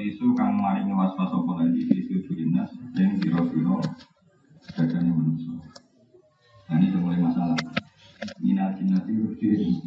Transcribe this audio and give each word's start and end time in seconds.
Isu 0.00 0.32
kang 0.32 0.56
maringi 0.56 0.96
was-was 0.96 1.28
apa 1.28 1.52
lagi 1.60 1.84
isu 1.84 2.24
julinas 2.24 2.72
yang 2.96 3.20
biro-biro 3.20 3.84
dadanya 4.72 5.12
manusia. 5.12 5.60
Nah 6.70 6.76
ini 6.80 6.96
mulai 6.96 7.20
masalah. 7.20 7.58
Minat 8.40 8.80
jinnati 8.80 9.12
rufiri. 9.16 9.80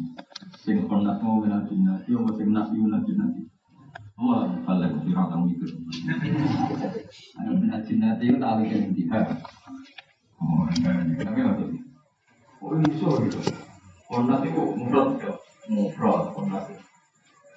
Sing 0.62 0.86
pernah 0.86 1.18
mau 1.18 1.42
minat 1.42 1.66
jinnati 1.66 2.14
apa 2.14 2.30
sing 2.38 2.48
nabi 2.54 2.76
minat 2.78 3.02
jinnati. 3.02 3.42
Oh, 4.14 4.46
balik 4.62 4.94
biro 5.02 5.22
kamu 5.26 5.44
mikir. 5.50 5.70
Ayo 7.42 7.50
minat 7.58 7.82
jinnati 7.82 8.24
itu 8.30 8.38
tak 8.38 8.50
alih 8.54 8.68
yang 8.70 8.94
Oh, 10.38 10.66
tapi 10.68 11.40
apa 11.40 11.62
sih? 11.70 11.80
Oh, 12.62 12.76
iso 12.78 13.08
gitu. 13.26 13.40
Konat 14.04 14.44
itu 14.44 14.62
mufrad 14.76 15.08
ya, 15.18 15.32
mufrad 15.72 16.22
konat. 16.36 16.64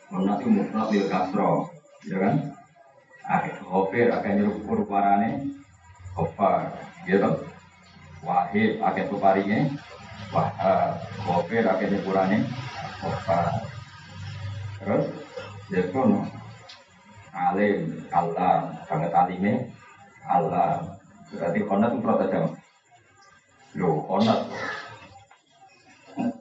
Konat 0.07 0.39
itu 0.39 0.49
mufrad 0.55 0.87
bil 0.87 1.05
kasro, 1.11 1.67
ya 2.07 2.17
kan? 2.17 2.35
Akhir 3.27 3.55
khofir, 3.59 4.07
akhir 4.07 4.39
nyuruh 4.39 4.87
warane, 4.87 5.51
khofar, 6.15 6.71
gitu. 7.03 7.43
Wahid, 8.23 8.79
akhir 8.79 9.11
tuparinya, 9.11 9.67
wahab. 10.31 11.03
Khofir, 11.21 11.63
akhir 11.67 11.87
nyepurane, 11.91 12.47
khofar. 13.03 13.67
Terus, 14.79 15.05
ya 15.69 15.81
kono. 15.91 16.23
Alim, 17.35 18.01
Allah, 18.09 18.73
banget 18.87 19.11
alimnya, 19.13 19.55
Allah. 20.25 20.97
Berarti 21.27 21.59
konat 21.67 21.91
itu 21.91 21.99
mufrad 21.99 22.23
aja. 22.23 22.39
Loh, 23.75 23.99
konat 24.07 24.47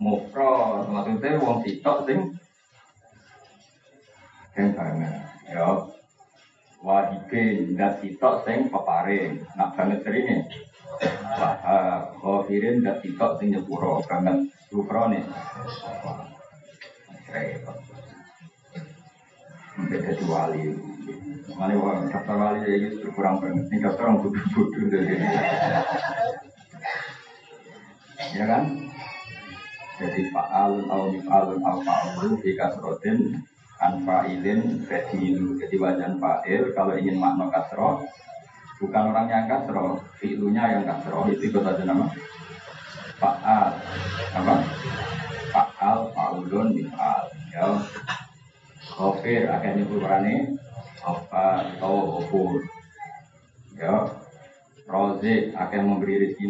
mufrad 0.00 0.88
maksudnya 0.88 1.42
wong 1.42 1.60
sitok 1.60 2.08
sing 2.08 2.18
sing 4.56 4.72
banget 4.72 5.25
ya. 5.50 5.68
Wajibin 6.86 7.74
dan 7.74 7.98
sitok 7.98 8.46
sing 8.46 8.70
peparing 8.70 9.42
nak 9.58 9.74
banget 9.74 10.06
serine 10.06 10.46
wah 11.34 12.06
khafirin 12.20 12.84
dan 12.84 13.00
sitok 13.02 13.40
sing 13.40 13.56
nyepuro. 13.56 14.04
Banget 14.06 14.46
sufrone. 14.70 15.24
Repot. 17.32 17.78
Beda 19.76 20.10
di 20.14 20.24
Mana 21.56 21.72
orang 21.80 22.12
daftar 22.12 22.36
wali 22.36 22.60
ya 22.68 22.92
itu 22.92 23.08
kurang 23.16 23.40
banget. 23.40 23.64
Ini 23.72 23.80
daftar 23.80 24.12
orang 24.12 24.20
bodoh-bodoh 24.20 24.84
dari 24.92 25.16
Ya. 28.36 28.44
Kan? 28.44 28.86
jadi 29.96 30.28
fa'alun 30.28 30.84
au 30.92 31.08
mif'alun 31.08 31.60
au 31.64 31.80
fa'alun 31.80 32.36
fi 32.44 32.52
kasrotin 32.52 33.40
an 33.82 34.02
fa'ilin 34.04 34.84
fadilu 34.88 35.60
jadi 35.60 35.76
wajan 35.76 36.16
fa'il. 36.16 36.72
Kalau 36.72 36.96
ingin 36.96 37.20
makna 37.20 37.52
kasro 37.52 38.04
bukan 38.76 39.02
orang 39.12 39.26
yang 39.28 39.46
kasro 39.48 40.00
fi'lunya 40.20 40.78
yang 40.78 40.84
kasro 40.84 41.28
itu 41.28 41.52
ikut 41.52 41.64
aja 41.64 41.82
nama. 41.84 42.08
Fa'al 43.16 43.68
apa? 44.36 44.54
Fa'al 45.52 45.98
fa'ulun 46.12 46.76
mif'al 46.76 47.32
ya. 47.52 47.66
Khofir 48.96 49.48
akhirnya 49.48 49.84
ukurannya. 49.84 50.56
Apa 51.06 51.62
atau 51.78 52.18
ofur 52.18 52.66
ya. 53.78 54.10
Rozik 54.86 55.50
akan 55.58 55.82
memberi 55.82 56.22
rezeki 56.22 56.46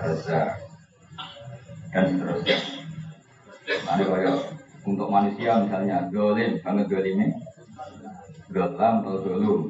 rezeki 0.00 0.40
dan 1.92 2.04
seterusnya. 2.16 2.56
Ada 3.84 4.02
kayak 4.08 4.36
untuk 4.84 5.08
manusia 5.08 5.64
misalnya 5.64 6.06
dolim 6.12 6.60
banget 6.60 6.86
dolimnya 6.92 7.28
dolam 8.54 9.02
atau 9.02 9.18
dolum. 9.24 9.60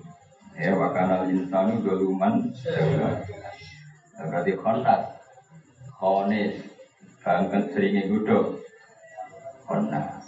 Ya 0.55 0.71
wakana 0.75 1.27
insanu 1.27 1.83
doluman. 1.83 2.53
Nah, 4.15 4.25
berarti 4.31 4.53
kontak 4.59 5.19
khonis. 5.99 6.63
Banget 7.25 7.73
seringnya 7.73 8.05
gudo 8.05 8.61
kontak 9.65 10.21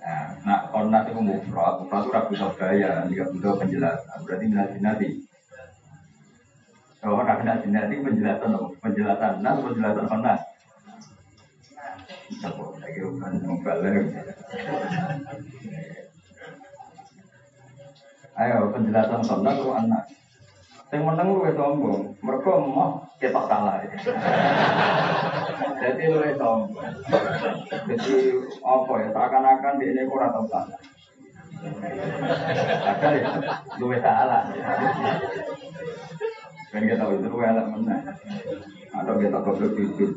Nah, 0.00 0.38
nah 0.46 0.60
kontak 0.72 1.10
itu 1.10 1.20
mufrad, 1.20 1.82
mufrad 1.82 2.30
itu 2.30 2.38
ragu 2.38 2.54
gaya, 2.56 3.04
tidak 3.10 3.28
butuh 3.34 3.54
penjelasan. 3.58 4.18
Berarti 4.22 4.44
nanti 4.48 4.78
nanti. 4.78 5.08
Nak 7.06 7.38
kena 7.42 7.86
itu 7.86 8.02
penjelasan 8.02 8.50
Penjelasan. 8.82 9.32
Nas, 9.42 9.58
penjelasan 9.62 10.06
konas. 10.06 10.40
Ayo 18.36 18.68
penjelasan 18.68 19.22
konas 19.24 19.56
itu 19.56 19.70
anak. 19.72 20.04
Yang 20.92 21.02
menang 21.02 21.28
lu 21.34 21.50
sombong, 21.50 22.14
mereka 22.22 22.52
mau 22.62 23.02
kita 23.18 23.42
salah. 23.48 23.82
Jadi 25.82 26.04
lu 26.08 26.20
sombong. 26.38 26.94
Jadi 27.90 28.16
apa 28.62 28.92
ya? 29.02 29.08
Seakan-akan 29.10 29.74
di 29.82 29.86
ini 29.90 30.02
kurang 30.06 30.30
tahu 30.30 30.46
salah. 30.46 30.78
Akan 32.86 33.10
ya, 33.18 33.28
lu 33.80 33.88
salah. 33.98 34.42
Kan 36.70 36.82
kita 36.86 36.98
tahu 37.02 37.12
itu 37.18 37.38
elak 37.40 37.66
mana. 37.66 37.96
Atau 38.94 39.14
kita 39.18 39.38
goblok 39.42 39.72
jujur. 39.74 40.10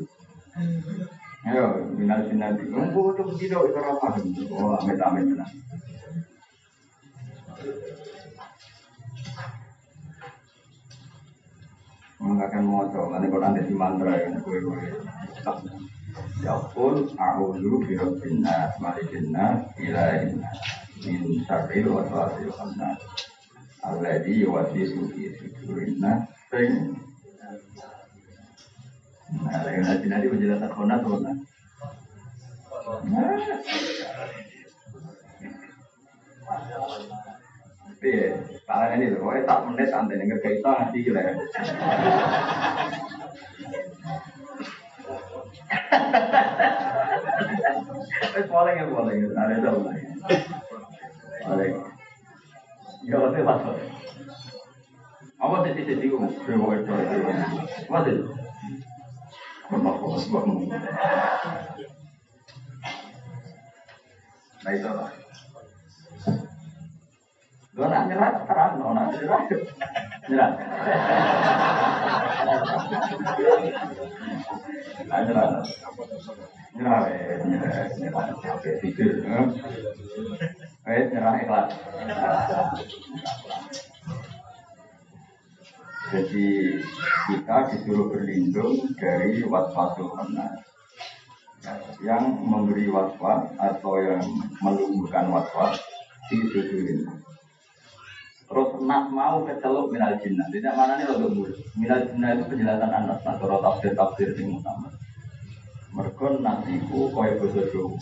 Ayo, 1.40 1.88
minal 1.96 2.28
sinati. 2.28 2.68
Ngumpul 2.68 3.16
itu 3.16 3.48
tidak 3.48 3.72
itu 3.72 3.80
apa? 3.80 4.06
Oh, 4.52 4.76
amit 4.76 5.00
amit 5.00 5.26
lah. 5.32 5.48
Mengakan 12.20 12.64
moco, 12.68 13.08
nanti 13.08 13.32
kau 13.32 13.40
nanti 13.40 13.64
di 13.64 13.72
mantra 13.72 14.12
ya, 14.12 14.28
gue 14.36 14.56
gue. 14.60 14.84
Ya 16.44 16.52
pun, 16.76 17.08
aku 17.16 17.56
dulu 17.56 17.88
birobbin 17.88 18.44
nas, 18.44 18.76
malikin 18.76 19.32
nas, 19.32 19.64
ilahin 19.80 20.44
min 21.00 21.40
syarril 21.48 21.96
waswasil 21.96 22.52
khannas. 22.52 23.00
Alladhi 23.80 24.44
sing 26.52 27.00
Nah, 29.30 29.62
nanti 29.62 30.06
nanti 30.10 30.26
penjelasan 30.26 30.74
konat 30.74 31.00
konat. 31.06 31.36
Iya, 38.00 38.32
kalian 38.64 38.96
ini 38.96 39.12
loh, 39.12 39.28
tak 39.44 39.60
menit 39.68 39.92
santai 39.92 40.16
nih 40.16 40.40
kita 40.40 40.72
nanti 40.72 41.04
gila 41.04 41.20
ya. 41.20 41.32
Eh, 48.30 48.44
boleh 48.48 48.72
ya 48.72 48.84
boleh, 48.88 49.14
ada 49.36 49.52
ada 49.52 49.70
boleh. 49.76 50.00
Boleh. 51.44 51.68
Ya, 53.04 53.16
boleh 53.20 53.42
masuk. 53.44 53.76
Apa 55.40 55.56
um, 56.12 56.28
dewa 56.44 56.72
itu 56.80 56.92
Apa 57.84 57.98
sih? 58.08 58.39
Nah 59.70 59.78
itu 64.74 64.90
lah. 64.90 65.14
Gue 67.70 67.86
nak 67.86 68.10
nyerah 68.10 68.42
terang, 68.50 68.82
no 68.82 68.90
nak 68.90 69.14
nyerah, 69.14 69.46
nyerah. 70.26 70.50
Nah 75.06 75.18
nyerah, 75.22 75.62
nyerah, 76.74 76.74
nyerah, 76.74 77.06
nyerah, 77.94 78.26
sampai 78.42 78.74
tidur. 78.82 79.22
Eh 80.82 81.14
nyerah 81.14 81.46
ikhlas. 81.46 81.70
Jadi 86.08 86.80
kita 87.28 87.56
disuruh 87.68 88.08
berlindung 88.08 88.88
dari 88.96 89.44
waswasul 89.44 90.16
khannas. 90.16 90.64
Ya, 91.60 91.76
yang 92.00 92.40
memberi 92.40 92.88
waswas 92.88 93.52
atau 93.60 94.00
yang 94.00 94.24
menumbuhkan 94.64 95.28
waswas 95.28 95.76
di 96.32 96.40
sujurin. 96.48 97.04
Terus 98.48 98.70
nak 98.82 99.12
mau 99.12 99.44
keceluk 99.44 99.92
minal 99.92 100.16
jinnah. 100.24 100.48
Tidak 100.48 100.72
mana 100.72 100.96
nih 100.96 101.06
untuk 101.12 101.36
murid. 101.36 101.60
Minal 101.76 102.08
jinnah 102.08 102.32
itu 102.34 102.44
penjelasan 102.48 102.90
anak. 102.90 103.20
Nah, 103.22 103.36
kalau 103.36 103.60
tafsir 103.60 103.92
tafsir 103.92 104.32
yang 104.34 104.56
utama. 104.56 104.88
Mereka 105.94 106.40
nasiku 106.40 107.12
kaya 107.12 107.38
bahasa 107.38 107.62
Jawa. 107.70 107.98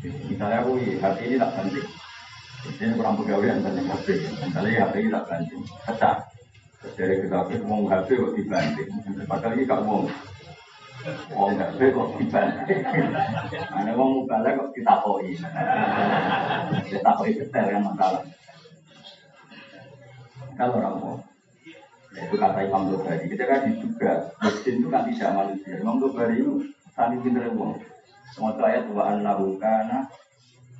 Misalnya 0.00 0.62
aku 0.62 0.72
hati 1.00 1.22
ini 1.24 1.36
tak 1.40 1.52
penting. 1.56 1.88
Ini 2.68 2.94
kurang 3.00 3.16
pegawai 3.16 3.64
penting 3.64 3.86
HP. 3.88 4.06
Misalnya 4.44 4.70
HP 4.86 4.94
ini 5.02 5.10
tak 5.10 5.24
penting. 5.26 5.60
Pecah. 5.88 6.16
Dari 6.80 7.14
kita 7.20 7.44
mau 7.68 7.84
HP 7.84 8.08
kok 8.16 8.32
dibanting. 8.32 8.90
Padahal 9.28 9.52
ini 9.52 9.68
gak 9.68 9.84
mau. 9.84 10.08
Wong 11.36 11.52
HP 11.60 11.78
kok 11.92 12.08
dibanting. 12.16 12.82
Ada 13.68 13.92
wong 13.92 14.10
mubalek 14.24 14.56
kok 14.56 14.70
ditakoi. 14.72 15.30
Ditakoi 16.88 17.36
detail 17.36 17.66
yang 17.68 17.84
masalah. 17.84 18.24
Kalau 20.56 20.76
orang 20.80 20.96
mau. 20.96 21.16
Ya, 22.10 22.26
itu 22.26 22.36
kata 22.40 22.58
Imam 22.64 22.90
Bukhari. 22.90 23.28
Kita 23.28 23.44
kan 23.44 23.70
juga 23.76 24.12
mesin 24.40 24.80
itu 24.82 24.88
kan 24.88 25.04
tidak 25.06 25.30
manusia. 25.36 25.78
Imam 25.78 26.00
Bukhari 26.00 26.40
itu 26.40 26.64
saling 26.96 27.20
pintar 27.20 27.52
uang. 27.52 27.76
Semua 28.32 28.56
ayat 28.56 28.88
wa 28.90 29.04
annahu 29.04 29.60
kana 29.60 30.08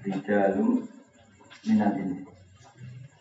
rijalum 0.01 0.89
minat 1.69 1.93
ini. 1.99 2.30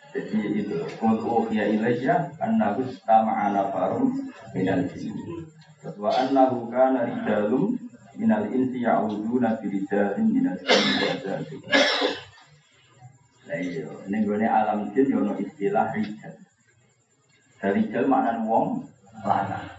Jadi 0.10 0.66
itu 0.66 0.74
qul 0.98 1.22
uhiya 1.22 1.70
ilayya 1.70 2.34
annahu 2.42 2.82
istama'ana 2.82 3.70
farum 3.70 4.10
minal 4.58 4.82
jinni. 4.90 5.46
Wa 5.86 6.10
annahu 6.10 6.66
kana 6.74 7.06
rijalum 7.06 7.78
minal 8.18 8.50
insi 8.50 8.82
ya'uduna 8.82 9.62
bi 9.62 9.70
rijalin 9.70 10.26
minal 10.34 10.58
jinni 10.58 10.94
wa. 10.98 11.38
Lah 13.50 13.58
iya, 13.62 13.86
ning 14.10 14.26
gone 14.26 14.46
alam 14.50 14.90
jin 14.94 15.14
yo 15.14 15.22
ono 15.22 15.38
istilah 15.38 15.94
rijal. 15.94 16.34
Dari 17.62 17.86
rijal 17.86 18.10
maknane 18.10 18.50
wong 18.50 18.82
lanang. 19.22 19.70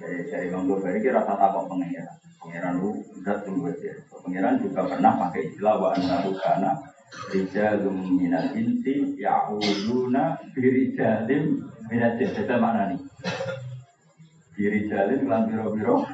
Dari 0.00 0.32
dari 0.32 0.48
Imam 0.48 0.64
Ghazali 0.64 1.00
kira 1.04 1.20
rasa 1.20 1.36
takut 1.36 1.68
pengiran. 1.68 2.16
Pengiran 2.40 2.80
itu 2.80 2.90
zat 3.20 3.44
ya. 3.80 3.94
Pengiran 4.24 4.60
juga 4.60 4.80
pernah 4.88 5.12
pakai 5.28 5.44
istilah 5.48 5.76
wa 5.76 5.88
annahu 5.92 6.32
kana 6.40 6.95
rijalum 7.32 7.96
minal 8.18 8.50
insi 8.54 9.16
ya'uduna 9.18 10.38
birijalim 10.52 11.62
minal 11.90 12.12
jin. 12.18 12.30
Itu 12.34 12.54
mana 12.58 12.92
nih? 12.92 13.00
Birijalin 14.56 15.24
kelan 15.24 15.42
biro-biro 15.48 16.06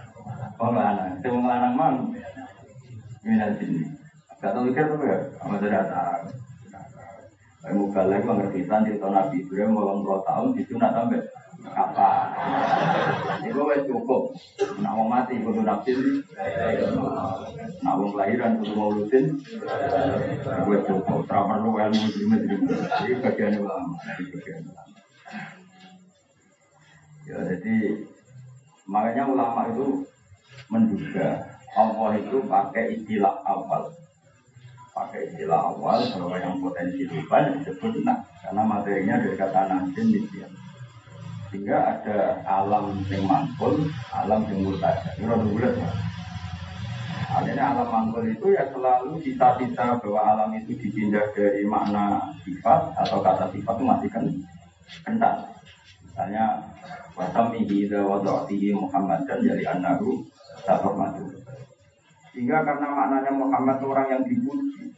wong 0.60 0.72
lanang. 0.76 1.18
Itu 1.18 1.28
wong 1.32 1.44
lanang 1.48 1.74
mang 1.74 1.96
minal 3.24 3.56
jin. 3.56 3.86
Gak 4.42 4.58
tau 4.58 4.66
mikir 4.66 4.84
tuh 4.90 5.06
ya? 5.06 5.18
Sama 5.38 5.56
tidak 5.62 5.86
tahu. 5.86 6.22
Kayak 7.62 7.78
muka 7.78 8.02
lagi 8.10 8.26
pengertian 8.26 8.82
cerita 8.82 9.06
Nabi 9.06 9.46
Ibrahim 9.46 9.70
mau 9.70 9.94
puluh 10.02 10.18
tahun 10.26 10.50
disunat 10.58 10.98
sampai 10.98 11.22
kapan? 11.70 12.26
Itu 13.46 13.62
wes 13.62 13.86
cukup. 13.86 14.34
Nak 14.82 14.92
mau 14.98 15.06
mati 15.06 15.38
kudu 15.38 15.62
nafsin, 15.62 16.26
nak 17.82 17.94
mau 17.94 18.06
kelahiran 18.10 18.58
kudu 18.58 18.72
mau 18.74 18.90
lutin, 18.90 19.38
wes 20.66 20.82
cukup. 20.82 21.22
Tidak 21.28 21.42
perlu 21.46 21.70
ilmu 21.78 22.06
ilmu 22.10 22.36
ilmu. 22.42 22.72
Ini 22.74 23.12
bagian 23.22 23.54
ulama. 23.62 23.94
Ini 24.18 24.24
bagian 24.34 24.60
ulama. 24.66 24.94
Ya 27.22 27.38
jadi 27.46 27.76
makanya 28.90 29.30
ulama 29.30 29.70
itu 29.70 30.02
menduga 30.66 31.52
Allah 31.72 32.10
itu 32.20 32.44
pakai 32.44 32.98
istilah 32.98 33.40
awal 33.46 33.88
pakai 34.92 35.32
istilah 35.32 35.72
awal 35.72 36.04
kalau 36.12 36.36
yang 36.36 36.60
potensi 36.60 37.08
lupa 37.08 37.48
disebut 37.48 38.04
nak 38.04 38.28
karena 38.44 38.62
materinya 38.66 39.14
dari 39.24 39.36
kata 39.40 39.60
nasin 39.72 40.12
dia 40.12 40.48
sehingga 41.52 41.76
ada 41.76 42.40
alam 42.48 42.96
yang 43.12 43.28
mangkul 43.28 43.84
alam 44.08 44.40
yang 44.48 44.64
murtaja 44.64 45.12
ini 45.20 45.28
rada 45.28 45.44
bulat 45.44 45.76
ya 45.76 45.90
Artinya 47.32 47.64
alam 47.72 47.88
mangkul 47.88 48.28
itu 48.28 48.52
ya 48.52 48.68
selalu 48.72 49.16
cita-cita 49.24 49.96
bahwa 50.00 50.20
alam 50.20 50.52
itu 50.52 50.76
dipindah 50.76 51.32
dari 51.32 51.64
makna 51.64 52.20
sifat 52.44 52.92
atau 52.92 53.24
kata 53.24 53.48
sifat 53.56 53.74
itu 53.80 53.84
masih 53.88 54.08
kan 54.12 54.24
kental. 55.00 55.36
Misalnya 56.04 56.60
wasamihi 57.16 57.88
idza 57.88 58.04
wada'tihi 58.04 58.76
Muhammad 58.76 59.24
dan 59.24 59.40
jadi 59.40 59.64
annahu 59.64 60.20
tahormatu. 60.68 61.24
Sehingga 62.36 62.68
karena 62.68 62.88
maknanya 62.92 63.32
Muhammad 63.32 63.80
orang 63.80 64.06
yang 64.12 64.22
dipuji, 64.28 64.92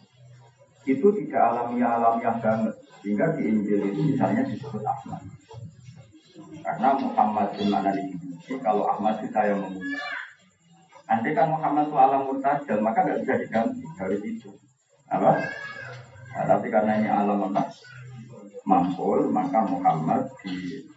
itu 0.90 1.06
tidak 1.22 1.42
alamiah-alamiah 1.54 2.34
banget. 2.42 2.74
Sehingga 2.98 3.30
di 3.38 3.42
Injil 3.46 3.94
itu 3.94 4.00
misalnya 4.10 4.42
disebut 4.42 4.82
Ahmad. 4.82 5.22
Karena 6.64 6.96
Muhammad 6.96 7.52
itu 7.52 7.64
mana 7.68 7.92
dipuji, 7.92 8.56
kalau 8.64 8.88
Ahmad 8.88 9.20
itu 9.20 9.28
saya 9.36 9.52
memuji. 9.52 10.00
Andai 11.04 11.36
kan 11.36 11.52
Muhammad 11.52 11.92
itu 11.92 11.96
alam 12.00 12.24
murtajal, 12.24 12.78
maka 12.80 13.04
nggak 13.04 13.20
bisa 13.20 13.34
diganti 13.44 13.84
dari 14.00 14.16
itu. 14.24 14.50
Apa? 15.12 15.36
Nah, 16.34 16.44
tapi 16.48 16.66
karena 16.72 16.96
ini 16.96 17.08
alam 17.12 17.52
mangkul, 18.64 19.28
maka 19.28 19.68
Muhammad 19.68 20.32
di 20.40 20.88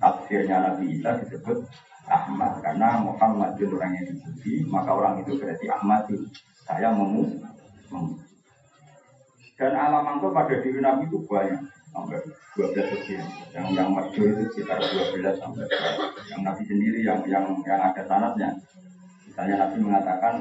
tafsirnya 0.00 0.72
Nabi 0.72 0.96
Isa 0.96 1.20
disebut 1.20 1.64
Ahmad 2.06 2.62
karena 2.62 3.02
Muhammad 3.02 3.58
itu 3.58 3.74
orang 3.74 3.98
yang 3.98 4.06
dipuji 4.14 4.62
maka 4.70 4.90
orang 4.94 5.26
itu 5.26 5.34
berarti 5.40 5.66
Ahmad 5.66 6.06
itu 6.06 6.26
saya 6.62 6.94
memu, 6.94 7.26
memu. 7.90 8.14
dan 9.58 9.72
alam 9.74 10.02
mangkul 10.06 10.30
pada 10.30 10.54
diri 10.62 10.78
Nabi 10.78 11.10
itu 11.10 11.18
banyak 11.26 11.75
sampai 11.96 12.20
12 12.52 12.76
lebih 12.76 13.16
yang 13.56 13.66
yang 13.72 13.88
masyhur 13.88 14.36
itu 14.36 14.44
sekitar 14.52 14.76
12 14.84 15.40
sampai 15.40 15.64
yang 16.28 16.40
Nabi 16.44 16.62
sendiri 16.68 17.00
yang 17.00 17.24
yang 17.24 17.48
yang 17.64 17.80
ada 17.80 18.04
sanatnya. 18.04 18.52
Misalnya 19.24 19.64
Nabi 19.64 19.76
mengatakan 19.80 20.34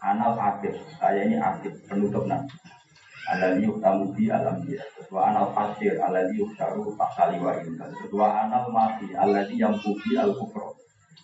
anal 0.00 0.32
akib 0.40 0.72
saya 0.96 1.28
ini 1.28 1.36
akib 1.36 1.76
penutup 1.84 2.24
Nabi. 2.24 2.48
Alladhi 3.22 3.68
yuhtamu 3.68 4.10
bi 4.18 4.26
alam 4.32 4.58
dia 4.66 4.82
sesuai 4.98 5.22
anal 5.30 5.54
fasir 5.54 5.94
yuhtaru 6.34 6.90
pasali 6.98 7.38
wa 7.38 7.54
insan 7.54 7.94
sesuai 8.02 8.32
anal 8.48 8.66
mati 8.74 9.14
alladhi 9.14 9.62
yang 9.62 9.78
kubi 9.78 10.18
al 10.18 10.34
kufro 10.34 10.74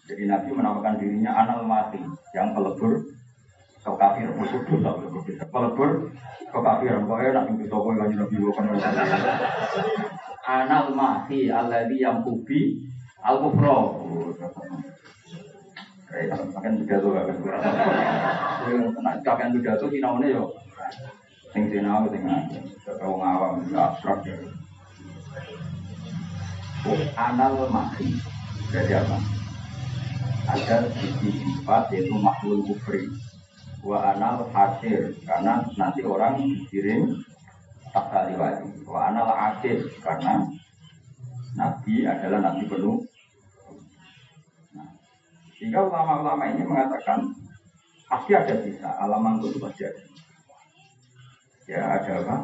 jadi 0.07 0.31
Nabi 0.31 0.55
menamakan 0.55 0.95
dirinya 1.03 1.35
anal 1.35 1.67
mati 1.67 1.99
yang 2.31 2.55
pelebur 2.55 3.03
kekafir 3.83 4.31
musuh 4.31 4.63
dosa 4.63 4.91
pelebur 5.37 5.91
kekafir 6.49 6.97
pokoknya 7.05 7.29
nak 7.37 7.53
itu 7.53 7.65
toko 7.69 7.93
yang 7.93 8.09
Nabi 8.17 8.37
bukan 8.41 8.65
anal 10.49 10.87
mati 10.97 11.53
alladhi 11.53 12.01
yang 12.01 12.25
kubi 12.25 12.89
al 13.21 13.37
kufro 13.45 13.79
makan 16.09 16.73
pidato 16.83 17.09
gak 17.13 17.25
kan? 17.29 17.37
Nak 19.05 19.15
kakek 19.21 19.49
pidato 19.61 19.85
sih 19.93 20.01
namanya 20.01 20.41
yo 20.41 20.45
sing 21.53 21.69
sinau 21.69 22.09
sing 22.09 22.25
wong 23.05 23.21
awam 23.21 23.61
abstrak 23.61 24.25
ya. 24.25 24.37
Anal 27.13 27.69
mati. 27.69 28.17
Jadi 28.73 28.93
apa? 28.97 29.17
Ada 30.49 30.89
sisi 30.97 31.29
sifat 31.45 31.93
yaitu 31.93 32.17
makhluk 32.17 32.65
kufri. 32.65 33.05
Wa 33.89 34.13
anal 34.13 34.45
hasil 34.53 35.17
karena 35.25 35.65
nanti 35.81 36.05
orang 36.05 36.37
dikirim 36.45 37.25
tak 37.89 38.13
kali 38.13 38.37
lagi. 38.37 38.69
Wa 38.85 39.09
anal 39.09 39.33
akhir 39.33 39.89
karena 40.05 40.45
Nabi 41.57 42.05
adalah 42.05 42.53
Nabi 42.53 42.69
penuh. 42.69 43.01
Nah, 44.77 44.93
sehingga 45.57 45.89
ulama-ulama 45.89 46.53
ini 46.53 46.69
mengatakan 46.69 47.33
pasti 48.13 48.37
ada 48.37 48.61
sisa 48.61 48.93
alam 49.01 49.41
itu 49.41 49.57
pasti 49.57 49.89
ada 49.89 50.03
ya 51.65 51.81
ada 51.97 52.13
apa? 52.25 52.37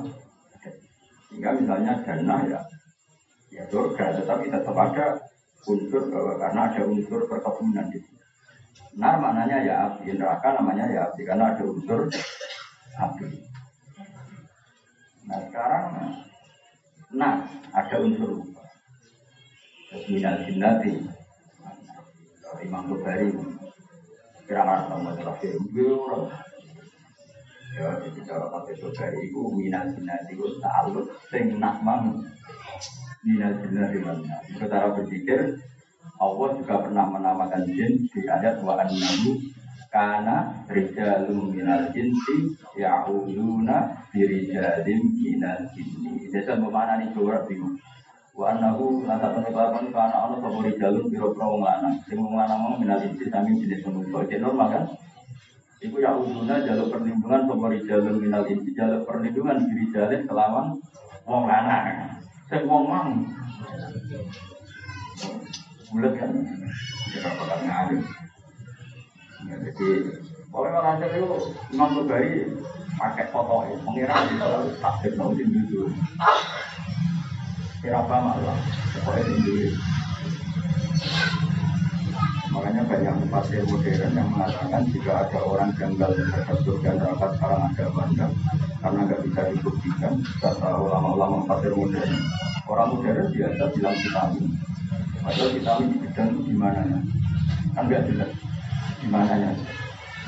Sehingga 1.28 1.60
misalnya 1.60 1.92
dana 2.00 2.36
ya 2.48 2.60
ya 3.52 3.62
surga, 3.68 4.16
tetapi 4.16 4.48
tetap 4.48 4.76
ada 4.76 5.20
unsur 5.68 6.08
bahwa 6.08 6.40
karena 6.40 6.60
ada 6.72 6.82
unsur 6.88 7.20
perkebunan 7.28 7.92
di 7.92 8.00
situ. 8.00 8.23
Nar 8.94 9.18
maknanya 9.18 9.58
ya 9.66 9.74
api, 9.90 10.14
neraka 10.14 10.54
namanya 10.54 10.86
ya 10.86 11.00
api 11.10 11.26
karena 11.26 11.50
ada 11.50 11.62
unsur 11.66 12.06
api. 12.94 13.26
Nah 15.26 15.38
sekarang 15.50 15.84
nah 17.14 17.34
ada 17.74 17.96
unsur 17.98 18.30
lupa. 18.38 18.62
Minal 20.10 20.42
jinnati 20.42 21.06
Imam 22.64 22.86
Bukhari 22.86 23.28
kira-kira 24.44 24.86
sama 24.88 25.10
terakhir 25.16 25.54
Ya, 27.74 27.90
jadi 27.98 28.20
cara 28.22 28.46
pakai 28.54 28.78
surga 28.78 29.10
itu 29.18 29.50
minal 29.50 29.90
jinnah 29.90 30.14
itu 30.30 30.46
ta'aluk 30.62 31.10
sing 31.26 31.58
nakmang 31.58 32.22
minal 33.26 33.50
jinnah 33.58 33.90
di 33.90 33.98
mana. 33.98 34.38
Cara 34.54 34.94
berpikir 34.94 35.58
Allah 36.14 36.48
juga 36.54 36.74
pernah 36.78 37.06
menamakan 37.10 37.66
jin 37.66 38.06
di 38.06 38.20
ayat 38.30 38.62
wa 38.62 38.78
annahu 38.78 39.34
Karena 39.94 40.50
rijalum 40.66 41.54
minal 41.54 41.86
jinsi 41.94 42.50
ya'uduna 42.74 43.94
birijalim 44.10 45.00
minal 45.22 45.70
jinsi. 45.70 46.34
Jadi 46.34 46.50
bagaimana 46.50 46.98
nih 46.98 47.14
coba 47.14 47.46
bingung. 47.46 47.78
Wa 48.34 48.50
annahu 48.50 49.06
temen 49.06 49.46
kelakuan 49.54 49.94
kana 49.94 50.16
ana 50.26 50.34
sapa 50.42 50.58
rijalun 50.66 51.06
pira-pira 51.06 51.46
wong 51.46 51.62
lanang. 51.62 51.94
Sing 52.10 52.18
wong 52.18 52.34
lanang 52.34 52.58
mau 52.58 52.74
minal 52.74 52.98
jinsi 52.98 53.30
sami 53.30 53.54
jenis 53.62 53.86
manusia. 53.86 54.26
Jadi 54.26 54.42
normal 54.42 54.66
kan? 54.74 54.84
Iku 55.78 56.02
ya'uduna 56.02 56.66
jaluk 56.66 56.90
perlindungan 56.90 57.46
sapa 57.46 57.66
rijalun 57.70 58.16
minal 58.18 58.42
jinsi 58.50 58.74
jaluk 58.74 59.06
perlindungan 59.06 59.62
birijalin 59.62 60.26
kelawan 60.26 60.74
wong 61.22 61.46
lanang. 61.46 62.18
Sing 62.50 62.66
wong 62.66 62.90
mang. 62.90 63.10
Bulat 65.94 66.18
kan? 66.18 66.30
Kita 67.14 67.30
bakal 67.38 67.58
ngalim. 67.62 68.02
Ya, 69.46 69.54
jadi 69.62 69.88
pokoknya 70.50 70.78
orang 70.82 70.94
hasil 70.98 71.10
itu 71.14 71.38
Imam 71.70 71.90
Bukhari 72.02 72.50
pakai 72.98 73.30
foto 73.30 73.62
ya, 73.62 73.76
mengira 73.86 74.16
bisa 74.26 74.48
takdir 74.82 75.12
mau 75.14 75.30
di 75.30 75.46
dulu. 75.46 75.94
Kira 77.78 78.02
apa 78.02 78.16
malah, 78.18 78.58
pokoknya 79.06 79.22
di. 79.46 79.70
Makanya 82.50 82.82
banyak 82.90 83.14
tafsir 83.30 83.62
modern 83.66 84.14
yang 84.18 84.30
mengatakan 84.34 84.82
jika 84.90 85.26
ada 85.26 85.38
orang 85.46 85.70
janggal 85.78 86.10
terhadap 86.10 86.58
surga 86.62 86.90
neraka 86.98 87.26
sekarang 87.38 87.62
ada 87.70 87.84
bandar 87.94 88.30
karena 88.82 89.00
nggak 89.06 89.20
bisa 89.30 89.40
dibuktikan. 89.54 90.14
Kata 90.42 90.70
ulama-ulama 90.74 91.46
tafsir 91.46 91.70
modern, 91.70 92.14
orang 92.66 92.88
modern 92.98 93.26
biasa 93.30 93.62
bilang 93.78 93.96
vitamin. 94.02 94.73
Padahal 95.24 95.50
vitamin 95.56 95.88
di 95.88 95.98
bidang 96.04 96.30
gimana 96.44 96.80
ya? 96.84 96.98
Kan 97.72 97.84
nggak 97.88 98.04
jelas 98.12 98.30
gimana 99.00 99.32
nya. 99.40 99.50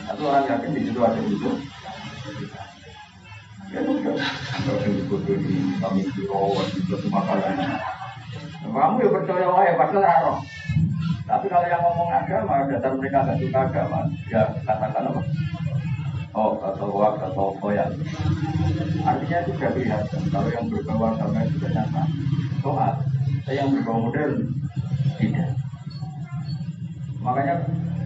Atau 0.09 0.25
orang 0.25 0.49
yakin 0.49 0.73
di 0.73 0.81
situ 0.89 1.01
ada 1.05 1.21
unsur. 1.21 1.55
Ya 3.67 3.81
sudah, 3.83 4.15
kalau 4.63 4.79
yang 4.79 4.95
disebut 4.95 5.21
di 5.27 5.35
kami 5.83 6.01
biro, 6.15 6.55
itu 6.71 6.97
semua 7.03 7.23
kalian. 7.27 7.59
Kamu 8.63 8.97
ya 9.03 9.09
percaya 9.11 9.47
wae, 9.51 9.71
padahal 9.75 10.03
raro. 10.07 10.35
Tapi 11.27 11.47
kalau 11.51 11.67
yang 11.67 11.83
ngomong 11.83 12.11
agama, 12.15 12.63
dasar 12.71 12.95
mereka 12.95 13.27
nggak 13.27 13.39
suka 13.43 13.61
agama, 13.67 14.01
ya 14.31 14.43
katakan 14.63 15.11
apa? 15.11 15.21
Oh, 16.37 16.55
atau 16.63 16.89
wak, 16.95 17.19
atau 17.19 17.57
koyak. 17.59 17.91
Artinya 19.03 19.39
itu 19.43 19.51
sudah 19.59 19.71
kelihatan. 19.75 20.23
Kalau 20.31 20.49
yang 20.53 20.67
berbau 20.71 21.11
agama 21.11 21.43
itu 21.43 21.59
sudah 21.59 21.71
nyata. 21.75 22.03
Soal, 22.63 22.93
yang 23.51 23.69
berbau 23.75 24.07
modern, 24.07 24.47
tidak. 25.19 25.49
Makanya 27.21 27.55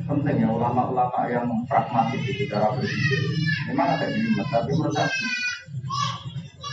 penting 0.08 0.42
ya 0.42 0.48
ulama-ulama 0.50 1.20
yang 1.30 1.46
pragmatis 1.70 2.22
di 2.24 2.44
cara 2.50 2.72
berpikir. 2.74 3.20
Memang 3.70 3.94
ada 3.94 4.06
jelimet, 4.10 4.46
tapi 4.50 4.70
menurut 4.74 4.96
aku. 4.96 5.24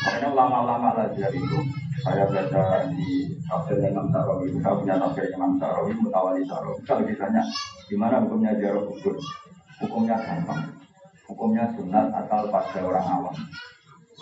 Makanya 0.07 0.27
ulama-ulama 0.31 0.87
Lazhar 0.95 1.31
itu 1.35 1.59
saya 1.99 2.23
baca 2.31 2.87
di 2.95 3.27
tafsir 3.43 3.77
Imam 3.83 4.07
Sarawi, 4.13 4.55
saya 4.63 4.79
punya 4.79 4.95
tafsir 4.95 5.27
Imam 5.35 5.59
Sarawi, 5.59 5.91
Mutawali 5.99 6.41
Sarawi. 6.47 6.79
Kalau 6.87 7.03
ditanya, 7.03 7.43
gimana 7.91 8.23
hukumnya 8.23 8.55
ziarah 8.55 8.87
kubur? 8.87 9.19
Hukumnya 9.83 10.15
gampang. 10.15 10.63
Hukumnya 11.27 11.67
sunat 11.75 12.07
atau 12.15 12.47
pada 12.47 12.79
orang 12.79 13.05
awam. 13.05 13.35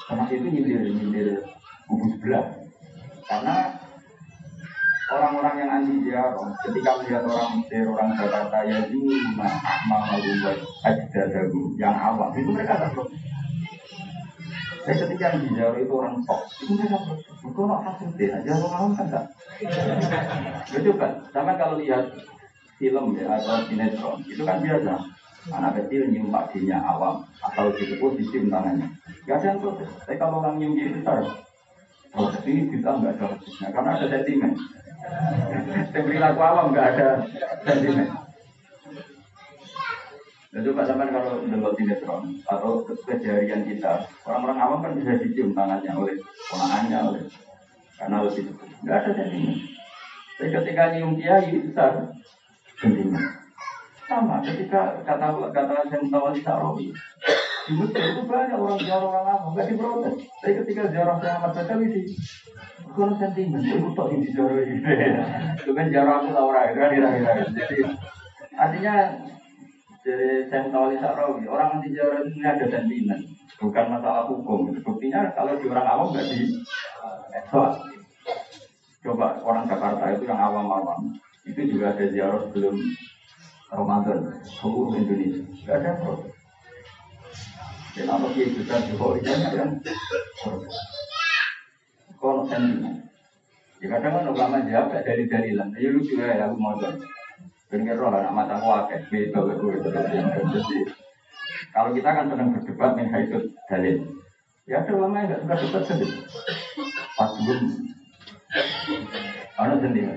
Karena 0.09 0.25
itu 0.33 0.47
nyindir-nyindir 0.49 1.45
kubur 1.85 2.09
sebelah. 2.17 2.45
Karena 3.29 3.55
orang-orang 5.05 5.55
yang 5.61 5.69
anti 5.69 5.93
ziarah, 6.01 6.49
ketika 6.65 6.89
melihat 6.97 7.23
orang 7.29 7.61
Mesir, 7.61 7.85
orang 7.85 8.09
Jakarta, 8.17 8.57
ya 8.65 8.79
Zuma, 8.89 9.49
Ahmad, 9.61 10.01
Al-Ubay, 10.17 10.57
Ajdadahu, 10.81 11.77
yang 11.77 11.93
awam, 11.93 12.33
itu 12.33 12.49
mereka 12.49 12.81
tak 12.81 12.89
protes. 12.97 13.21
Saya 14.85 15.01
ketika 15.01 15.33
yang 15.33 15.39
diziarah 15.49 15.77
itu 15.81 15.93
orang 15.93 16.15
top, 16.25 16.41
itu 16.61 16.71
mereka 16.73 16.97
protes. 17.05 17.25
Kok 17.45 17.63
nggak 17.69 17.81
hasil 17.85 18.09
deh, 18.17 18.29
aja 18.33 18.51
orang 18.57 18.73
awam 18.73 18.91
kan 18.97 19.05
enggak. 19.05 19.25
Ya 20.73 20.79
coba, 20.81 21.07
sama 21.29 21.53
kalau 21.57 21.75
lihat 21.77 22.05
film 22.81 23.05
ya 23.13 23.25
atau 23.37 23.61
sinetron, 23.69 24.17
itu 24.25 24.41
kan 24.41 24.57
biasa. 24.61 24.93
Anak 25.53 25.77
kecil 25.77 26.09
nyium 26.09 26.33
pakdinya 26.33 26.81
awam, 26.81 27.21
atau 27.37 27.69
disebut 27.77 28.17
dicium 28.17 28.49
tangannya. 28.49 28.89
Gak 29.29 29.37
ada 29.37 29.53
yang 29.53 29.61
protes. 29.61 29.93
Tapi 30.01 30.17
kalau 30.17 30.41
orang 30.41 30.57
nyium 30.57 30.97
besar, 30.97 31.21
protes 32.09 32.41
ini 32.49 32.73
kita 32.73 32.89
nggak 32.97 33.13
ada 33.21 33.25
prosesnya, 33.29 33.69
karena 33.69 33.89
ada 33.93 34.05
sentimen. 34.09 34.57
Yang 35.95 36.03
perilaku 36.05 36.39
awam 36.41 36.71
nggak 36.75 36.87
ada 36.95 37.07
sentimen. 37.63 38.07
Dan 40.55 40.63
coba 40.71 40.87
zaman 40.87 41.11
kalau 41.11 41.43
dengar 41.43 41.71
sinetron 41.75 42.23
atau 42.47 42.87
kejadian 42.87 43.67
kita, 43.67 44.07
orang-orang 44.23 44.59
awam 44.59 44.79
kan 44.79 44.95
bisa 44.95 45.19
dicium 45.19 45.51
tangannya 45.51 45.91
oleh 45.91 46.15
ponakannya, 46.47 46.99
oleh 47.11 47.23
karena 47.99 48.17
lebih 48.23 48.43
nggak 48.83 48.97
ada 49.03 49.11
sentimen. 49.15 49.55
Tapi 50.35 50.47
ketika 50.51 50.83
nyium 50.91 51.15
kiai 51.15 51.59
besar, 51.63 52.11
sentimen. 52.79 53.23
Sama 54.05 54.37
ketika 54.43 55.01
kata 55.01 55.27
kata 55.49 55.91
yang 55.91 56.03
di 56.07 56.41
Sarawi, 56.43 56.87
di 57.65 57.73
Mesir 57.81 58.03
itu 58.13 58.21
banyak 58.29 58.57
orang 58.61 58.77
ziarah 58.77 59.07
orang 59.09 59.25
awam 59.25 59.51
nggak 59.57 59.67
diprotes. 59.73 60.15
Tapi 60.37 60.53
ketika 60.61 60.83
ziarah 60.93 61.17
saya 61.17 61.33
Ahmad 61.41 61.51
Badawi 61.57 61.87
di 61.89 62.01
Bukan 62.85 63.11
sentimen, 63.19 63.59
itu 63.59 63.91
tak 63.91 64.07
ini 64.13 64.27
ziarah 64.31 64.61
ini. 64.61 64.79
Itu 65.59 65.71
kan 65.75 65.85
ziarah 65.91 66.13
aku 66.21 66.31
tahu 66.31 66.49
raya, 66.53 66.71
kan 66.71 66.89
kira-kira. 66.95 67.31
Jadi 67.51 67.77
artinya 68.55 68.93
dari 70.05 70.45
saya 70.47 70.69
tahu 70.69 70.93
di 70.93 70.97
Sarawi, 71.01 71.43
orang 71.49 71.81
anti 71.81 71.91
ziarah 71.91 72.23
ini 72.23 72.45
ada 72.45 72.65
sentimen, 72.69 73.19
bukan 73.59 73.85
masalah 73.89 74.29
hukum. 74.29 74.71
Buktinya 74.85 75.33
kalau 75.33 75.57
di 75.59 75.65
orang 75.67 75.87
awam 75.89 76.07
nggak 76.13 76.27
di 76.29 76.39
soal. 77.49 77.73
Coba 79.03 79.37
orang 79.43 79.65
Jakarta 79.67 80.15
itu 80.15 80.23
yang 80.29 80.39
awam-awam, 80.39 81.13
itu 81.43 81.61
juga 81.67 81.93
ada 81.93 82.05
ziarah 82.09 82.41
sebelum 82.47 82.79
Ramadan, 83.73 84.39
seluruh 84.45 84.93
Indonesia. 84.95 85.43
Gak 85.65 85.83
ada 85.83 85.91
protes. 85.99 86.34
Dan 87.95 88.11
apa 88.11 88.27
dia 88.35 88.51
juga 88.51 88.75
yang. 88.83 89.69
Kalau. 92.19 92.43
Ya 93.83 93.87
kadang 93.91 94.13
kan 94.19 94.25
ulama 94.31 94.57
jawab 94.67 94.91
dari 95.03 95.23
dalilan. 95.31 95.71
Ya 95.79 95.89
lucu 95.91 96.15
ya 96.19 96.47
aku 96.47 96.55
mau 96.59 96.75
kalau 101.75 101.91
kita 101.91 102.07
kan 102.07 102.31
sedang 102.31 102.55
berdebat 102.55 102.91
nih 102.95 103.07
itu 103.27 103.39
dalil. 103.67 103.97
Ya 104.63 104.79
ada 104.79 104.91
ulama 104.95 105.27
yang 105.27 105.43
nggak 105.43 105.43
suka 105.43 105.55
debat 105.59 105.83
sendiri. 105.83 106.15
Pas 107.19 107.31
belum, 107.35 107.61
sendiri. 109.83 110.15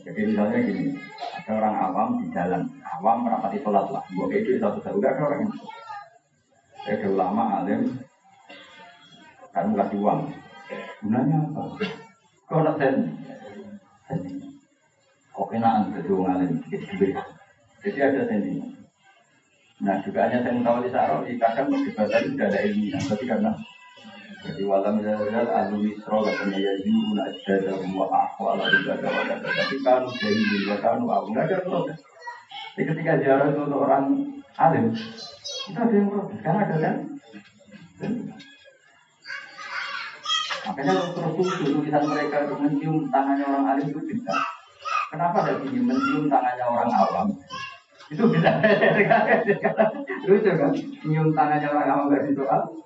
Jadi 0.00 0.20
misalnya 0.32 0.58
gini, 0.64 0.84
orang 1.56 1.76
awam 1.78 2.08
di 2.22 2.26
jalan, 2.30 2.62
awam 2.84 3.26
merapati 3.26 3.58
sholat 3.62 3.86
lah. 3.90 4.02
Buat 4.14 4.30
itu 4.34 4.60
satu 4.60 4.78
satu 4.84 5.02
ada 5.02 5.18
orang 5.18 5.46
yang 5.46 5.52
ada 6.86 7.06
ulama 7.10 7.44
alim, 7.62 7.98
kan 9.50 9.74
kasih 9.74 9.98
uang. 9.98 10.20
Gunanya 11.02 11.38
apa? 11.50 11.62
Kau 12.46 12.62
nak 12.62 12.78
sen? 12.78 12.94
Kok 15.34 15.48
kenaan 15.50 15.90
jadi 15.94 16.10
orang 16.14 16.34
alim? 16.38 16.50
Jadi 17.80 17.98
ada 17.98 18.20
sentimen. 18.28 18.70
Nah 19.80 19.96
juga 20.04 20.28
hanya 20.28 20.44
saya 20.44 20.88
Saro, 20.92 21.24
di 21.24 21.40
kadang 21.40 21.72
perdebatan 21.72 22.36
sudah 22.36 22.46
ada 22.52 22.60
ilmiah, 22.68 23.00
tapi 23.00 23.24
karena 23.24 23.50
jadi 24.40 24.62
walam 24.64 25.04
jadal 25.04 25.48
ahlu 25.52 25.84
misro 25.84 26.24
katanya 26.24 26.56
ya 26.56 26.72
yuna 26.80 27.28
jadal 27.44 27.76
wa 27.92 28.08
ahwa 28.08 28.56
la 28.56 28.72
jadal 28.72 29.04
wa 29.04 29.22
jadal 29.28 29.52
tapi 29.52 29.76
kan 29.84 30.00
dari 30.08 30.64
wa 30.64 30.76
kan 30.80 30.98
wa 31.04 31.28
nggak 31.28 31.44
ada 31.44 31.56
protes. 31.60 32.00
Jadi 32.72 32.84
ketika 32.88 33.12
ziarah 33.20 33.52
itu 33.52 33.60
untuk 33.60 33.84
orang 33.84 34.04
alim 34.56 34.96
itu 35.68 35.76
ada 35.76 35.92
yang 35.92 36.08
protes 36.08 36.38
karena 36.40 36.60
ada 36.64 36.76
kan. 36.80 36.94
Makanya 40.60 40.92
terus 41.12 41.32
tulis 41.36 41.54
tulisan 41.60 42.04
mereka 42.08 42.36
untuk 42.48 42.58
mencium 42.64 42.96
tangannya 43.12 43.44
orang 43.44 43.64
alim 43.76 43.86
itu 43.92 44.00
bisa. 44.08 44.32
Kenapa 45.12 45.36
ada 45.44 45.52
ini 45.68 45.84
mencium 45.84 46.32
tangannya 46.32 46.64
orang 46.64 46.88
awam? 46.96 47.28
Itu 48.08 48.24
bisa. 48.32 48.50
Lucu 50.32 50.50
kan? 50.56 50.72
Nyium 51.04 51.28
tangannya 51.36 51.68
orang 51.68 51.88
awam 51.92 52.08
gak 52.08 52.24
disoal. 52.24 52.79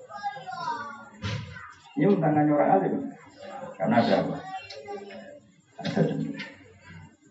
Nyium 1.95 2.19
tangannya 2.19 2.53
orang 2.55 2.73
alim. 2.79 2.95
Karena 3.79 3.97
ada 4.03 4.15
apa? 4.23 4.37
Ada 5.83 6.01
demi. 6.11 6.35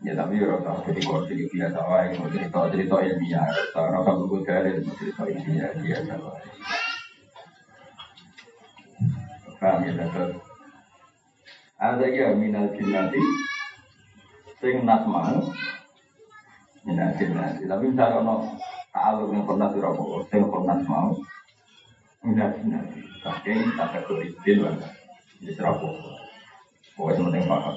Ya 0.03 0.19
tapi 0.19 0.35
ya 0.35 0.51
rasa 0.51 0.83
jadi 0.83 0.99
kok 0.99 1.31
jadi 1.31 1.43
biasa 1.47 1.79
wae 1.87 2.11
mau 2.19 2.27
cerita 2.27 2.59
cerita 2.67 2.95
ya 2.99 3.13
dia 3.23 3.43
rasa 3.71 4.11
buku 4.19 4.43
dari 4.43 4.83
cerita 4.99 5.23
ini 5.31 5.63
ya 5.63 5.67
biasa 5.71 6.13
wae. 6.19 6.43
Paham 9.63 9.87
ya. 9.87 10.05
Ada 11.79 12.05
ya 12.11 12.35
minal 12.35 12.67
jinnati 12.75 13.23
sing 14.59 14.83
nas 14.83 15.03
mau 15.07 15.39
Minajin 16.83 17.31
nanti. 17.31 17.63
Tapi 17.63 17.83
misalnya 17.95 18.19
ono 18.19 18.35
ta'aluk 18.91 19.31
yang 19.31 19.47
pernah 19.47 19.67
dirapopo, 19.71 20.27
yang 20.35 20.51
pernah 20.51 20.77
mau. 20.83 21.15
Minajin 22.23 22.67
nanti. 22.71 22.99
Tapi 23.23 23.51
kategori 23.77 24.27
din 24.43 24.57
lah. 24.63 24.75
Jadi 25.43 25.51
serapopo. 25.53 26.17
Pokoknya 26.95 27.27
penting 27.29 27.45
paham. 27.47 27.75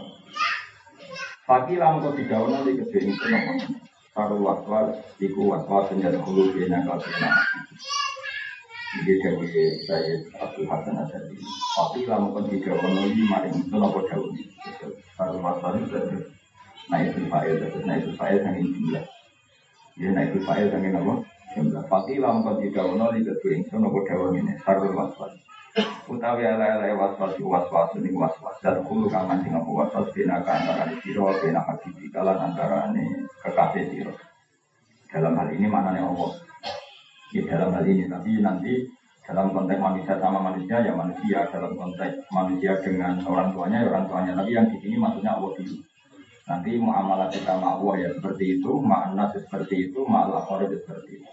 Pagi 1.46 1.74
lama 1.78 2.02
kau 2.02 2.14
tiga 2.18 2.42
nanti 2.42 2.78
kedua 2.78 3.00
itu 3.02 3.26
nopo. 3.30 3.52
Taruh 4.16 4.40
waswas, 4.40 4.96
iku 5.20 5.52
waswas 5.52 5.92
senjata 5.92 6.18
hulu 6.24 6.50
bina 6.56 6.82
kau 6.82 6.98
bina. 6.98 7.30
Jadi 8.96 9.12
dari 9.20 9.46
saya 9.84 10.14
Abdul 10.40 10.66
Hasan 10.66 10.98
Asadi. 10.98 11.36
Pagi 11.76 12.02
lama 12.08 12.34
kau 12.34 12.46
tiga 12.48 12.74
nanti 12.74 13.22
mari 13.28 13.50
itu 13.52 13.74
nopo 13.74 14.02
jauh. 14.08 14.30
Taruh 15.14 15.38
waswas 15.42 15.78
itu 15.84 16.34
naikul 16.90 17.26
fa'il 17.26 17.58
terus 17.58 17.82
naikul 17.82 18.14
fa'il 18.14 18.38
saking 18.42 18.70
jumlah 18.70 19.04
ya 19.98 20.08
naikul 20.14 20.42
fa'il 20.46 20.70
saking 20.70 20.94
apa 20.94 21.14
jumlah 21.56 21.88
fakih 21.88 22.20
lam 22.20 22.44
kau 22.44 22.60
tidak 22.60 22.84
ono 22.84 23.08
di 23.16 23.24
kedua 23.24 23.56
ingsun 23.56 23.88
apa 23.88 23.98
dawa 24.04 24.26
ini 24.36 24.52
sarul 24.60 24.92
waswas. 24.92 25.32
Utawi 26.04 26.44
ala 26.44 26.76
ala 26.76 26.92
waswas 26.92 27.32
waswas 27.40 27.96
ini 27.96 28.12
waswas. 28.12 28.60
Dan 28.60 28.84
kulu 28.84 29.08
kaman 29.08 29.40
sing 29.40 29.56
apa 29.56 29.64
waswas 29.64 30.12
bina 30.12 30.44
antara 30.44 30.84
siro 31.00 31.32
bina 31.40 31.64
habibi 31.64 32.12
kalan 32.12 32.36
antara 32.36 32.92
ini 32.92 33.24
kekasih 33.40 33.88
siro. 33.88 34.12
Dalam 35.08 35.32
hal 35.32 35.48
ini 35.56 35.64
maknanya 35.64 36.04
Allah. 36.04 36.30
Di 37.32 37.40
dalam 37.48 37.72
hal 37.72 37.88
ini. 37.88 38.04
Tapi 38.04 38.30
nanti 38.44 38.72
dalam 39.24 39.48
konteks 39.56 39.80
manusia 39.80 40.14
sama 40.20 40.44
manusia 40.44 40.76
ya 40.84 40.92
manusia. 40.92 41.48
Dalam 41.48 41.72
konteks 41.72 42.28
manusia 42.28 42.76
dengan 42.84 43.16
orang 43.24 43.56
tuanya 43.56 43.80
ya 43.80 43.88
orang 43.96 44.04
tuanya. 44.12 44.32
Tapi 44.36 44.50
yang 44.52 44.68
di 44.68 44.76
sini 44.84 45.00
maksudnya 45.00 45.40
Allah 45.40 45.56
dulu. 45.56 45.76
Nanti 46.46 46.78
muamalah 46.78 47.26
kita 47.26 47.58
sama 47.58 47.74
Allah 47.74 47.94
ya 48.06 48.08
seperti 48.14 48.62
itu, 48.62 48.70
makna 48.78 49.26
seperti 49.34 49.90
itu, 49.90 50.06
malah 50.06 50.46
seperti 50.46 51.18
itu. 51.18 51.30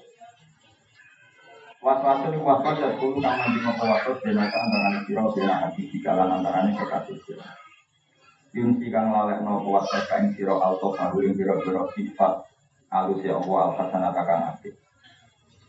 Was-was 1.83 2.31
ini 2.31 2.39
was-was 2.39 2.79
dan 2.79 2.95
kulu 2.95 3.19
kang 3.19 3.43
nanti 3.43 3.59
ngopo 3.59 3.83
was-was 3.91 4.15
benaka 4.23 4.55
antara 4.55 5.03
siro 5.03 5.35
bena 5.35 5.67
hati 5.67 5.83
di 5.91 5.99
kalan 5.99 6.31
antara 6.31 6.63
ini 6.63 6.79
kekasih 6.79 7.19
siro. 7.27 7.43
Yunsi 8.55 8.87
kang 8.87 9.11
lalek 9.11 9.43
nopo 9.43 9.75
was-was 9.75 10.07
kain 10.07 10.31
siro 10.31 10.63
alto 10.63 10.95
bahu 10.95 11.19
yang 11.27 11.35
biro-biro 11.35 11.91
sifat 11.91 12.47
alus 12.87 13.19
ya 13.27 13.35
Allah 13.35 13.75
al-hasanata 13.75 14.21
kang 14.23 14.41
api. 14.55 14.71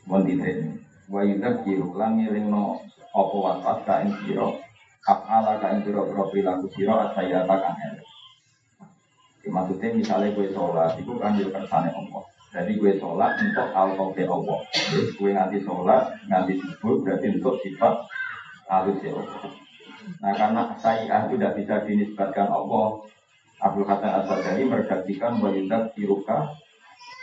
Wanti 0.07 0.39
ini. 0.39 0.79
Wa 1.11 1.27
yudak 1.27 1.67
kiru 1.67 1.91
lang 1.99 2.23
ngiring 2.23 2.47
no 2.47 2.79
opo 3.11 3.51
was-was 3.51 3.83
kain 3.83 4.15
siro 4.23 4.63
af'ala 5.11 5.59
kain 5.59 5.83
biro-biro 5.83 6.31
perilaku 6.31 6.71
siro 6.79 6.95
asayata 7.11 7.59
kang 7.59 7.75
elek. 7.91 8.07
Maksudnya 9.51 9.93
misalnya 9.93 10.33
gue 10.33 10.57
sholat, 10.57 10.97
itu 10.97 11.13
kan 11.21 11.37
juga 11.37 11.61
kersane. 11.61 11.93
Jadi 12.55 12.79
gue 12.79 12.93
sholat 13.03 13.35
untuk 13.43 13.67
al-qawfi 13.75 14.23
Allah. 14.31 14.59
Gue 15.19 15.31
nganti 15.35 15.59
sholat, 15.67 16.15
nganti 16.31 16.55
subuh, 16.63 17.03
berarti 17.03 17.27
untuk 17.35 17.59
sifat 17.67 18.07
halus 18.71 19.03
ya 19.03 19.11
Allah. 19.11 19.51
Nah 20.23 20.33
karena 20.39 20.63
saya 20.79 21.27
itu 21.27 21.35
tidak 21.35 21.53
bisa 21.59 21.75
dinisbatkan 21.83 22.47
Allah, 22.47 23.03
Abdul 23.59 23.89
Hasan 23.91 24.13
Asal-Jari 24.23 24.71
mergantikan 24.71 25.43
walidat 25.43 25.91
siruka 25.99 26.55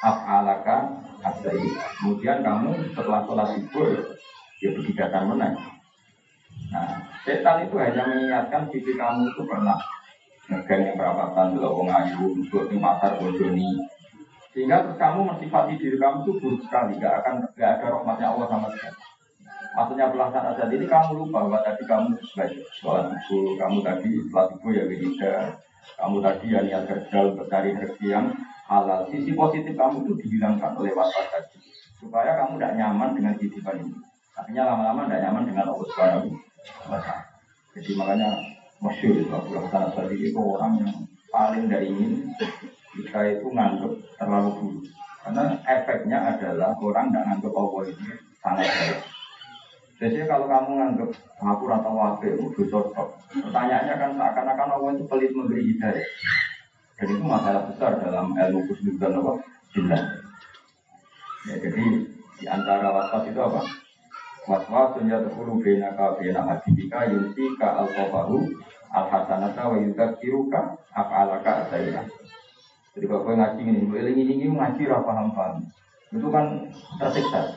af'alaka 0.04 1.00
asai. 1.24 1.64
Kemudian 2.02 2.44
kamu 2.44 2.92
setelah 2.92 3.24
sholat 3.24 3.48
subuh, 3.56 3.88
ya 4.60 4.70
begitu 4.76 5.00
datang 5.00 5.32
menang. 5.32 5.56
Nah, 6.76 7.08
setan 7.24 7.68
itu 7.68 7.76
hanya 7.80 8.04
mengingatkan 8.04 8.68
sisi 8.68 9.00
kamu 9.00 9.32
itu 9.32 9.44
pernah 9.48 9.80
ngegang 10.52 10.92
yang 10.92 10.98
perapatan 11.00 11.56
dulu 11.56 11.84
wong 11.84 11.90
ayu 11.92 12.36
untuk 12.36 12.68
di 12.68 12.76
pasar 12.76 13.16
bojoni 13.16 13.80
sehingga 14.52 14.84
terus 14.84 15.00
kamu 15.00 15.20
mensifati 15.28 15.80
diri 15.80 15.98
kamu 15.98 16.28
itu 16.28 16.32
buruk 16.40 16.62
sekali. 16.68 17.00
Gak 17.00 17.24
akan 17.24 17.36
gak 17.56 17.72
ada 17.80 17.86
rahmatnya 17.96 18.28
Allah 18.36 18.48
sama 18.52 18.68
sekali. 18.72 19.00
Maksudnya 19.72 20.12
pelaksanaan 20.12 20.56
saat 20.60 20.72
ini 20.76 20.86
kamu 20.86 21.12
lupa 21.16 21.48
bahwa 21.48 21.60
tadi 21.64 21.84
kamu 21.88 22.20
baik 22.36 22.60
sholat 22.76 23.08
subuh 23.32 23.56
kamu 23.56 23.78
tadi 23.80 24.10
sholat 24.28 24.48
subuh 24.52 24.72
ya 24.76 24.84
wirida 24.84 25.34
kamu 25.96 26.18
tadi 26.20 26.46
ya 26.52 26.60
niat 26.60 26.84
kerja 26.92 27.18
untuk 27.32 27.48
cari 27.48 27.72
rezeki 27.72 28.08
yang 28.12 28.28
halal. 28.68 29.08
Sisi 29.08 29.32
positif 29.32 29.74
kamu 29.80 30.04
itu 30.04 30.14
dihilangkan 30.28 30.76
oleh 30.76 30.92
waswas 30.92 31.28
tadi. 31.32 31.56
Supaya 32.04 32.36
kamu 32.44 32.60
tidak 32.60 32.74
nyaman 32.76 33.10
dengan 33.16 33.34
kehidupan 33.40 33.80
ini. 33.80 33.96
Artinya 34.36 34.64
lama-lama 34.76 35.08
tidak 35.08 35.22
nyaman 35.24 35.44
dengan 35.48 35.66
Allah 35.72 35.86
Subhanahu 35.88 36.28
jadi 37.72 37.92
makanya 37.98 38.30
masyur 38.84 39.16
itu 39.18 39.32
Abu 39.32 39.56
Hasan 39.58 39.90
Asadi 39.90 40.30
itu 40.30 40.38
orang 40.38 40.84
yang 40.84 40.94
paling 41.32 41.66
tidak 41.66 41.84
ingin 41.88 42.12
kita 42.98 43.20
itu 43.40 43.48
nganggap 43.52 43.92
terlalu 44.20 44.50
buruk 44.60 44.86
karena 45.22 45.44
efeknya 45.64 46.18
adalah 46.34 46.74
orang 46.82 47.08
tidak 47.10 47.24
nganggap 47.30 47.54
Allah 47.56 47.82
itu 47.88 48.04
sangat 48.42 48.68
baik 48.68 49.00
Biasanya 50.02 50.26
kalau 50.34 50.50
kamu 50.50 50.72
nganggap 50.82 51.10
aku 51.46 51.64
atau 51.70 51.94
wakil, 51.94 52.34
itu 52.34 52.62
cocok. 52.74 53.08
Pertanyaannya 53.38 53.96
kan 54.02 54.12
seakan-akan 54.18 54.70
Allah 54.74 54.90
itu 54.98 55.06
pelit 55.06 55.30
memberi 55.30 55.62
hidayah. 55.62 56.08
Dan 56.98 57.06
itu 57.14 57.22
masalah 57.22 57.70
besar 57.70 58.02
dalam 58.02 58.34
ilmu 58.34 58.66
khusus 58.66 58.98
dan 58.98 59.22
apa? 59.22 59.38
Jelas. 59.78 60.02
Ya, 61.46 61.56
jadi 61.62 61.86
di 62.42 62.46
antara 62.50 62.90
waswas 62.90 63.30
itu 63.30 63.38
apa? 63.46 63.62
Waswas 64.50 64.98
sunya 64.98 65.22
terkulu 65.22 65.62
bina 65.62 65.94
ka 65.94 66.18
bina 66.18 66.50
hadibika 66.50 67.06
yunsi 67.06 67.54
ka 67.62 67.86
al-qabahu 67.86 68.42
al-hasanata 68.90 69.70
wa 69.70 69.78
yudakiruka 69.86 70.82
af'alaka 70.98 71.70
asayya. 71.70 72.10
Jadi 72.92 73.06
kalau 73.08 73.24
gue 73.24 73.40
ngaji 73.40 73.62
ini, 73.64 73.82
gue 73.88 74.00
ini 74.04 74.22
ini 74.36 74.46
ngaji 74.52 74.84
apa 74.92 75.08
paham 75.08 75.28
paham. 75.32 75.56
Itu 76.12 76.28
kan 76.28 76.68
tersiksa. 77.00 77.56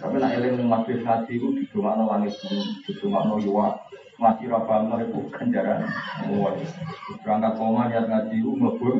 Tapi 0.00 0.16
nak 0.16 0.32
eling 0.32 0.64
majlis 0.64 1.04
ngaji 1.04 1.32
itu 1.36 1.48
di 1.60 1.64
rumah 1.76 2.00
no 2.00 2.08
langit, 2.08 2.32
di 2.40 2.92
rumah 3.04 3.28
no 3.28 3.36
yuwa, 3.36 3.76
ngaji 4.16 4.48
apa 4.48 4.64
paham 4.64 4.96
itu 4.96 5.20
ganjaran. 5.28 5.84
Berangkat 7.20 7.52
koma 7.60 7.92
niat 7.92 8.08
ngaji 8.08 8.36
itu 8.40 8.50
ngebur, 8.56 8.94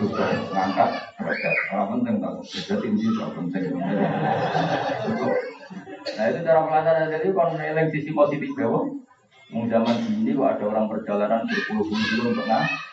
juga 0.00 0.24
ngangkat 0.56 0.90
derajat. 1.20 1.54
Orang 1.76 1.88
penting 2.00 2.14
tau, 2.24 2.40
beda 2.40 2.74
tinggi 2.80 3.06
tak 3.20 3.30
penting. 3.36 3.64
Nah 6.14 6.24
itu 6.32 6.38
cara 6.40 6.60
pelajaran 6.64 7.12
jadi 7.12 7.28
kalau 7.28 7.60
eling 7.60 7.88
sisi 7.92 8.10
positif 8.16 8.50
bawah, 8.56 8.88
Mau 9.52 9.70
zaman 9.70 10.02
ini 10.08 10.34
ada 10.34 10.66
orang 10.66 10.90
perjalanan 10.90 11.46
berpuluh-puluh 11.46 12.04
kilo 12.10 12.32
untuk 12.34 12.48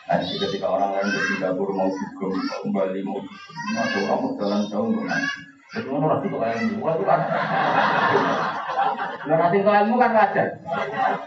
nah, 0.08 0.18
ketika 0.18 0.66
orang 0.66 0.90
lain 0.98 1.08
dari 1.14 1.34
dapur 1.38 1.68
mau 1.70 1.88
juga 1.90 2.26
kembali 2.62 3.00
mau 3.06 3.18
ada 3.78 3.98
orang 4.06 4.18
mau 4.18 4.30
jalan 4.38 4.60
jauh 4.70 4.86
untuk 4.90 5.04
nah. 5.06 5.22
Itu 5.72 5.88
orang 5.88 6.20
itu 6.20 6.36
kok 6.36 6.44
yang 6.44 6.76
buat 6.84 6.94
itu 7.00 7.04
kan. 7.08 7.20
Nah, 9.22 9.36
nanti 9.40 9.58
ilmu 9.64 9.94
kan 9.96 10.12
wajar. 10.12 10.48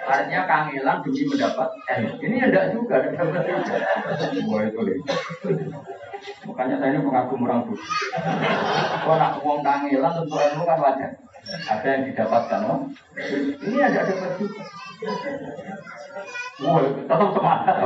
Artinya 0.06 0.42
kangelan 0.46 1.02
demi 1.02 1.24
mendapat 1.26 1.70
eh 1.90 1.98
ini 2.22 2.44
ya 2.44 2.46
enggak 2.54 2.66
juga, 2.78 2.96
enggak 3.10 3.42
juga. 3.42 3.80
Wah 4.46 4.62
itu 4.70 4.80
deh. 4.86 4.98
Makanya 6.46 6.76
saya 6.78 6.94
ini 6.94 7.02
pengagum 7.02 7.42
orang 7.50 7.66
tuh. 7.66 7.80
Kalau 9.02 9.18
nak 9.18 9.42
uang 9.42 9.60
kangelan 9.66 10.14
tentu 10.14 10.36
ilmu 10.38 10.64
kan 10.70 10.78
wajar. 10.78 11.12
Ada 11.46 11.88
yang 11.90 12.04
didapatkan, 12.10 12.62
oh. 12.70 12.80
Ini 13.62 13.78
ada 13.82 14.02
dapat 14.02 14.32
juga. 14.42 14.62
Wah, 16.66 16.82
tetap 16.82 17.20
semangat. 17.30 17.78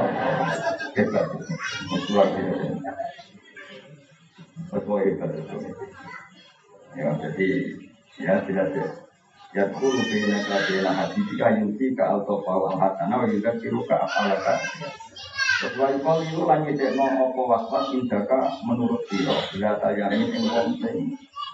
Hebat. 0.96 1.26
Luar 2.10 2.28
biasa. 2.32 2.66
Betul 4.70 4.98
hebat 5.04 5.30
betul. 5.36 5.62
Ya, 6.96 7.10
jadi 7.20 7.48
ya 8.18 8.34
tidak 8.48 8.66
ada. 8.72 8.86
Ya 9.50 9.66
kulu 9.74 9.98
bina 10.06 10.46
kabila 10.46 10.92
hati 10.94 11.20
jika 11.26 11.58
yunti 11.58 11.98
ke 11.98 12.04
alto 12.06 12.46
pawal 12.46 12.78
hatana 12.78 13.26
wa 13.26 13.26
yuda 13.26 13.58
kiru 13.58 13.82
ke 13.84 13.96
apalaka. 13.98 14.62
Sesuai 15.60 16.00
kau 16.00 16.24
itu 16.24 16.40
lanjut 16.46 16.80
no 16.96 17.06
opo 17.28 17.52
waswas 17.52 17.92
indaka 17.92 18.48
menurut 18.64 19.04
siro. 19.10 19.36
Bila 19.52 19.76
tayani 19.82 20.32
yang 20.32 20.48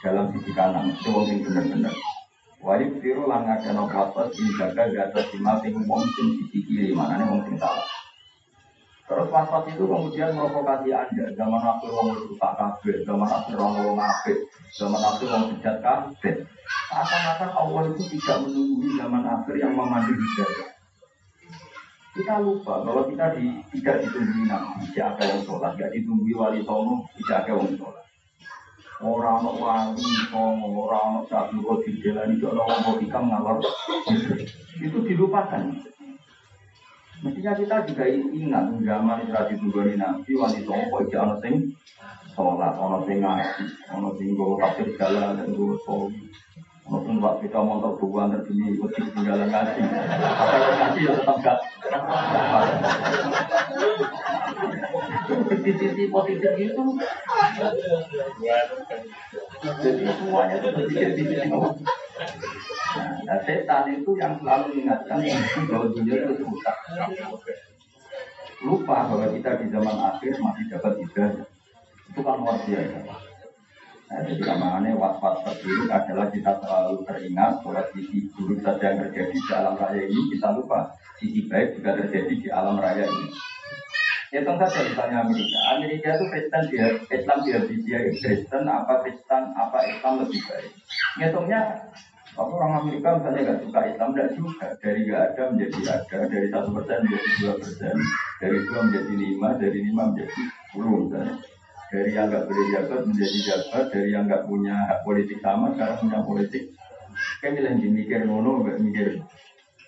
dalam 0.05 0.29
sisi 0.29 0.51
kanan, 0.53 0.93
itu 0.93 1.09
yang 1.09 1.41
benar-benar. 1.41 1.95
Wajib 2.65 2.97
siru 2.97 3.29
lan 3.29 3.45
ngakeno 3.45 3.85
waswas 3.85 4.33
injaga 4.41 4.89
gata 4.89 5.21
simal 5.29 5.61
sing 5.61 5.77
wong 5.85 6.01
sing 6.17 6.49
kiri 6.49 6.97
mana 6.97 7.21
nih 7.21 7.29
wong 7.29 7.45
salah. 7.61 7.85
Terus 9.05 9.29
waswas 9.29 9.69
itu 9.69 9.85
kemudian 9.85 10.33
provokasi 10.33 10.89
anda 10.89 11.29
zaman 11.37 11.61
akhir 11.61 11.93
wong 11.93 12.17
rusak 12.25 12.51
kabeh, 12.57 13.05
zaman 13.05 13.29
akhir 13.29 13.53
wong 13.53 13.73
wong 13.85 14.01
apik, 14.01 14.49
zaman 14.73 14.97
akhir 14.97 15.29
wong 15.29 15.43
bejat 15.53 15.77
kabeh. 15.77 16.35
Akan-akan 16.89 17.51
Allah 17.53 17.81
itu 17.93 18.17
tidak 18.17 18.49
menunggu 18.49 18.89
zaman 18.97 19.23
akhir 19.29 19.55
yang 19.61 19.77
memandu 19.77 20.17
hidayah. 20.17 20.69
Kita 22.17 22.41
lupa 22.41 22.81
bahwa 22.81 23.05
kita 23.05 23.37
di, 23.37 23.61
tidak 23.77 24.09
ditunggu 24.09 24.49
nabi, 24.49 24.89
tidak 24.89 25.19
ada 25.19 25.23
yang 25.37 25.41
sholat, 25.45 25.71
tidak 25.77 25.91
ditunggu 26.01 26.33
wali 26.33 26.65
songo, 26.65 27.05
tidak 27.21 27.45
ada 27.45 27.51
yang 27.61 27.77
sholat. 27.77 28.04
Orang 29.03 29.43
no 29.43 29.51
wali, 29.59 30.07
orang 30.31 31.07
no 31.19 31.21
satu 31.27 31.59
roti 31.59 31.99
jalan 31.99 32.39
itu 32.39 32.47
orang 32.47 32.79
mau 32.79 32.95
hikam 32.95 33.27
ngalor. 33.27 33.59
Itu 34.79 35.03
dilupakan. 35.03 35.75
Mestinya 37.19 37.51
kita 37.59 37.75
juga 37.91 38.05
ingat 38.11 38.65
zaman 38.85 39.27
tradisi 39.27 39.59
tunggoni 39.59 39.95
nabi 39.99 40.31
songo 40.35 40.77
kok 40.93 41.01
iki 41.09 41.17
sing 41.43 41.55
sholat, 42.35 42.75
ana 42.75 42.99
sing 43.07 43.17
ngaji, 43.23 43.63
ana 43.91 44.09
sing 44.15 44.27
nggo 44.35 44.59
tafsir 44.63 44.87
jalan 44.99 45.39
dan 45.39 45.47
nggo 45.51 45.75
sholat. 45.83 46.15
Walaupun 46.85 47.17
Pak 47.17 47.41
kita 47.41 47.59
motor 47.65 47.97
buang 47.97 48.29
terjadi 48.29 48.77
ikut 48.77 48.93
tinggalan 48.93 49.49
ngaji. 49.49 49.81
Yang 49.81 50.75
ngaji 50.77 50.99
ya 51.01 51.11
tetap 51.17 51.37
gak. 51.41 51.57
Positif 55.25 56.53
itu. 56.57 56.83
Jadi 59.81 60.03
semuanya 60.15 60.55
itu 60.61 60.67
berpikir 60.71 61.09
di 61.17 61.23
sisi 61.25 61.47
Nah, 63.25 63.37
setan 63.43 63.91
itu 63.91 64.11
yang 64.15 64.39
selalu 64.39 64.71
mengingatkan 64.71 65.19
bahwa 65.67 65.85
dunia 65.91 66.15
itu 66.23 66.47
rusak. 66.47 66.77
Lupa 68.63 68.97
bahwa 69.11 69.27
kita 69.35 69.59
di 69.59 69.67
zaman 69.67 69.97
akhir 69.99 70.39
masih 70.39 70.63
dapat 70.71 70.93
hidayah. 71.03 71.43
Itu 72.07 72.19
kan 72.23 72.39
luar 72.39 72.57
biasa. 72.63 72.99
Nah, 74.05 74.21
jadi 74.21 74.43
amangannya 74.53 74.93
was-was 74.95 75.41
terburuk 75.43 75.89
adalah 75.89 76.29
kita 76.29 76.51
selalu 76.61 77.03
teringat 77.09 77.53
bahwa 77.65 77.83
sisi 77.89 78.29
buruk 78.37 78.61
saja 78.61 78.93
yang 78.93 78.99
terjadi 79.09 79.33
di 79.33 79.51
alam 79.51 79.75
raya 79.75 80.03
ini 80.05 80.21
kita 80.29 80.47
lupa 80.53 80.93
sisi 81.17 81.49
baik 81.49 81.81
juga 81.81 81.97
terjadi 81.99 82.33
di 82.37 82.47
alam 82.53 82.77
raya 82.77 83.09
ini. 83.09 83.54
Ya 84.35 84.43
tentu 84.43 84.67
saja 84.67 84.83
misalnya 84.83 85.17
Amerika. 85.23 85.59
Amerika 85.79 86.07
itu 86.11 86.25
Kristen 86.27 86.63
dia 86.67 86.85
Islam 87.07 87.37
dia 87.47 87.57
dia 87.63 87.99
Kristen 88.19 88.63
apa 88.67 88.99
Kristen 88.99 89.43
apa 89.55 89.77
Islam 89.87 90.13
lebih 90.27 90.43
baik. 90.43 90.71
Ngitungnya 91.15 91.59
apa 92.35 92.51
orang 92.51 92.73
Amerika 92.83 93.15
misalnya 93.15 93.41
nggak 93.47 93.59
suka 93.63 93.79
Islam 93.95 94.09
tidak 94.11 94.29
juga 94.35 94.67
dari 94.83 94.99
nggak 95.07 95.21
ada 95.23 95.43
menjadi 95.55 95.79
ada 95.87 96.17
dari 96.27 96.47
satu 96.51 96.69
persen 96.75 96.99
menjadi 97.07 97.29
dua 97.39 97.53
persen 97.63 97.95
dari 98.43 98.57
dua 98.67 98.79
menjadi 98.83 99.13
lima 99.15 99.49
dari 99.55 99.79
lima 99.87 100.03
menjadi 100.11 100.41
sepuluh 100.67 100.95
misalnya 101.07 101.35
dari 101.95 102.11
yang 102.11 102.27
nggak 102.27 102.43
boleh 102.51 102.65
jabat 102.75 103.01
menjadi 103.07 103.39
jabat, 103.47 103.85
dari 103.87 104.09
yang 104.11 104.23
nggak 104.27 104.43
punya 104.51 104.75
hak 104.89 104.99
politik 105.07 105.39
sama 105.39 105.71
sekarang 105.71 105.97
punya 106.03 106.19
politik. 106.27 106.63
Kayak 107.39 107.51
bilang 107.55 107.75
mikir 107.79 108.19
nggak 108.27 108.77
mikir. 108.83 109.07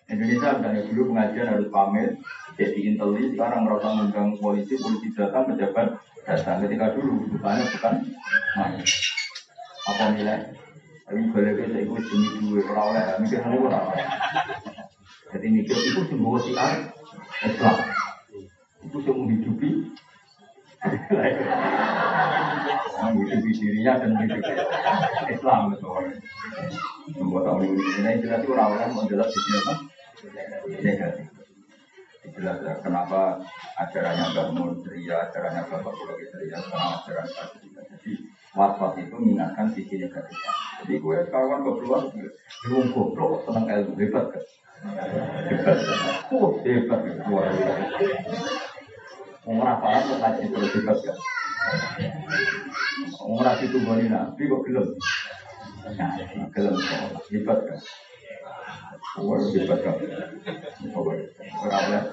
Indonesia 0.08 0.56
misalnya 0.56 0.82
dulu 0.88 1.02
pengajian 1.12 1.48
harus 1.52 1.68
pamit, 1.68 2.12
jadi 2.58 2.80
inteli, 2.90 3.38
sekarang 3.38 3.70
merasa 3.70 3.94
mengganggu 3.94 4.42
polisi, 4.42 4.82
polisi 4.82 5.14
datang, 5.14 5.46
pejabat 5.54 5.94
datang. 6.26 6.58
Ketika 6.66 6.98
dulu, 6.98 7.30
bukannya 7.38 7.70
bukan 7.70 7.94
main. 8.58 8.82
Apa 9.86 10.04
nilai? 10.18 10.42
Tapi 11.06 11.22
boleh 11.32 11.54
saya 11.54 11.80
ikut 11.86 12.04
demi 12.04 12.28
dua, 12.42 12.60
orang 12.68 12.86
oleh, 12.92 13.04
mikir 13.24 13.40
ngono 13.40 13.72
orang 13.72 13.96
Jadi 15.32 15.48
mikir 15.54 15.78
itu 15.78 16.02
sebuah 16.10 16.40
siar 16.44 16.74
Islam. 17.46 17.78
Itu 18.84 18.98
semua 19.06 19.22
menghidupi 19.24 19.70
menghidupi 22.98 23.50
dirinya 23.54 23.94
dan 24.02 24.10
menghidupi 24.18 24.52
Islam 25.32 25.62
soalnya. 25.78 26.18
Membuat 27.16 27.44
tahun 27.48 27.72
ini 27.72 28.20
jelas 28.26 28.42
itu 28.44 28.52
orang-orang 28.52 28.90
mau 28.92 29.06
jelas 29.06 29.30
di 29.32 29.40
sini 29.40 29.58
apa? 29.62 29.74
Negatif. 30.84 31.37
Jelas 32.36 32.60
ya, 32.60 32.74
kenapa 32.84 33.40
ajarannya 33.80 34.26
bangun 34.36 34.84
ceria, 34.84 35.30
ajarannya 35.30 35.64
bapak 35.72 35.94
pulau 35.96 36.16
ceria, 36.20 36.58
karena 36.60 36.88
ajaran 37.00 37.28
satu 37.32 37.56
juga. 37.64 37.82
Jadi 37.88 38.12
was-was 38.58 38.94
itu 39.00 39.16
mengingatkan 39.16 39.68
sisi 39.72 39.96
negatifnya. 40.02 40.52
Jadi 40.84 40.94
gue 41.00 41.18
kawan 41.32 41.62
keluar, 41.64 42.02
gue 42.12 42.82
goblok 42.92 43.48
senang 43.48 43.66
ilmu 43.70 43.94
hebat 43.96 44.26
kan? 44.34 44.44
Hebat, 45.48 45.80
hebat, 46.62 47.00
luar 47.26 47.50
biasa. 47.50 47.84
Umrah 49.48 49.80
paham 49.80 50.02
kok 50.06 50.20
ngaji 50.22 50.44
terus 50.52 50.72
hebat 50.76 50.98
kan. 51.02 51.18
Umrah 53.24 53.56
itu 53.64 53.78
bani 53.82 54.06
nabi 54.12 54.44
kok 54.46 54.62
gelem. 54.68 54.88
Nah, 55.96 56.12
gelem 56.52 56.76
kok 56.76 57.26
hebat 57.32 57.60
kan. 57.64 57.80
Wah 59.16 59.40
hebat 59.40 59.80
kan. 59.80 59.96
Ora 61.64 61.78
oleh 61.88 62.04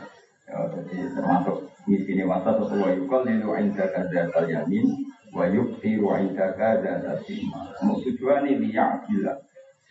ya 0.45 0.57
jadi 0.71 0.97
termasuk 1.17 1.57
misi 1.89 2.21
wasa 2.23 2.55
atau 2.55 2.71
wa 2.71 2.93
yukal 2.95 3.25
lilu 3.27 3.57
indaka 3.59 4.07
dzatal 4.07 4.47
yamin 4.47 5.09
wa 5.35 5.49
yuktiru 5.51 6.15
indaka 6.21 6.79
dzatal 6.79 7.19
sima. 7.27 7.75
Mau 7.83 7.99
tujuane 7.99 8.55
liya'dila 8.63 9.35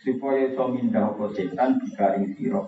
supaya 0.00 0.48
iso 0.48 0.64
mindah 0.72 1.12
apa 1.12 1.24
setan 1.36 1.76
bika 1.82 2.16
ing 2.16 2.32
sira. 2.38 2.64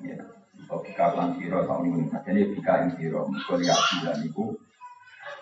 Ya. 0.00 0.22
atau 0.70 1.10
lan 1.18 1.34
siro 1.34 1.66
tahun 1.66 1.84
ini 1.90 2.02
jadi 2.22 2.42
bika 2.54 2.72
yang 2.86 2.90
siro 2.94 3.26
bilang 3.26 4.20
itu 4.22 4.44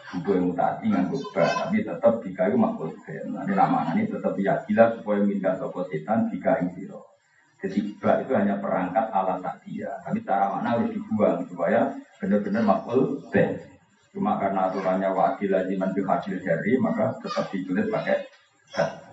buku 0.08 0.30
yang 0.32 0.44
mutasi 0.48 0.88
nganggo 0.88 1.20
ba 1.36 1.44
tapi 1.44 1.84
tetap 1.84 2.24
bika 2.24 2.48
itu 2.48 2.56
makhluk 2.56 2.96
nanti 3.28 3.52
nama 3.52 3.92
ini 3.92 4.08
tetap 4.08 4.32
yakilah 4.32 4.96
supaya 4.96 5.20
minta 5.20 5.52
sopo 5.60 5.84
setan 5.84 6.32
bika 6.32 6.64
yang 6.64 6.72
siro 6.72 7.07
jadi 7.58 7.78
ba 7.98 8.22
itu 8.22 8.32
hanya 8.38 8.62
perangkat 8.62 9.06
ala 9.10 9.42
dia 9.66 9.90
tapi 10.06 10.22
cara 10.22 10.54
mana 10.54 10.78
harus 10.78 10.94
dibuang 10.94 11.42
supaya 11.50 11.90
benar-benar 12.22 12.62
makhluk 12.62 13.26
ben 13.34 13.58
cuma 14.14 14.38
karena 14.38 14.70
aturannya 14.70 15.10
wakil 15.10 15.50
lagi 15.50 15.74
mantu 15.74 16.06
hasil 16.06 16.38
jari 16.38 16.78
maka 16.78 17.18
tetap 17.18 17.50
ditulis 17.50 17.90
pakai 17.90 18.26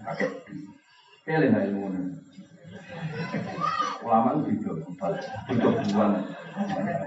pakai 0.05 0.27
pilih 1.25 1.49
ilmu 1.49 2.15
Ulama 4.05 4.37
itu 4.37 4.61
itu, 4.61 4.69
itu 5.49 5.67
buang. 5.97 6.13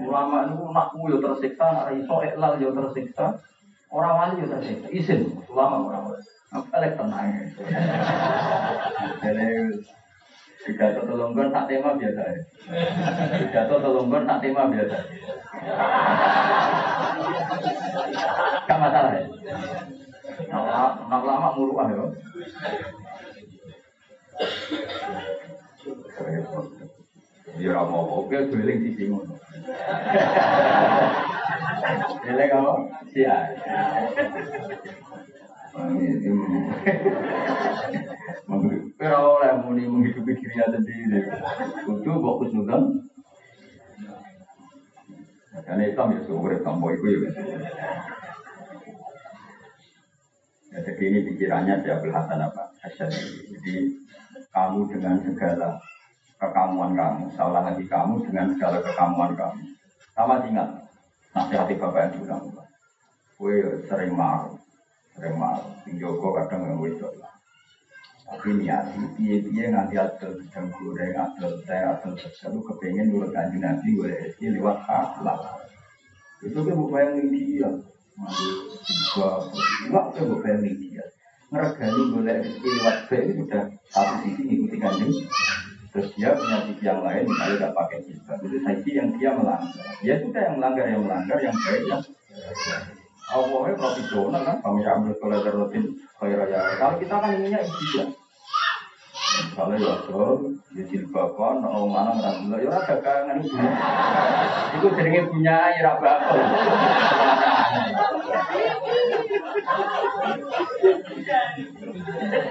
Ulama 0.03 0.37
itu 0.51 0.63
nakmu 0.67 1.03
yo 1.07 1.17
tersiksa, 1.23 1.87
iso 1.95 2.15
iklal 2.19 2.59
yo 2.59 2.75
tersiksa. 2.75 3.39
Orang 3.87 4.13
wali 4.19 4.43
yo 4.43 4.47
tersiksa. 4.51 4.87
Isin, 4.91 5.31
ulama 5.47 5.87
orang 5.87 6.03
wali. 6.11 6.23
Apa 6.51 6.91
tenang. 6.99 7.27
Jadi 9.23 9.47
pidato 10.59 11.01
telunggon 11.07 11.55
tak 11.55 11.71
tema 11.71 11.95
biasa 11.95 12.21
ya. 12.23 12.41
Pidato 13.39 13.75
telunggon 13.79 14.23
tak 14.27 14.39
tema 14.43 14.67
biasa. 14.67 14.97
Gak 18.67 18.79
masalah 18.79 19.11
ya. 19.15 19.23
Nak 21.07 21.23
lama 21.23 21.49
muruah 21.55 21.87
ya. 21.87 22.05
Ya 27.59 27.75
ora 27.75 27.83
mau 27.91 28.23
oke 28.23 28.37
guling 28.47 28.79
di 28.87 28.91
sini. 28.95 29.19
Elek 32.29 32.55
apa? 32.55 32.73
Sia. 33.11 33.35
Pero 38.99 39.17
oleh 39.39 39.51
muni 39.63 39.87
menghidupi 39.87 40.35
dirinya 40.35 40.75
sendiri. 40.75 41.23
Kudu 41.87 42.11
kok 42.19 42.37
kusnudan. 42.43 42.83
Karena 45.63 45.83
Islam 45.85 46.17
ya 46.17 46.19
seumur 46.25 46.51
tanpa 46.59 46.87
itu 46.91 47.05
ya. 47.07 47.31
Ya, 50.69 50.79
jadi 50.85 51.03
ini 51.09 51.19
pikirannya 51.25 51.81
Syabul 51.81 52.13
Hasan 52.13 52.45
apa? 52.45 52.69
Asyadi. 52.85 53.49
Jadi 53.49 53.73
kamu 54.53 54.85
dengan 54.91 55.17
segala 55.23 55.81
kekamuan 56.37 56.93
kamu, 56.93 57.23
salah 57.33 57.61
hati 57.65 57.85
kamu 57.89 58.21
dengan 58.27 58.53
segala 58.53 58.77
kekamuan 58.85 59.33
kamu. 59.33 59.61
Sama 60.13 60.45
ingat 60.45 60.69
nasihati 61.33 61.73
bapak 61.79 62.11
yang 62.11 62.13
bilang, 62.21 62.43
gue 63.39 63.55
sering 63.87 64.13
marah, 64.13 64.58
marah. 65.35 65.67
Sing 65.83 65.99
Joko 65.99 66.31
kadang 66.35 66.63
nggak 66.63 66.79
wedok. 66.79 67.13
Tapi 68.29 68.61
niati, 68.61 69.01
piye-piye 69.17 69.73
nganti 69.73 69.97
adol 69.97 70.37
sedang 70.37 70.69
goreng, 70.77 71.17
adol 71.17 71.59
teh, 71.65 71.81
adol 71.81 72.13
sesuatu 72.13 72.61
kepengen 72.61 73.09
nurut 73.09 73.33
kanji 73.33 73.57
nabi, 73.57 73.97
gue 73.97 74.05
rezeki 74.05 74.53
lewat 74.53 74.85
halal. 74.85 75.65
Itu 76.45 76.61
kan 76.61 76.77
bukan 76.77 77.17
yang 77.17 77.27
dia, 77.33 77.69
masih 78.13 78.53
juga, 78.85 79.49
enggak 79.89 80.05
kan 80.13 80.23
bukan 80.29 80.55
yang 80.61 80.77
dia 80.77 81.05
ngeregani 81.49 82.01
boleh 82.13 82.35
rezeki 82.45 82.69
lewat 82.77 82.97
B 83.09 83.11
itu 83.25 83.33
sudah 83.41 83.63
satu 83.89 84.15
sisi 84.21 84.41
ngikuti 84.45 84.77
kanjeng 84.77 85.13
terus 85.89 86.07
dia 86.13 86.37
punya 86.37 86.57
sisi 86.69 86.83
yang 86.85 87.01
lain 87.01 87.25
misalnya 87.25 87.55
tidak 87.57 87.73
pakai 87.73 87.97
jilbab 88.05 88.39
itu 88.45 88.57
sisi 88.61 88.91
yang 88.93 89.09
dia 89.17 89.29
melanggar 89.33 89.89
ya 90.05 90.13
sudah 90.21 90.41
yang 90.45 90.55
melanggar 90.61 90.85
yang 90.85 91.01
melanggar 91.01 91.37
yang 91.41 91.55
baik 91.65 91.83
yang 91.89 92.01
Allahnya 93.29 93.77
profesional 93.77 94.41
kan 94.41 94.57
kami 94.65 94.81
ambil 94.81 95.13
kalau 95.21 95.53
rutin 95.53 95.85
khairaya 96.17 96.81
kalau 96.81 96.97
kita 96.97 97.15
kan 97.21 97.29
inginnya 97.37 97.61
ya 97.61 98.05
misalnya 99.39 99.77
ya 99.77 99.95
so 100.07 100.49
ya 100.73 100.83
jilbaban 100.89 101.61
orang 101.61 101.89
mana 101.89 102.11
ngerasa 102.17 102.57
ya 102.63 102.69
ada 102.73 102.95
kangen 103.01 103.37
itu. 103.43 103.57
Itu 104.77 104.87
seringnya 104.93 105.23
punya 105.29 105.57
ya 105.77 105.91
bakal 105.97 106.37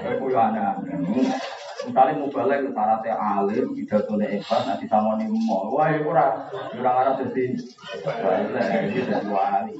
Aku 0.09 0.25
ya 0.31 0.41
anak 0.51 0.75
Misalnya 1.79 2.19
mau 2.19 2.27
balik 2.27 2.67
ke 2.67 2.69
syaratnya 2.75 3.15
alim, 3.15 3.71
tidak 3.71 4.03
tuh 4.03 4.19
hebat, 4.19 4.61
nanti 4.67 4.85
sama 4.85 5.15
nih 5.15 5.31
mau, 5.31 5.71
wah 5.71 5.87
itu 5.95 6.03
ora, 6.11 6.35
orang 6.75 6.95
arah 7.01 7.13
jadi, 7.23 7.55
balik 8.03 8.99
jadi 9.07 9.25
wali. 9.31 9.73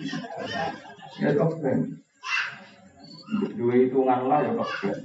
Ya 1.18 1.34
keben. 1.34 1.80
Dua 3.58 3.74
hitungan 3.74 4.30
lah 4.30 4.46
ya 4.46 4.52
keben. 4.54 4.98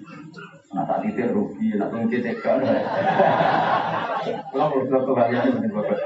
Nah 0.74 0.84
tak 0.84 1.06
titik 1.06 1.32
rugi, 1.32 1.80
nak 1.80 1.88
tunggu 1.88 2.12
titik 2.12 2.44
kan. 2.44 2.60
Kalau 4.52 4.66
belum 4.84 5.02
kebahagiaan 5.08 5.56
itu 5.62 5.68
bagus. 5.72 6.00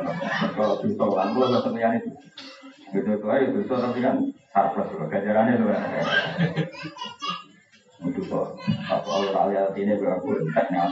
Kalau 0.54 0.74
dosa 0.78 1.04
kan, 1.10 1.28
belum 1.34 1.48
belum 1.50 1.62
kebahagiaan 1.66 1.98
itu. 1.98 2.10
Gitu 2.94 3.10
tuh 3.18 3.28
aja 3.32 3.46
dosa 3.50 3.74
tapi 3.90 3.98
kan 4.00 4.16
harus 4.54 4.88
gajarannya 5.10 5.58
tuh. 5.58 5.68
Untuk 7.98 8.30
kok 8.30 8.54
apa 8.86 9.08
Allah 9.10 9.44
lihat 9.50 9.74
ini 9.74 9.98
berapa 9.98 10.22
teknik 10.22 10.86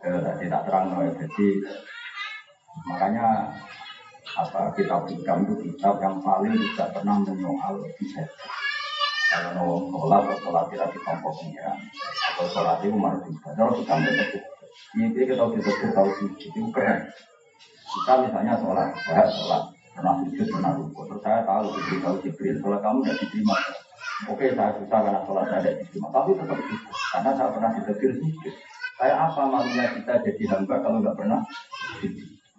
tadi 0.00 0.44
tak 0.48 0.62
terang 0.64 0.96
jadi 0.96 1.48
makanya 2.88 3.52
apa 4.40 4.72
kitab 4.72 5.04
hikam 5.04 5.44
itu 5.44 5.54
kitab 5.68 6.00
yang 6.00 6.16
paling 6.24 6.56
tidak 6.56 6.88
pernah 6.96 7.16
menyoal 7.20 7.84
bisa 8.00 8.24
kalau 9.30 9.54
mau 9.54 9.78
sholat 9.94 10.26
atau 10.26 10.36
sholat 10.42 10.64
tidak 10.74 10.90
ditompo 10.90 11.30
pengiran. 11.38 11.78
Atau 12.34 12.46
sholat 12.50 12.82
itu 12.82 12.96
marah 12.98 13.22
juga 13.22 13.48
kalau 13.54 13.72
kita 13.78 13.94
itu 14.02 14.38
ini 14.98 15.06
kita 15.14 15.38
kita 15.38 15.88
tahu 15.94 16.08
itu 16.26 16.62
keren. 16.74 16.98
Kita 17.94 18.12
misalnya 18.26 18.58
sholat 18.58 18.90
saya 19.06 19.24
sholat. 19.30 19.62
Pernah 19.94 20.14
sujud 20.24 20.46
pernah 20.50 20.72
rukuk 20.74 21.04
terus 21.06 21.22
saya 21.22 21.46
tahu 21.46 21.70
tahu 22.02 22.14
jibril 22.26 22.56
sholat 22.58 22.80
kamu 22.82 22.98
tidak 23.06 23.18
diterima. 23.22 23.56
Oke 24.26 24.46
saya 24.50 24.70
susah 24.82 24.98
karena 24.98 25.20
sholat 25.22 25.44
saya 25.46 25.60
tidak 25.62 25.76
diterima. 25.86 26.06
Tapi 26.10 26.30
tetap 26.34 26.58
susah 26.58 27.06
karena 27.14 27.30
saya 27.38 27.48
pernah 27.54 27.70
ditegur 27.78 28.12
sujud 28.18 28.54
kayak 29.00 29.16
apa 29.16 29.42
malunya 29.48 29.84
kita 29.96 30.14
jadi 30.26 30.44
hamba 30.52 30.76
kalau 30.84 30.98
nggak 31.00 31.16
pernah 31.16 31.40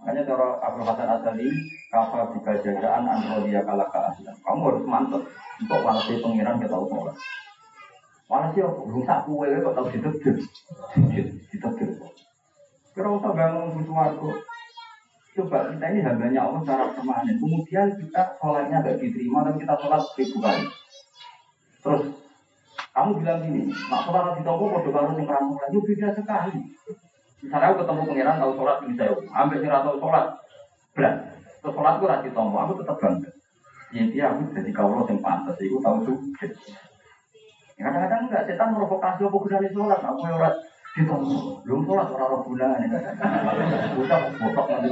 Makanya 0.01 0.25
cara 0.25 0.57
Abdul 0.65 0.81
Hasan 0.81 1.13
Asali, 1.13 1.45
kafa 1.93 2.33
jika 2.33 2.57
jagaan 2.57 3.05
androdia 3.05 3.61
kala 3.61 3.85
keasilan. 3.85 4.33
Kamu 4.41 4.61
harus 4.65 4.85
mantap 4.89 5.21
untuk 5.61 5.79
walasi 5.85 6.17
pengiran 6.17 6.57
kita 6.57 6.73
tahu 6.73 6.89
sholat. 6.89 7.13
Walasi 8.25 8.65
apa? 8.65 8.81
Rusak 8.81 9.19
kue 9.29 9.45
kok 9.61 9.73
tahu 9.77 9.87
ditegur. 9.93 10.35
Ditegur. 11.53 11.89
Kira 12.97 13.09
usah 13.13 13.31
bangun 13.37 13.77
butuh 13.77 13.93
warga. 13.93 14.29
Coba 15.37 15.69
kita 15.69 15.85
ini 15.93 16.01
hambanya 16.01 16.49
Allah 16.49 16.59
secara 16.65 16.85
permanen. 16.97 17.37
Kemudian 17.37 17.87
kita 17.93 18.41
sholatnya 18.41 18.81
gak 18.81 18.97
diterima, 18.97 19.45
tapi 19.45 19.61
kita 19.61 19.75
sholat 19.85 20.01
seribu 20.17 20.37
kali. 20.41 20.65
Terus 21.77 22.03
kamu 22.91 23.09
bilang 23.21 23.39
gini, 23.45 23.61
nak 23.69 24.01
sholat 24.01 24.33
di 24.33 24.41
toko 24.41 24.65
kode 24.65 24.89
baru 24.89 25.13
yang 25.13 25.29
ramu 25.29 25.53
lagi 25.61 25.77
beda 25.77 26.09
sekali. 26.17 26.59
Misalnya 27.41 27.73
aku 27.73 27.81
ketemu 27.81 28.01
pangeran 28.05 28.37
tahu 28.37 28.53
sholat 28.53 28.77
ini 28.85 28.93
saya, 28.93 29.13
ambil 29.17 29.57
sih 29.57 29.69
tahu 29.69 29.97
sholat, 29.97 30.25
berat. 30.93 31.15
Terus 31.61 31.73
sholat 31.73 31.93
gue 31.97 32.09
rasi 32.09 32.29
tombo, 32.37 32.57
aku 32.61 32.73
tetap 32.81 32.97
bangga. 33.01 33.29
Ya 33.91 34.03
dia 34.07 34.23
aku 34.29 34.53
jadi 34.53 34.71
kaulah 34.71 35.03
yang 35.09 35.19
pantas, 35.25 35.57
aku 35.57 35.81
tahu 35.81 35.97
juga. 36.05 36.45
Kadang-kadang 37.81 38.29
enggak, 38.29 38.45
setan 38.45 38.77
provokasi 38.77 39.25
apa 39.25 39.37
gunanya 39.41 39.69
sholat, 39.73 39.99
aku 40.05 40.19
orang 40.29 40.55
tombo, 41.01 41.37
belum 41.65 41.81
sholat 41.89 42.07
orang 42.13 42.29
orang 42.29 42.43
gunanya. 42.45 42.99
Udah 43.97 44.19
botok 44.37 44.65
nanti. 44.69 44.89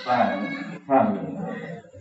Paham, 0.00 0.40
paham. 0.88 1.06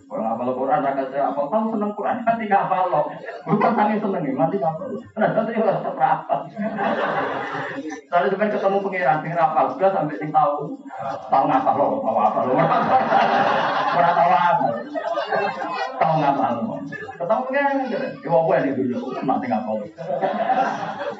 Kalau 0.09 0.25
ngapal 0.25 0.57
Quran, 0.57 0.81
rakyat 0.81 1.07
saya 1.13 1.23
apa 1.29 1.41
tahu 1.53 1.69
seneng 1.69 1.93
Quran, 1.93 2.17
nanti 2.25 2.49
ngapal 2.49 2.89
lo. 2.89 3.01
Bukan 3.45 3.71
sange 3.77 4.01
seneng 4.01 4.21
nih, 4.25 4.33
nanti 4.33 4.57
ngapal. 4.57 4.89
Nah, 5.13 5.29
nanti 5.37 5.51
tetap 5.53 5.93
rapal. 5.93 6.39
Soalnya 8.09 8.29
sebenarnya 8.33 8.55
ketemu 8.57 8.77
pengiran, 8.81 9.21
pengiran 9.21 9.37
rapal, 9.37 9.65
sudah 9.77 9.89
sampai 9.93 10.17
sing 10.17 10.33
tahu, 10.33 10.81
tahu 11.29 11.43
ngapal 11.45 11.75
lo, 11.77 11.87
tahu 12.01 12.17
apa 12.25 12.39
lo, 12.41 12.53
pernah 13.93 14.13
tahu 14.17 14.31
apa, 14.33 14.67
tahu 16.01 16.13
ngapal 16.25 16.53
lo. 16.57 16.75
Ketemu 16.89 17.41
pengiran, 17.45 17.75
ya 17.93 18.29
apa 18.33 18.51
yang 18.65 18.73
dulu, 18.81 18.97
nanti 19.13 19.45
ngapal 19.45 19.73
lo. 19.77 19.85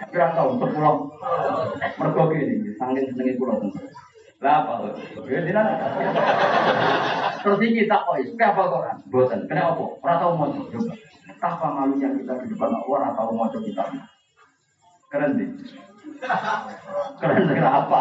Pirang 0.10 0.34
tahun, 0.34 0.54
sepuluh, 0.58 0.95
mergo 1.93 2.23
gini, 2.34 2.73
saking 2.73 3.06
senengi 3.13 3.38
pulau 3.38 3.62
lah 4.39 4.63
apa? 4.63 4.95
Ya 5.28 5.43
tidak. 5.43 5.65
Terus 7.43 7.60
ini 7.60 7.91
tak 7.91 8.08
koi, 8.08 8.23
apa 8.39 8.62
Quran? 8.71 8.97
Boten. 9.12 9.39
Kenapa? 9.52 9.84
Orang 9.99 10.17
tahu 10.19 10.32
mau 10.39 10.47
coba. 10.56 10.95
Apa 11.39 11.67
malunya 11.71 12.08
kita 12.15 12.34
di 12.43 12.47
depan 12.52 12.71
orang 12.88 13.15
tahu 13.19 13.36
mau 13.36 13.52
coba 13.52 13.67
kita? 13.67 13.84
Keren 15.12 15.32
sih. 15.36 15.47
Keren 17.19 17.41
sih 17.52 17.60
apa? 17.60 17.99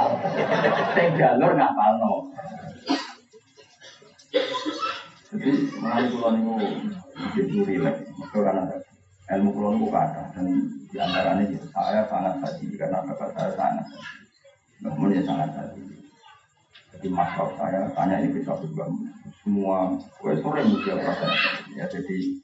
Saya 0.95 1.09
jalur 1.19 1.51
nggak 1.59 1.75
palno. 1.75 2.13
Jadi 5.29 5.51
mengenai 5.77 6.09
pulau 6.09 6.33
ini 6.33 6.89
jadi 7.37 7.57
rileks, 7.61 8.01
karena 8.33 8.65
ilmu 9.29 9.51
pulau 9.53 9.77
ini 9.77 9.93
kata 9.93 10.33
dan 10.33 10.47
di 10.89 10.97
antaranya 10.97 11.45
saya 11.69 12.01
sangat 12.09 12.41
hati 12.41 12.65
karena 12.81 13.05
bapak 13.05 13.37
saya 13.37 13.53
sangat, 13.53 13.85
namun 14.81 15.13
ya 15.13 15.21
sangat. 15.29 15.53
Jadi 16.99 17.15
masalah 17.15 17.55
saya 17.55 17.87
tanya 17.95 18.19
ini 18.19 18.35
bisa 18.35 18.59
juga. 18.59 18.91
Semua 19.47 19.95
gue 20.19 20.35
sore 20.43 20.67
mulia 20.67 20.99
proses 20.99 21.31
ya 21.79 21.87
jadi 21.87 22.43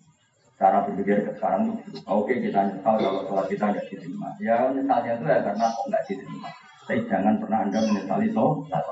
cara 0.55 0.87
berpikir 0.87 1.27
sekarang 1.35 1.75
itu 1.75 1.99
oke 2.07 2.31
kita 2.31 2.71
nyesal 2.71 2.95
kalau 3.03 3.27
sholat 3.27 3.47
kita 3.51 3.65
nggak 3.75 3.85
diterima? 3.91 4.31
Ya 4.39 4.71
nyesalnya 4.71 5.19
itu 5.19 5.25
ya 5.27 5.39
karena 5.43 5.67
kok 5.75 5.87
nggak 5.91 6.05
diterima? 6.07 6.49
Tapi 6.87 7.01
jangan 7.11 7.35
pernah 7.43 7.59
anda 7.67 7.79
menyesali 7.83 8.29
sholat. 8.31 8.85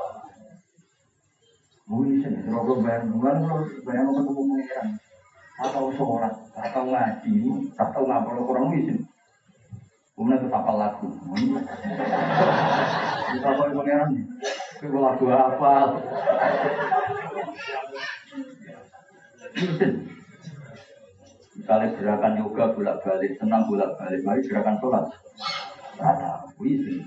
Mungkin 1.87 2.25
sih, 2.25 2.51
kalau 2.51 2.79
bayang 2.83 3.11
bulan, 3.11 3.37
kalau 3.43 3.69
bayang 3.85 4.07
ketemu 4.11 4.41
pengiran, 4.49 4.89
atau 5.61 5.85
sholat, 5.93 6.35
atau 6.57 6.83
ngaji, 6.89 7.35
atau 7.75 8.01
ngapal 8.07 8.39
kurang 8.49 8.67
mungkin. 8.71 8.99
Kemudian 10.17 10.49
tapal 10.49 10.77
lagu. 10.79 11.11
Kita 13.29 13.49
apa 13.51 13.65
pengiran? 13.77 14.11
Itu 14.83 14.99
lagu 14.99 15.27
apa? 15.31 15.75
Misalnya 21.55 21.89
gerakan 21.95 22.35
yoga 22.43 22.65
bolak 22.75 22.99
balik, 23.07 23.39
senang 23.39 23.63
bolak 23.71 23.95
balik, 23.95 24.27
mari 24.27 24.43
gerakan 24.43 24.75
sholat. 24.83 25.07
Ada, 26.03 26.51
wisi. 26.59 26.99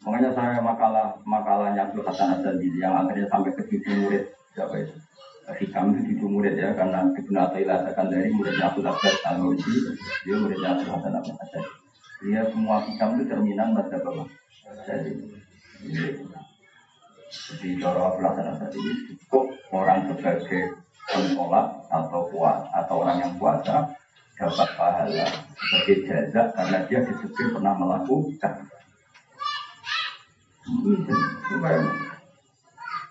Makanya 0.00 0.32
saya 0.32 0.64
makalah 0.64 1.20
makalahnya 1.28 1.92
Abdul 1.92 2.08
Hasan 2.08 2.40
Azali 2.40 2.72
yang 2.80 3.04
akhirnya 3.04 3.28
sampai 3.28 3.52
ke 3.52 3.68
cucu 3.68 3.92
murid 4.00 4.32
siapa 4.56 4.80
itu? 4.80 4.96
Hikam 5.44 5.92
itu 5.92 6.16
cucu 6.16 6.26
murid 6.28 6.56
ya 6.56 6.72
karena 6.72 7.04
Ibnu 7.12 7.36
Athaillah 7.36 7.84
akan 7.92 8.06
dari 8.08 8.32
muridnya 8.32 8.72
Abdul 8.72 8.88
Abbas 8.88 9.16
al 9.28 9.44
dia 10.24 10.36
muridnya 10.40 10.68
Abdul 10.76 10.88
Hasan 10.88 11.20
Azali. 11.20 11.68
Dia 12.24 12.40
semua 12.48 12.80
hikam 12.88 13.20
itu 13.20 13.28
cerminan 13.28 13.76
pada 13.76 14.00
bawah. 14.00 14.28
Jadi, 14.88 15.12
jadi 17.44 17.68
cara 17.76 18.16
pelaksanaan 18.16 18.56
tadi 18.56 18.80
cukup 19.12 19.52
orang 19.68 20.08
sebagai 20.08 20.80
penolak 21.12 21.66
atau 21.92 22.24
kuat 22.32 22.64
atau 22.72 23.04
orang 23.04 23.20
yang 23.20 23.32
puasa 23.36 23.92
dapat 24.34 24.68
pahala 24.74 25.26
sebagai 25.60 25.96
jaza 26.08 26.42
karena 26.56 26.78
dia 26.88 27.00
disebut 27.04 27.54
pernah 27.54 27.74
melakukan. 27.76 28.54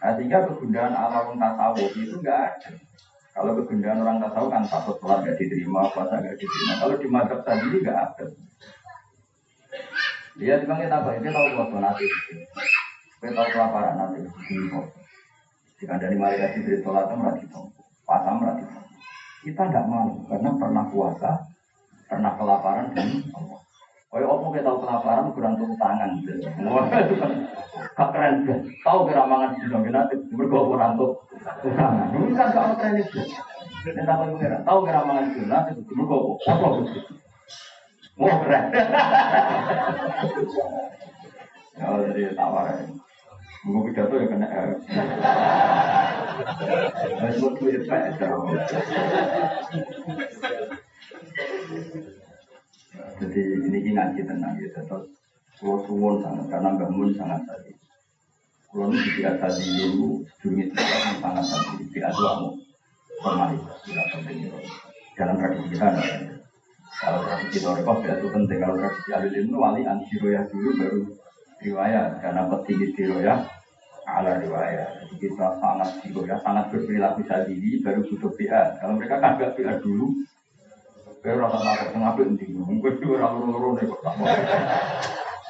Nah, 0.04 0.20
kegundahan 0.20 0.92
alam 0.92 1.40
tasawuf 1.40 1.94
itu 1.96 2.20
enggak 2.20 2.40
ada. 2.60 2.70
Kalau 3.32 3.56
kegundahan 3.62 4.04
orang 4.04 4.18
tasawuf 4.20 4.50
kan 4.52 4.66
takut 4.68 4.98
sholat 5.00 5.24
nggak 5.24 5.38
diterima, 5.40 5.88
puasa 5.94 6.20
nggak 6.20 6.36
diterima. 6.36 6.74
Kalau 6.82 6.96
di 7.00 7.08
madhab 7.08 7.40
tadi 7.46 7.66
ini 7.72 7.78
nggak 7.86 8.00
ada. 8.02 8.26
Dia 10.34 10.58
juga 10.60 10.76
kita 10.82 10.98
tahu, 10.98 11.22
dia 11.22 11.32
tahu 11.32 11.46
waktu 11.62 11.78
nanti. 11.78 12.06
Kita 13.24 13.44
kelaparan 13.56 13.96
nanti 13.96 14.20
di 14.52 14.68
Jika 15.80 15.96
dari 15.96 16.20
malaikat 16.20 16.60
Jibril 16.60 16.84
sholat 16.84 17.08
itu 17.08 17.16
merati 17.16 17.46
pasang 18.04 18.44
merati 18.44 18.68
Kita 19.48 19.64
tidak 19.72 19.88
mau 19.88 20.12
karena 20.28 20.52
pernah 20.60 20.84
puasa, 20.92 21.32
pernah 22.08 22.36
kelaparan 22.36 22.92
dan 22.92 23.24
Allah. 23.32 23.60
Ya, 24.14 24.28
apa 24.30 24.46
kita 24.54 24.68
tahu 24.68 24.78
kelaparan 24.84 25.32
kurang 25.36 25.54
tepuk 25.56 25.80
tangan. 25.80 26.12
Gak 27.96 28.10
keren 28.12 28.36
kan. 28.46 28.60
Tahu 28.84 29.00
kira 29.08 29.24
mangan 29.26 29.52
nanti 29.72 30.16
bergabung 30.36 30.76
kurang 30.76 30.92
tepuk 31.00 31.18
tangan. 31.64 32.08
Ini 32.12 32.36
kan 32.36 32.48
gak 32.52 32.68
keren 32.80 33.00
itu. 33.00 33.20
Dan 33.88 34.04
tahu 34.04 34.36
kira, 34.40 34.58
tahu 34.68 34.80
kira 34.84 35.02
mangan 35.04 35.28
nanti 35.48 35.72
bergabung. 35.88 36.40
Apa 36.44 36.68
itu? 36.76 37.00
Wah 38.20 38.36
keren. 38.44 38.66
Ya, 41.74 41.90
jadi 42.06 42.38
tawaran. 42.38 43.02
Mau 43.64 43.80
pidato 43.88 44.20
ya 44.20 44.28
kena 44.28 44.48
R. 44.52 44.70
Harus 47.16 47.36
buat 47.40 47.54
duit 47.64 47.88
Jadi 53.24 53.42
ini 53.64 53.96
ngaji 53.96 54.22
tenang 54.28 54.60
gitu. 54.60 54.80
Terus 54.84 55.80
suwon 55.88 56.20
sangat 56.20 56.52
karena 56.52 56.76
Mbak 56.76 56.90
Mun 56.92 57.16
sangat 57.16 57.40
tadi. 57.48 57.72
Kalau 58.68 58.92
ini 58.92 59.00
biasa 59.16 59.46
di 59.56 59.66
dulu 59.80 60.28
sedungit 60.36 60.68
itu 60.76 60.84
sangat 61.24 61.46
tadi 61.48 61.84
di 61.88 62.00
adu 62.04 62.60
formalitas 63.24 63.80
tidak 63.88 64.08
penting 64.12 64.38
itu. 64.44 64.60
Dalam 65.16 65.40
tradisi 65.40 65.72
kita 65.72 65.86
ada. 65.88 66.04
Kalau 67.00 67.20
tradisi 67.24 67.58
Torikoh 67.64 67.98
itu 68.04 68.28
penting. 68.28 68.58
Kalau 68.60 68.76
tradisi 68.76 69.10
Alul 69.16 69.36
Ilmu 69.40 69.56
wali 69.56 69.88
antiroya 69.88 70.44
dulu 70.52 70.70
baru 70.76 71.23
riwayat 71.64 72.20
karena 72.20 72.52
petinggi 72.52 73.08
ya 73.24 73.36
ala 74.04 74.36
riwayat. 74.38 75.08
Jadi 75.08 75.16
kita 75.16 75.48
sangat 75.64 75.90
ya 76.04 76.36
sangat 76.44 76.70
berperilaku 76.76 77.24
sadili 77.24 77.80
baru 77.80 78.04
butuh 78.04 78.32
PA. 78.36 78.78
Kalau 78.84 78.94
mereka 79.00 79.18
kagak 79.24 79.56
PA 79.56 79.80
dulu, 79.80 80.12
Kayak 81.24 81.40
rasa 81.40 81.58
takut 81.64 82.04
apa 82.04 82.20
nanti, 82.20 82.52
mungkin 82.52 83.00
itu 83.00 83.16
orang 83.16 83.48
loro 83.48 83.80
nih 83.80 83.88
kok 83.88 84.04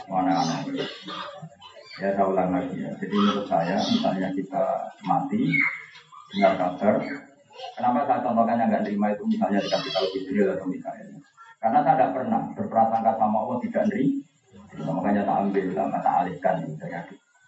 Mana 0.06 0.38
anak? 0.38 0.70
Ya 1.98 2.14
saya 2.14 2.30
ulang 2.30 2.54
lagi 2.54 2.78
ya. 2.78 2.94
Jadi 3.02 3.10
menurut 3.18 3.50
saya, 3.50 3.82
misalnya 3.82 4.30
kita 4.38 4.94
mati, 5.02 5.50
dengar 6.30 6.54
kabar, 6.62 7.02
kenapa 7.74 8.06
saya 8.06 8.22
contohkan 8.22 8.62
yang 8.62 8.70
nggak 8.70 8.86
terima 8.86 9.18
itu 9.18 9.26
misalnya 9.26 9.66
dikasih 9.66 9.92
tahu 9.98 10.06
Jibril 10.14 10.54
atau 10.54 10.70
misalnya? 10.70 11.06
Karena 11.58 11.80
saya 11.82 11.96
tidak 11.98 12.12
pernah 12.22 12.42
berprasangka 12.54 13.12
sama 13.18 13.38
Allah 13.42 13.58
tidak 13.66 13.84
nerima. 13.90 14.23
Makanya 14.82 15.22
tak 15.28 15.38
ambil, 15.46 15.66
tak 15.76 16.16
alihkan. 16.26 16.56
Misalnya 16.66 17.02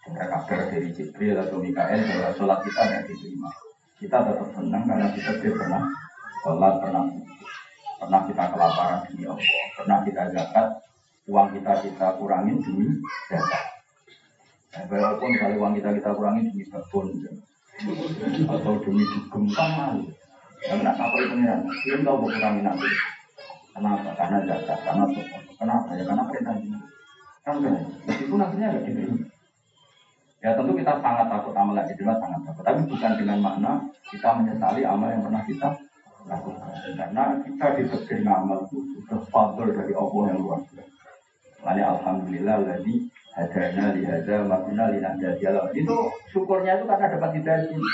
dengar 0.06 0.26
kabar 0.30 0.60
dari 0.70 0.88
Jibril 0.94 1.34
atau 1.34 1.58
Mikael 1.58 1.98
bahwa 2.06 2.30
sholat 2.38 2.58
kita 2.62 2.82
tidak 2.86 3.02
diterima. 3.10 3.50
Kita 3.98 4.18
tetap 4.22 4.48
senang 4.54 4.82
karena 4.86 5.06
kita 5.10 5.30
pernah 5.42 5.82
sholat, 6.46 6.74
pernah 6.78 7.02
pernah 7.96 8.20
kita 8.28 8.44
kelaparan 8.54 9.00
demi 9.10 9.24
Allah, 9.26 9.64
pernah 9.74 9.98
kita 10.06 10.22
zakat, 10.30 10.66
uang 11.26 11.48
kita 11.58 11.72
kita 11.82 12.06
kurangin 12.22 12.56
demi 12.62 12.86
zakat. 13.26 13.64
Nah, 14.76 14.84
walaupun 14.86 15.30
kalau 15.40 15.56
uang 15.64 15.72
kita 15.74 15.90
kita 15.96 16.10
kurangin 16.14 16.44
demi 16.54 16.64
kebun 16.70 17.06
atau 18.46 18.72
demi 18.84 19.04
dugem 19.04 19.44
kan 19.52 19.70
malu. 19.74 20.06
Karena 20.56 20.90
apa 20.96 21.14
itu 21.20 21.28
pengiran? 21.36 21.60
Belum 21.68 22.00
tahu 22.06 22.16
berkurangin 22.26 22.62
nanti. 22.64 22.90
Kenapa? 23.76 24.10
Karena 24.16 24.38
zakat, 24.48 24.78
karena 24.86 25.04
Kenapa? 25.56 25.90
Ya 25.96 26.04
karena 26.04 26.24
perintah 26.24 26.54
ini. 26.56 26.78
Kan? 27.46 27.62
Meskipun 28.10 28.42
akhirnya 28.42 28.74
agak 28.74 28.90
diterima. 28.90 29.22
Ya 30.42 30.50
tentu 30.58 30.74
kita 30.74 30.98
sangat 30.98 31.26
takut 31.30 31.54
amal 31.54 31.78
yang 31.78 31.86
diterima, 31.86 32.18
sangat 32.18 32.42
takut. 32.42 32.62
Tapi 32.66 32.80
bukan 32.90 33.12
dengan 33.22 33.38
makna 33.38 33.72
kita 34.10 34.28
menyesali 34.34 34.82
amal 34.82 35.08
yang 35.14 35.22
pernah 35.22 35.42
kita 35.46 35.68
lakukan. 36.26 36.70
Karena 36.98 37.22
kita 37.46 37.66
diberi 37.78 38.26
amal 38.26 38.66
itu 38.66 38.82
sudah 38.98 39.22
fadl 39.30 39.70
dari 39.70 39.94
Allah 39.94 40.22
yang 40.34 40.38
luar 40.42 40.58
biasa. 40.66 41.02
Lalu 41.62 41.82
Alhamdulillah 41.86 42.56
lagi 42.66 42.94
hadana 43.38 43.84
lihada 43.94 44.36
makna 44.42 44.84
linahda 44.90 45.30
Itu 45.70 45.96
syukurnya 46.34 46.82
itu 46.82 46.84
karena 46.90 47.14
dapat 47.14 47.30
hidayah 47.38 47.70
ini. 47.70 47.90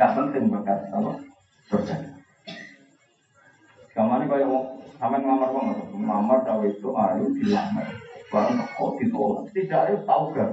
Gak 0.00 0.12
penting 0.16 0.48
berkat 0.48 0.80
apa? 0.92 1.12
Kamar 3.96 4.20
ini 4.20 4.28
kayak 4.28 4.48
sama 4.96 5.16
ngamar 5.20 5.48
banget. 5.52 5.76
Ngamar 5.92 6.38
tahu 6.44 6.60
itu 6.68 6.88
ayo 6.92 7.24
dilamar. 7.32 8.05
Barang 8.26 8.58
kok 8.74 8.90
ditolak. 8.98 9.44
Tidak 9.54 9.80
ada 9.86 9.94
tahu 10.02 10.24
gak? 10.34 10.50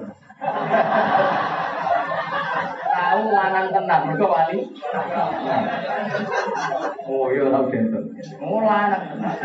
Tahu 2.94 3.22
lanang 3.34 3.68
tenang, 3.74 4.02
mereka 4.10 4.26
wali. 4.30 4.60
Oh 7.10 7.26
iya 7.34 7.50
tahu 7.50 7.66
genteng. 7.74 8.06
Oh 8.42 8.62
lanang 8.62 9.04
tenang. 9.14 9.38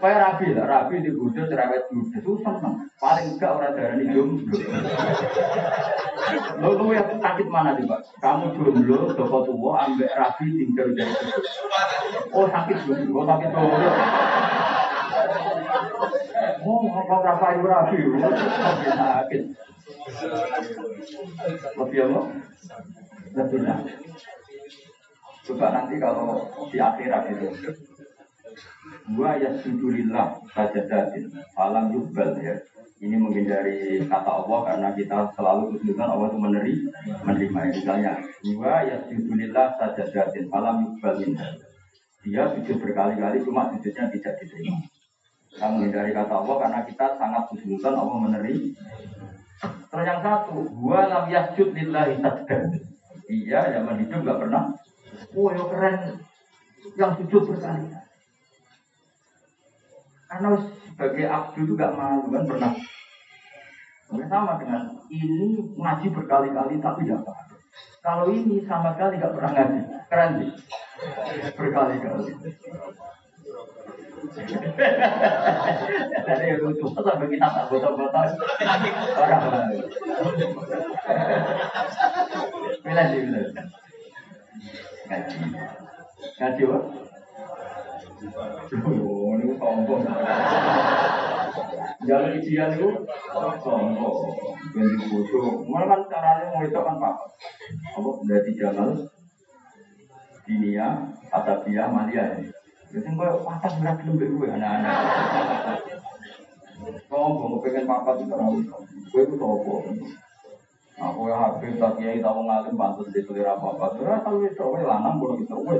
Kayak 0.00 0.20
rabi 0.24 0.56
lah, 0.56 0.64
rabi 0.64 1.04
di 1.04 1.12
bujuk 1.12 1.44
cerewet 1.52 1.84
bujuk 1.92 2.24
itu 2.24 2.32
seneng. 2.40 2.88
Paling 2.96 3.36
enggak 3.36 3.52
orang 3.52 3.76
darah 3.76 3.94
ini 4.00 4.12
jomblo. 4.16 4.56
Lo 6.60 6.68
lu 6.80 6.96
yang 6.96 7.20
sakit 7.20 7.46
mana 7.48 7.76
sih 7.76 7.84
pak? 7.84 8.00
Kamu 8.24 8.56
jomblo, 8.56 9.12
joko 9.12 9.38
tua, 9.44 9.84
ambek 9.84 10.12
rabi 10.16 10.46
tinggal 10.56 10.88
dari 10.96 11.12
Oh 12.32 12.48
sakit 12.48 12.76
jomblo, 12.88 13.12
oh 13.20 13.24
sakit 13.28 13.48
jomblo. 13.52 13.90
Rabi? 17.64 17.98
Sakit. 18.90 19.42
Lebih 21.76 22.00
apa? 22.08 22.20
Lebih 23.36 23.60
Coba 25.40 25.66
nanti 25.74 25.94
kalau 25.98 26.46
di 26.70 26.78
akhirat 26.78 27.24
itu 27.32 27.48
Wa 29.18 29.34
yasjudulillah 29.38 30.38
sajadatin 30.54 31.32
Falam 31.56 31.90
yubbal 31.90 32.38
ya 32.38 32.54
ini 33.00 33.16
menghindari 33.16 33.96
kata 34.04 34.44
Allah 34.44 34.60
karena 34.68 34.88
kita 34.92 35.32
selalu 35.32 35.72
kesulitan 35.72 36.04
Allah 36.12 36.28
itu 36.28 36.36
meneri, 36.36 36.74
menerima. 37.24 37.60
Misalnya, 37.72 38.12
wa 38.60 38.84
yasjudulillah 38.84 39.80
sajadatin 39.80 40.52
falam 40.52 40.84
yubbal 40.84 41.16
Dia 42.20 42.44
sujud 42.52 42.76
berkali-kali 42.76 43.40
cuma 43.40 43.72
sujudnya 43.72 44.12
tidak 44.12 44.36
diterima. 44.44 44.84
Kita 45.50 45.66
menghindari 45.66 46.14
kata 46.14 46.34
Allah 46.34 46.56
karena 46.62 46.80
kita 46.86 47.06
sangat 47.18 47.42
kesulitan 47.50 47.94
Allah 47.98 48.16
meneri. 48.22 48.72
Terus 49.60 50.04
yang 50.06 50.22
satu, 50.22 50.70
gua 50.70 51.10
lam 51.10 51.26
yasjud 51.26 51.74
lillahi 51.74 52.22
sajdan. 52.22 52.70
Iya, 53.26 53.74
zaman 53.74 53.98
hidup 54.06 54.22
nggak 54.22 54.40
pernah. 54.46 54.62
Oh, 55.34 55.50
ya 55.50 55.62
keren. 55.66 55.96
Yang 56.96 57.12
sujud 57.22 57.42
berkali-kali. 57.50 58.08
Karena 60.30 60.48
sebagai 60.86 61.26
abdu 61.26 61.60
itu 61.66 61.72
gak 61.74 61.94
malu 61.98 62.30
kan 62.30 62.46
pernah. 62.46 62.72
Sama 64.10 64.62
dengan 64.62 64.82
ini 65.10 65.58
ngaji 65.74 66.06
berkali-kali 66.14 66.78
tapi 66.78 67.02
tidak 67.02 67.26
paham. 67.26 67.46
Kalau 68.00 68.26
ini 68.30 68.62
sama 68.62 68.94
sekali 68.94 69.18
gak 69.18 69.34
pernah 69.34 69.50
ngaji, 69.54 69.80
keren 70.06 70.30
sih. 70.38 70.50
Berkali-kali. 71.58 72.30
Jadi 76.26 76.46
lucu 76.60 76.86
sampai 76.92 77.26
kita 77.32 77.46
tak 77.48 77.66
botol-botol 77.72 78.26
orang. 79.16 79.72
Bila 82.84 83.02
sih 83.08 83.20
bila. 83.24 83.40
Apa? 86.40 86.78
Ini 88.70 89.56
sombong. 89.56 90.02
Jalan 92.04 92.36
ijian 92.36 92.76
itu 92.76 92.88
sombong. 93.64 94.16
Kan 95.70 96.00
caranya 96.12 96.44
mau 96.52 96.62
itu 96.62 96.76
kan 96.76 96.96
apa? 97.00 97.10
Apa 97.96 98.10
dari 98.28 98.52
jalan. 98.58 99.08
Jadi 102.90 103.06
gue 103.06 103.28
patah 103.46 103.72
berat 103.78 103.96
belum 104.02 104.18
gue 104.18 104.48
anak-anak. 104.50 104.96
Sombong, 107.06 107.62
pengen 107.62 107.86
papat 107.86 108.26
itu 108.26 108.34
orang. 108.34 108.66
Gue 109.14 109.22
itu 109.22 109.34
sombong. 109.38 109.84
Aku 111.00 111.32
ya 111.32 111.36
habis 111.38 111.80
tak 111.80 111.96
kiai 111.96 112.20
tahu 112.20 112.44
ngalim 112.44 112.76
bantu 112.76 113.08
di 113.08 113.24
selera 113.24 113.56
apa 113.56 113.72
apa. 113.72 113.86
Sudah 113.96 114.20
tahu 114.20 114.44
itu, 114.44 114.60
gue 114.60 114.84
lanang 114.84 115.16
boleh 115.16 115.40
itu, 115.40 115.54
gue. 115.54 115.76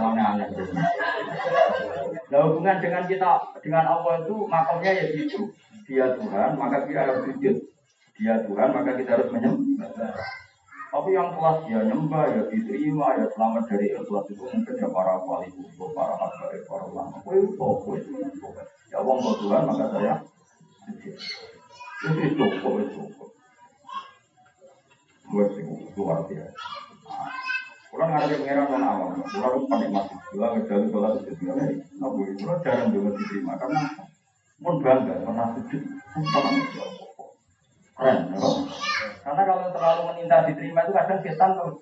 Mana 0.00 0.22
aneh. 0.32 0.48
Nah 2.30 2.40
hubungan 2.46 2.78
dengan 2.78 3.04
kita 3.10 3.42
dengan 3.58 3.84
Allah 3.90 4.22
itu 4.22 4.34
makamnya 4.46 4.90
ya 4.96 5.04
gitu. 5.12 5.50
Dia 5.90 6.14
Tuhan, 6.14 6.54
maka 6.56 6.86
kita 6.86 7.00
harus 7.04 7.26
sujud. 7.26 7.56
Dia 8.22 8.34
Tuhan, 8.46 8.68
maka 8.70 8.90
kita 8.94 9.10
harus 9.18 9.28
menyembah. 9.34 9.90
Tapi 10.90 11.14
yang 11.14 11.30
kelas 11.38 11.58
ya 11.70 11.80
nyembah, 11.86 12.24
ya 12.34 12.42
diterima, 12.50 13.14
ya 13.14 13.26
selamat 13.30 13.62
dari 13.70 13.94
ikhlas 13.94 14.26
itu 14.26 14.42
mungkin 14.42 14.74
ya 14.74 14.88
para 14.90 15.22
wali 15.22 15.46
kubur, 15.54 15.94
para 15.94 16.18
habaib, 16.18 16.66
para 16.66 16.84
ulama. 16.90 17.22
Kue 17.22 17.38
itu, 17.38 17.54
kue 17.86 17.94
itu. 18.02 18.10
Ya 18.90 18.98
Allah 18.98 19.34
Tuhan, 19.38 19.62
maka 19.70 19.86
saya. 19.94 20.14
Itu 22.02 22.18
cukup, 22.34 22.74
itu 22.82 23.00
cukup. 23.06 23.30
Wes 25.30 25.54
luar 25.94 26.26
biasa. 26.26 26.58
Kurang 27.90 28.10
ada 28.14 28.26
yang 28.26 28.42
mengira 28.42 28.66
non 28.66 28.82
awam, 28.82 29.18
kurang 29.30 29.66
penikmat. 29.70 30.06
Kurang 30.30 30.52
ngejali 30.58 30.86
sholat 30.90 31.22
itu 31.22 31.32
juga. 31.38 31.70
Nah, 31.98 32.08
bu, 32.10 32.22
kurang 32.34 32.58
jarang 32.66 32.90
juga 32.90 33.14
diterima 33.14 33.54
karena 33.58 33.82
pun 34.58 34.74
bangga 34.82 35.22
pernah 35.22 35.54
pernah 35.54 36.54
keren. 37.94 38.18
Ya. 38.34 38.38
Karena 39.30 39.46
kalau 39.46 39.70
terlalu 39.70 40.02
meminta 40.10 40.42
diterima 40.42 40.82
itu 40.82 40.90
kadang 40.90 41.22
setan 41.22 41.54
tuh 41.54 41.78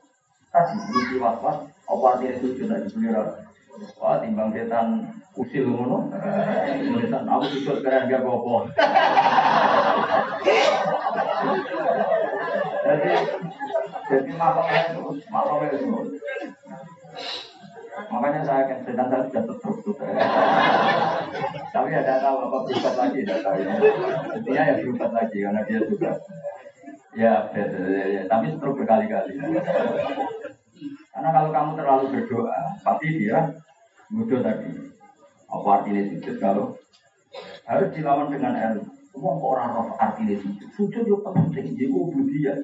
tadi 0.53 0.77
was-was, 1.17 1.65
apa 1.65 2.05
artinya 2.13 2.37
sujud 2.45 2.69
tadi 2.69 2.93
beliau 2.93 3.25
Wah, 3.97 4.21
timbang 4.21 4.53
setan 4.53 5.09
usil 5.33 5.65
ngono. 5.65 6.13
Setan 7.01 7.25
aku 7.25 7.45
sujud 7.57 7.81
keren 7.81 8.13
gak 8.13 8.21
bobo. 8.21 8.69
Jadi 12.85 13.11
jadi 14.13 14.31
makamnya 14.37 14.81
itu 14.93 15.01
makamnya 15.33 15.69
itu. 15.73 15.87
Makanya 15.89 16.05
Makanya 18.13 18.41
saya 18.45 18.61
akan 18.69 18.79
sedang 18.85 19.09
saya 19.09 19.23
sudah 19.25 19.43
terstruktur. 19.49 19.97
Tapi 21.73 21.91
ada 21.97 22.15
tahu 22.21 22.37
apa 22.45 22.57
berubah 22.69 22.93
lagi, 22.93 23.19
tidak 23.25 23.41
tahu 23.41 23.57
ya. 23.57 23.73
Intinya 24.37 24.63
ya 24.69 24.75
berubah 24.85 25.09
lagi 25.17 25.39
karena 25.41 25.61
dia 25.65 25.81
sudah 25.89 26.15
ya, 27.17 27.49
betul, 27.53 27.89
ya, 27.89 28.05
ya. 28.09 28.23
tapi 28.29 28.53
stroke 28.53 28.85
berkali-kali. 28.85 29.41
Karena 31.13 31.29
kalau 31.35 31.51
kamu 31.51 31.71
terlalu 31.75 32.05
berdoa, 32.15 32.61
pasti 32.85 33.09
dia 33.19 33.39
bodoh 34.13 34.41
tadi. 34.41 34.71
Apa 35.49 35.69
artinya 35.81 36.03
sujud 36.13 36.37
kalau 36.39 36.77
harus 37.65 37.89
dilawan 37.97 38.29
dengan 38.29 38.53
ilmu. 38.55 38.85
Semua 39.11 39.35
orang 39.41 39.69
roh 39.75 39.89
artinya 39.99 40.37
sujud. 40.39 40.69
Sujud 40.77 41.03
itu 41.09 41.17
penting, 41.25 41.75
jadi 41.75 41.87
budi 41.91 42.39
ya. 42.45 42.55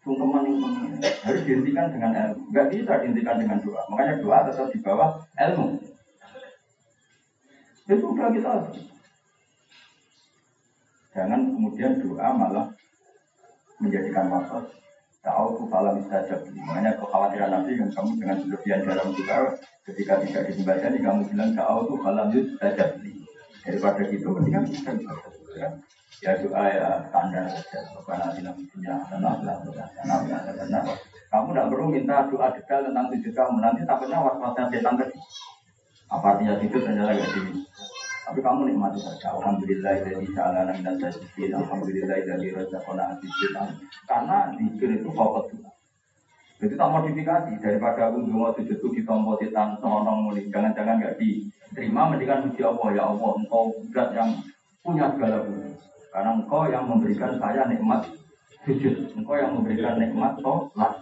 Sungkeman 0.00 0.48
yang 0.48 0.60
harus 1.00 1.42
dihentikan 1.44 1.92
dengan 1.92 2.10
ilmu. 2.12 2.42
Enggak 2.52 2.66
bisa 2.72 2.92
dihentikan 3.04 3.36
dengan 3.36 3.58
doa. 3.60 3.82
Makanya 3.92 4.14
doa 4.20 4.38
tetap 4.48 4.68
di 4.72 4.78
bawah 4.80 5.10
ilmu. 5.36 5.66
Ya 7.88 7.94
sudah 7.96 8.28
kita. 8.32 8.52
Jangan 11.10 11.40
kemudian 11.52 11.92
doa 12.00 12.28
malah 12.32 12.66
menjadikan 13.80 14.28
waswas. 14.28 14.68
Tahu 15.20 15.46
tuh 15.60 15.66
kalau 15.68 15.92
bisa 16.00 16.24
jadi. 16.24 16.52
Makanya 16.64 16.96
kekhawatiran 16.96 17.50
nanti 17.52 17.76
kan 17.76 17.88
kamu 17.92 18.10
dengan 18.16 18.36
berlebihan 18.40 18.80
dalam 18.88 19.08
doa 19.12 19.38
ketika 19.84 20.14
tidak 20.24 20.42
dibaca 20.48 20.86
kamu 20.88 21.20
bilang 21.28 21.52
tahu 21.52 21.78
tuh 21.92 21.98
kalau 22.00 22.24
bisa 22.32 22.66
jadi. 22.72 23.12
Daripada 23.60 24.00
gitu 24.08 24.26
mendingan 24.32 24.64
kita 24.64 24.92
ya. 25.56 25.68
Ya 26.20 26.32
doa 26.40 26.64
ya 26.72 26.88
standar 27.12 27.44
saja. 27.52 27.78
Karena 28.00 28.26
tidak 28.32 28.54
punya 28.72 28.94
tenang 29.08 29.44
karena 29.44 30.80
kamu 31.30 31.54
tidak 31.54 31.68
perlu 31.70 31.86
minta 31.94 32.16
doa 32.26 32.48
detail 32.50 32.82
tentang 32.90 33.06
tujuh 33.14 33.32
kamu 33.36 33.56
nanti 33.62 33.80
takutnya 33.86 34.18
was-wasnya 34.18 34.66
setan 34.66 34.94
tadi. 34.98 35.16
Apa 36.10 36.26
artinya 36.34 36.58
itu 36.58 36.74
ternyata 36.74 37.14
gak 37.14 37.28
sini. 37.30 37.62
Tapi 38.30 38.46
kamu 38.46 38.70
nikmati 38.70 39.02
saja. 39.02 39.34
Alhamdulillah 39.34 40.06
dari 40.06 40.22
sana 40.30 40.70
dan 40.70 40.94
sajidin. 41.02 41.50
Alhamdulillah 41.50 42.22
dari 42.22 42.54
razaqona 42.54 43.18
asijin. 43.18 43.58
Karena 44.06 44.54
zikir 44.54 45.02
itu 45.02 45.10
pokok 45.10 45.50
doa. 45.50 45.74
Jadi 46.62 46.78
tak 46.78 46.90
modifikasi 46.94 47.52
daripada 47.58 48.06
aku 48.06 48.22
dulu 48.22 48.54
tujuh 48.54 48.78
itu 48.78 48.86
ditompo 49.02 49.34
setan 49.42 49.82
sonong 49.82 50.30
mulai 50.30 50.46
jangan-jangan 50.46 51.02
gak 51.02 51.16
diterima 51.18 52.06
mendingan 52.06 52.46
puji 52.46 52.62
Allah 52.62 52.88
ya 52.92 53.02
Allah 53.10 53.30
engkau 53.40 53.74
zat 53.90 54.12
yang 54.12 54.30
punya 54.84 55.08
segala 55.08 55.40
puji 55.48 55.72
karena 56.12 56.30
engkau 56.36 56.62
yang 56.68 56.84
memberikan 56.84 57.40
saya 57.40 57.64
nikmat 57.64 58.12
sujud 58.68 59.08
engkau 59.16 59.40
yang 59.40 59.56
memberikan 59.56 59.96
nikmat 59.96 60.36
sholat 60.44 61.00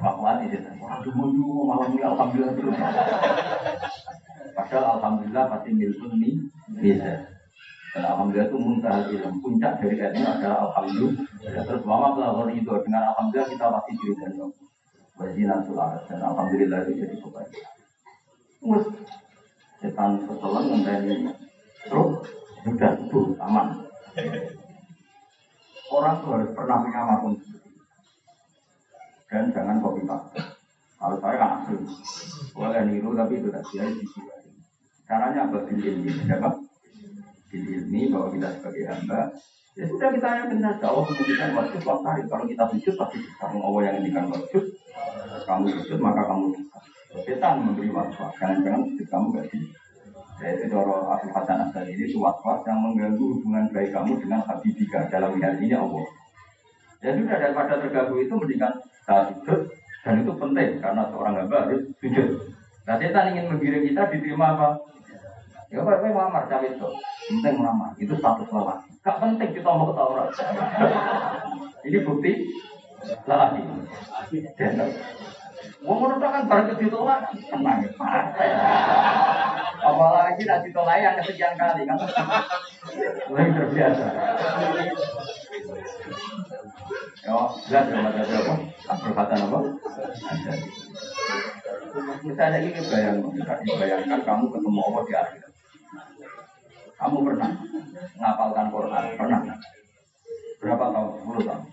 Bahwa 0.00 0.38
itu, 0.46 0.56
waduh 0.80 1.12
mau 1.12 1.66
malam 1.66 1.92
ini 1.92 2.02
alhamdulillah. 2.06 2.54
Padahal 4.60 5.00
alhamdulillah 5.00 5.44
pasti 5.48 5.72
milikun 5.72 6.20
ini 6.20 6.30
bisa. 6.76 7.24
Dan 7.96 8.04
alhamdulillah 8.04 8.52
itu 8.52 8.58
muntah 8.60 9.08
ilmu. 9.08 9.40
Puncak 9.40 9.80
dari 9.80 9.96
ilmu 9.96 10.20
adalah 10.20 10.68
alhamdulillah. 10.68 11.24
Terus 11.64 11.82
mama 11.88 12.12
pelajari 12.12 12.60
itu 12.60 12.72
dengan 12.84 13.02
alhamdulillah 13.08 13.48
kita 13.48 13.66
pasti 13.72 13.92
diri 13.96 14.14
dan 14.20 14.32
Wajina 15.20 15.56
sulat 15.64 16.04
dan 16.08 16.20
alhamdulillah 16.20 16.80
itu 16.84 16.92
jadi 17.00 17.16
kebaikan. 17.16 17.72
Mus 18.60 18.84
setan 19.80 20.20
setelan 20.28 20.64
membeli 20.68 21.28
terus 21.88 22.12
sudah 22.60 22.92
itu 23.00 23.20
aman. 23.40 23.66
Orang 25.88 26.20
tuh 26.20 26.30
harus 26.36 26.50
pernah 26.52 26.76
punya 26.84 27.00
makhluk 27.04 27.36
dan 29.28 29.44
jangan 29.56 29.80
kopi 29.80 30.04
paste. 30.04 30.40
Kalau 31.00 31.16
saya 31.16 31.36
kan 31.40 31.50
asli, 31.64 31.80
boleh 32.52 32.80
niru 32.84 33.16
tapi 33.16 33.40
itu 33.40 33.48
tidak 33.48 33.64
di 33.72 34.04
Caranya 35.10 35.50
apa? 35.50 35.66
Bil 35.66 35.82
ilmi, 35.82 36.06
siapa? 36.22 36.54
Bil 37.50 37.66
ilmi 37.66 38.14
bahwa 38.14 38.30
kita 38.30 38.48
sebagai 38.54 38.86
hamba, 38.86 39.26
ya 39.74 39.84
sudah 39.90 40.08
kita 40.14 40.28
yakin 40.38 40.58
saja. 40.62 40.86
Allah 40.86 41.02
menjadikan 41.02 41.50
waktu 41.58 41.76
waktu 41.82 42.22
Kalau 42.30 42.44
kita 42.46 42.64
sujud 42.70 42.94
pasti 42.94 43.16
bisa. 43.18 43.44
Allah 43.50 43.80
yang 43.82 43.94
menjadikan 43.98 44.26
waktu, 44.30 44.58
kamu 45.42 45.64
sujud 45.82 45.98
maka 45.98 46.22
kamu. 46.30 46.46
Setan 47.26 47.54
memberi 47.66 47.90
waktu. 47.90 48.22
Jangan-jangan 48.38 48.80
sujud 48.86 49.06
kamu 49.10 49.26
gak 49.34 49.46
sih? 49.50 49.62
Yaitu 50.40 50.64
Doro 50.70 51.10
Abu 51.10 51.26
Hasan 51.34 51.58
Asal 51.58 51.84
ini 51.90 52.16
was-was 52.16 52.62
yang 52.64 52.80
mengganggu 52.80 53.20
hubungan 53.20 53.66
baik 53.74 53.90
kamu 53.92 54.14
dengan 54.22 54.40
Habibika 54.46 55.10
dalam 55.10 55.34
ini 55.36 55.74
Allah. 55.74 56.06
Ya 57.02 57.12
sudah 57.18 57.36
daripada 57.36 57.82
terganggu 57.82 58.14
itu 58.22 58.32
mendingan 58.38 58.72
saat 59.04 59.34
sujud 59.34 59.68
dan 60.00 60.22
itu 60.22 60.32
penting 60.38 60.80
karena 60.80 61.02
seorang 61.12 61.34
hamba 61.44 61.66
harus 61.66 61.82
sujud. 61.98 62.46
Nah 62.86 62.94
setan 62.96 63.36
ingin 63.36 63.52
menggiring 63.52 63.84
kita 63.90 64.02
diterima 64.08 64.56
apa? 64.56 64.68
Ya 65.70 65.86
Pak, 65.86 66.02
saya 66.02 66.10
melamar 66.10 66.50
cawe 66.50 66.66
itu. 66.66 66.88
Penting 67.30 67.54
melamar, 67.62 67.94
itu 67.94 68.10
status 68.18 68.50
lelaki. 68.50 68.90
Gak 69.06 69.16
penting 69.22 69.50
kita 69.54 69.70
mau 69.70 69.86
ketawa 69.94 70.10
orang. 70.18 70.30
Ini 71.86 71.98
bukti 72.02 72.32
lelaki. 73.22 73.62
Mau 75.86 75.94
menurut 75.96 76.20
kan 76.20 76.44
barang 76.50 76.66
ke 76.74 76.82
ditolak, 76.82 77.30
tenang. 77.30 77.86
Apalagi 79.80 80.42
nanti 80.42 80.68
ditolak 80.74 80.98
yang 80.98 81.14
kesekian 81.22 81.54
kali 81.54 81.86
kan. 81.86 81.98
Lebih 83.30 83.52
terbiasa. 83.54 84.06
Ya, 87.20 87.36
jelas 87.70 87.86
ya 87.86 87.98
mata 88.02 88.22
apa? 88.26 88.54
Perkataan 88.90 89.46
apa? 89.46 89.58
Misalnya 92.26 92.58
ini 92.58 92.80
bayang, 92.90 93.22
bayangkan 93.78 94.20
kamu 94.26 94.44
ketemu 94.50 94.78
Allah 94.82 95.02
di 95.06 95.14
akhirat. 95.14 95.59
Kamu 97.00 97.16
pernah 97.24 97.50
ngapalkan 98.20 98.66
Quran? 98.68 99.04
Pernah? 99.16 99.40
Berapa 100.60 100.84
tahun? 100.92 101.10
10 101.24 101.48
tahun. 101.48 101.64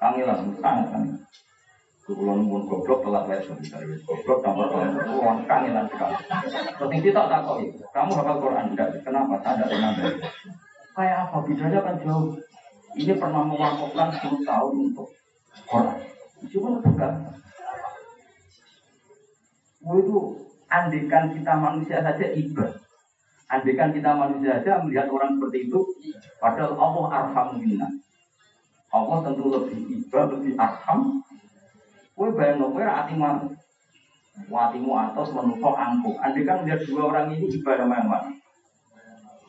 Kangilan, 0.00 0.38
sangat 0.56 0.86
kangilan. 0.88 1.20
Kulon 2.10 2.42
pun 2.50 2.66
goblok 2.66 3.06
telat 3.06 3.22
lesu 3.30 3.54
misalnya 3.54 3.94
goblok 4.02 4.42
tambah 4.42 4.66
tahun 4.66 4.98
uang 5.14 5.46
kangilan 5.46 5.86
sekali. 5.86 6.16
Terus 6.74 6.90
ini 6.98 7.08
tak 7.14 7.26
tak 7.30 7.46
kamu 7.94 8.10
hafal 8.18 8.36
Quran 8.42 8.66
enggak? 8.74 8.88
Kenapa? 9.06 9.38
Tidak 9.38 9.66
pernah 9.70 9.90
Kayak 10.90 11.16
apa? 11.30 11.36
Bedanya 11.46 11.78
kan 11.86 11.96
jauh. 12.02 12.34
Ini 12.98 13.14
pernah 13.14 13.46
mewakafkan 13.46 14.10
10 14.10 14.42
tahun 14.42 14.74
untuk 14.90 15.06
Quran. 15.70 15.98
Cuma 16.50 16.82
bukan. 16.82 17.12
Oh 19.86 19.96
itu 20.02 20.18
andikan 20.66 21.30
kita 21.30 21.52
manusia 21.54 22.02
saja 22.02 22.26
ibadah. 22.26 22.89
Andikan 23.50 23.90
kita 23.90 24.14
manusia 24.14 24.62
saja 24.62 24.78
melihat 24.86 25.10
orang 25.10 25.34
seperti 25.34 25.66
itu, 25.66 25.82
padahal 26.38 26.78
Allah 26.78 27.06
arham 27.10 27.58
minna. 27.58 27.90
Allah 28.94 29.18
tentu 29.26 29.50
lebih 29.50 29.78
iba, 29.90 30.20
lebih 30.30 30.54
arham. 30.54 31.18
Kue 32.14 32.30
bayang 32.30 32.62
nopo 32.62 32.78
ati 32.78 33.18
mau. 33.18 33.50
Watimu 34.46 34.94
atas 34.94 35.34
menusuk 35.34 35.74
angkuh. 35.74 36.14
Andikan 36.22 36.62
melihat 36.62 36.86
dua 36.86 37.02
orang 37.10 37.34
ini 37.34 37.50
ibadah 37.58 37.90
yang 37.90 38.06
mana? 38.06 38.30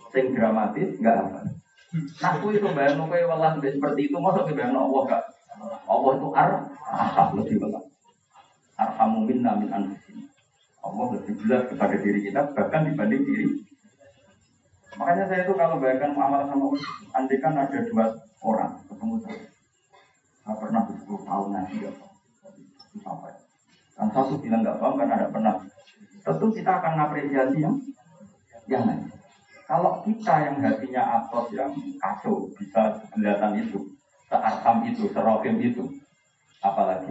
Sing 0.09 0.33
dramatis, 0.33 0.97
enggak 0.97 1.15
apa. 1.21 1.39
Nah, 1.93 2.31
aku 2.41 2.57
itu 2.57 2.67
bayang 2.73 2.97
nopo 2.97 3.13
welas 3.13 3.53
seperti 3.61 4.01
itu, 4.09 4.17
masa 4.17 4.49
bayang 4.49 4.73
Allah 4.73 5.01
gak? 5.05 5.23
Allah 5.85 6.11
itu 6.17 6.27
ar, 6.33 6.49
arham 6.89 7.29
lebih 7.37 7.61
welas. 7.61 7.85
Arhamu 8.81 9.29
minna 9.29 9.53
min 9.61 9.69
anfusin. 9.69 10.25
Allah 10.81 11.05
lebih 11.13 11.37
jelas 11.45 11.69
kepada 11.69 11.95
diri 12.01 12.25
kita, 12.25 12.49
bahkan 12.57 12.89
dibanding 12.89 13.21
diri. 13.21 13.60
Makanya 15.01 15.25
saya 15.25 15.41
itu 15.49 15.53
kalau 15.57 15.81
bayangkan 15.81 16.13
muamalah 16.13 16.45
sama 16.45 16.69
Allah, 16.69 16.85
andai 17.17 17.41
kan 17.41 17.57
ada 17.57 17.79
dua 17.89 18.05
orang 18.45 18.77
ketemu 18.85 19.15
saya. 19.25 19.49
Saya 20.45 20.55
pernah 20.61 20.81
10 20.85 21.25
tahun 21.25 21.47
nanti 21.49 21.75
ya. 21.81 21.91
Sampai. 23.01 23.33
Dan 23.97 24.07
satu 24.13 24.37
bilang 24.37 24.61
nggak 24.61 24.77
paham 24.77 25.01
karena 25.01 25.13
ada 25.17 25.27
pernah. 25.33 25.53
Tentu 26.21 26.47
kita 26.53 26.71
akan 26.77 26.91
mengapresiasi 27.01 27.57
yang 27.65 27.75
yang 28.69 28.85
lain. 28.85 29.09
Kalau 29.65 30.05
kita 30.05 30.33
yang 30.45 30.55
hatinya 30.61 31.01
atos 31.17 31.49
yang 31.49 31.73
kacau 31.97 32.45
bisa 32.53 33.01
kelihatan 33.09 33.57
itu, 33.57 33.81
searham 34.29 34.77
itu, 34.85 35.09
serohim 35.09 35.57
itu, 35.65 35.83
apalagi 36.61 37.09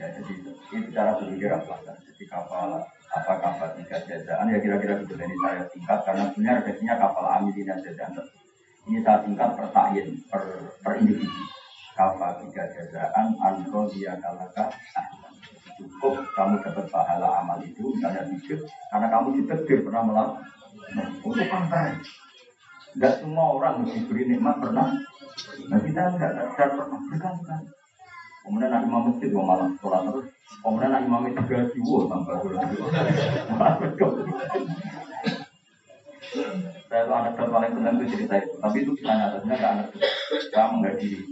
ya 0.00 0.06
jadi 0.16 0.32
itu 0.72 0.88
cara 0.96 1.12
berpikir 1.20 1.52
apa 1.52 1.76
jadi 1.84 2.24
kapal 2.24 2.80
apa 3.10 3.32
kapal 3.42 3.68
tiga 3.78 3.98
jajaan? 4.06 4.46
Ya 4.50 4.58
kira-kira 4.62 5.02
gitu. 5.02 5.18
Ini 5.18 5.36
saya 5.42 5.62
tingkat 5.70 5.98
karena 6.06 6.24
sebenarnya 6.30 6.58
redaksinya 6.62 6.94
kapal 6.98 7.24
amil 7.26 7.54
dan 7.66 7.78
jajaan 7.82 8.12
ini 8.88 8.98
saya 9.04 9.18
tingkat 9.22 9.50
per 9.54 9.66
tayin 9.74 10.08
per, 10.30 10.42
per 10.80 10.92
individu. 10.98 11.42
Kapal 11.94 12.30
tiga 12.46 12.64
jajaan 12.70 13.26
anro 13.42 13.80
dia 13.90 14.14
kalaka 14.18 14.70
cukup. 15.76 16.22
Kamu 16.32 16.54
dapat 16.62 16.86
pahala 16.88 17.28
amal 17.44 17.58
itu 17.62 17.82
misalnya 17.92 18.24
tujuh 18.30 18.62
karena 18.94 19.06
kamu 19.10 19.26
ditegir 19.42 19.78
pernah 19.84 20.02
melakukan 20.06 20.46
untuk 21.26 21.46
pantai. 21.50 21.98
Tidak 22.90 23.14
semua 23.22 23.58
orang 23.58 23.86
diberi 23.86 24.26
nikmat 24.26 24.58
pernah. 24.58 24.90
Nah 25.70 25.78
kita 25.82 26.14
tidak 26.14 26.32
tidak 26.54 26.68
pernah 26.78 26.98
berkali-kali 27.10 27.66
kemudian 28.50 28.82
imam 28.82 29.12
masjid 29.12 29.30
mau 29.30 29.46
malam 29.46 29.76
sholat 29.78 30.02
terus 30.08 30.26
Kemudian 30.58 30.90
nak 30.90 31.06
imam 31.06 31.24
itu 31.30 31.42
gaji, 31.46 31.78
wah 31.86 32.02
tambah 32.10 32.34
Saya 36.90 37.06
tuh 37.06 37.14
anak 37.14 37.38
paling 37.38 37.72
senang 37.74 37.94
itu 38.02 38.06
cerita 38.18 38.34
itu, 38.42 38.54
tapi 38.58 38.76
itu 38.82 38.90
kisah 38.98 39.14
nyatanya 39.14 39.54
nggak 39.54 39.72
anak 39.78 39.86
Saya 40.50 40.66
menghadiri 40.74 41.22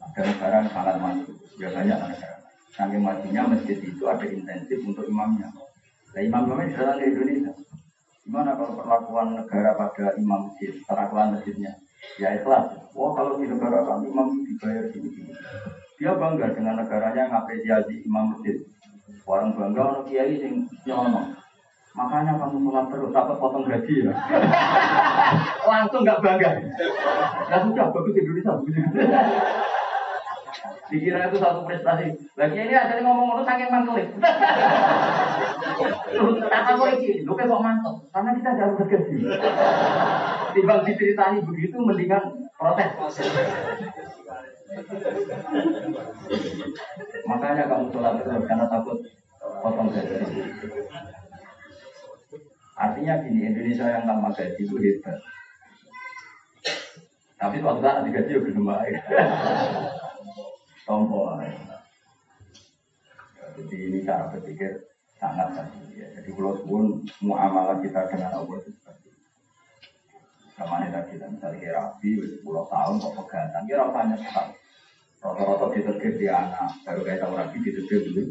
ada 0.00 0.20
negara 0.26 0.56
sangat 0.72 0.96
maju, 0.98 1.32
biasanya 1.60 1.94
ada 2.00 2.06
negara. 2.10 2.36
Saking 2.70 3.02
majunya 3.02 3.42
masjid 3.44 3.78
itu 3.78 4.04
ada 4.08 4.24
intensif 4.24 4.78
untuk 4.82 5.04
imamnya. 5.04 5.52
Nah 6.16 6.20
imam 6.24 6.48
imamnya 6.48 6.74
datang 6.74 6.98
ke 6.98 7.12
Indonesia. 7.12 7.52
Gimana 8.24 8.56
kalau 8.56 8.78
perlakuan 8.78 9.28
negara 9.36 9.76
pada 9.76 10.16
imam 10.16 10.50
masjid, 10.50 10.72
perlakuan 10.88 11.36
masjidnya? 11.36 11.76
Ya 12.16 12.34
ikhlas. 12.34 12.72
Wah 12.96 13.10
kalau 13.14 13.38
di 13.38 13.46
negara 13.46 13.84
kami 13.84 14.10
imam 14.10 14.28
dibayar 14.46 14.88
gini-gini. 14.90 15.34
Dia 16.00 16.16
bangga 16.16 16.56
dengan 16.56 16.80
negaranya 16.80 17.28
ngapresiasi 17.28 18.08
imam 18.08 18.32
masjid. 18.32 18.56
Orang 19.28 19.52
bangga 19.52 19.84
orang 19.84 20.08
kiai 20.08 20.40
yang 20.40 20.64
nyono. 20.88 21.36
Makanya 21.92 22.40
kamu 22.40 22.56
sholat 22.64 22.88
terus 22.88 23.12
dapat 23.12 23.36
potong 23.36 23.68
gaji 23.68 24.08
ya. 24.08 24.14
Langsung 25.68 26.00
nggak 26.00 26.24
bangga. 26.24 26.50
Ya 27.52 27.56
sudah 27.60 27.92
bagus 27.92 28.16
Indonesia. 28.16 28.54
Dikira 30.88 31.28
itu 31.28 31.36
satu 31.36 31.68
prestasi. 31.68 32.16
Lagi 32.32 32.56
ini 32.56 32.72
ada 32.72 32.96
yang 32.96 33.04
ngomong 33.04 33.36
ngomong 33.36 33.44
saking 33.44 33.68
mantel. 33.68 34.00
Kata 36.48 36.70
polisi, 36.80 37.28
lu 37.28 37.36
kok 37.36 37.60
mantap? 37.60 37.94
Karena 38.08 38.30
kita 38.40 38.48
ada 38.56 38.62
harus 38.72 38.88
gaji. 38.88 39.16
Timbang 40.56 40.80
diceritani 40.82 41.44
begitu, 41.44 41.76
mendingan 41.76 42.24
protes. 42.56 43.20
Makanya 47.26 47.66
kamu 47.66 47.90
sholat 47.90 48.22
terus 48.22 48.44
karena 48.46 48.66
takut 48.70 48.98
potong 49.40 49.90
gaji. 49.90 50.14
Artinya 52.80 53.14
gini, 53.26 53.50
Indonesia 53.50 53.86
yang 53.90 54.06
tanpa 54.06 54.30
gaji 54.32 54.62
itu 54.62 54.76
hebat. 54.78 55.18
Tapi 57.40 57.56
suatu 57.58 57.80
saat 57.80 58.04
digaji 58.04 58.36
ya 58.36 58.40
belum 58.40 58.68
baik. 58.68 58.94
Tompo. 60.84 61.40
Jadi 63.56 63.76
ini 63.76 63.98
cara 64.06 64.28
berpikir 64.30 64.86
sangat 65.16 65.52
tadi 65.56 66.00
ya. 66.00 66.08
Jadi 66.16 66.30
kalau 66.32 66.56
pun 66.64 67.04
muamalah 67.20 67.80
kita 67.80 68.08
dengan 68.12 68.40
Allah 68.40 68.56
itu 68.60 68.70
seperti 68.76 69.08
itu. 69.12 69.28
Ke 70.56 70.64
mana 70.64 70.92
tadi 70.92 71.16
misalnya 71.16 71.68
Rabi, 71.76 72.10
10 72.20 72.44
tahun 72.44 72.94
kok 73.00 73.14
pegatan, 73.24 73.62
kira 73.68 73.88
tanya 73.92 74.16
sekali. 74.20 74.59
Rata-rata 75.20 75.66
diterbit 75.76 76.16
di 76.16 76.26
anak, 76.32 76.80
baru 76.80 77.00
kayak 77.04 77.20
tahu 77.20 77.32
rapi 77.36 77.56
diterbit 77.60 78.00
dulu. 78.08 78.24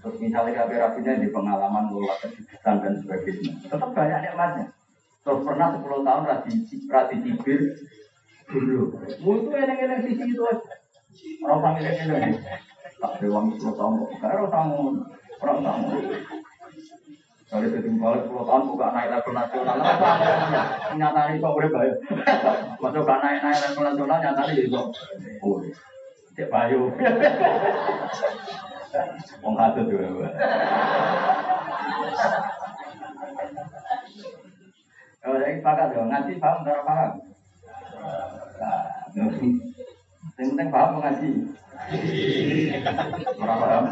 Terus 0.00 0.16
misalnya 0.16 0.62
kafe 0.62 0.74
rapinya 0.78 1.12
di 1.18 1.28
pengalaman 1.28 1.90
lola 1.90 2.14
kejutan 2.22 2.80
dan 2.80 2.94
sebagainya. 3.02 3.52
Tetap 3.66 3.90
banyak 3.92 4.18
nikmatnya. 4.24 4.66
Terus 5.20 5.40
pernah 5.44 5.76
10 5.76 6.06
tahun 6.06 6.24
rati, 6.24 6.50
rati 6.88 7.16
cibir 7.20 7.60
dulu. 8.48 8.96
Mu 9.20 9.30
itu 9.42 9.50
enak-enak 9.52 9.98
sisi 10.06 10.24
itu 10.32 10.42
aja. 10.46 10.74
Orang 11.44 11.60
sama 11.60 11.78
enak-enak. 11.82 12.40
Tak 12.96 13.12
rewang 13.20 13.46
10 13.58 13.76
tahun 13.76 13.92
kok. 14.00 14.10
Karena 14.22 14.34
orang 14.40 14.52
sama 14.54 14.76
orang 15.44 15.58
sama. 15.60 15.88
Kalau 17.50 17.66
jadi 17.66 17.90
balik 17.98 18.22
10 18.30 18.48
tahun 18.48 18.62
buka 18.70 18.86
naik 18.94 19.10
level 19.10 19.32
nasional. 19.34 19.76
Nyata 20.96 21.20
ini 21.28 21.42
kok 21.42 21.56
udah 21.58 21.70
bayar. 21.74 21.96
Masuk 22.78 23.02
gak 23.04 23.20
naik-naik 23.20 23.58
level 23.66 23.84
nasional 23.84 24.18
nyata 24.22 24.42
ini 24.54 24.70
kok. 24.70 24.86
Oh, 25.44 25.58
Cek 26.40 26.48
Bayu. 26.48 26.88
Wong 29.44 29.54
hadut 29.60 29.92
juga. 29.92 30.32
Kalau 35.20 35.36
saya 35.36 35.52
sepakat 35.60 35.92
dong, 35.92 36.08
ngaji 36.08 36.40
paham 36.40 36.64
cara 36.64 36.80
paham. 36.80 37.12
Nah, 38.56 38.88
yang 39.12 39.28
penting 40.32 40.68
paham 40.72 40.96
mengaji. 40.96 41.30
Orang 43.36 43.60
paham. 43.60 43.84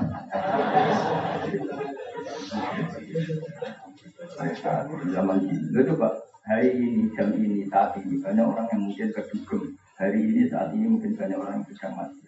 Zaman 5.13 5.39
ini, 5.45 5.85
coba 5.85 6.09
hari 6.49 6.81
ini, 6.81 7.13
jam 7.13 7.29
ini, 7.37 7.69
saat 7.69 7.93
ini 8.01 8.25
banyak 8.25 8.41
orang 8.41 8.73
yang 8.73 8.89
mungkin 8.89 9.13
kedugem. 9.13 9.77
Hari 10.01 10.17
ini, 10.17 10.49
saat 10.49 10.73
ini 10.73 10.97
mungkin 10.97 11.13
banyak 11.13 11.37
orang 11.37 11.61
yang 11.61 11.69
sedang 11.69 11.93
mati. 11.93 12.28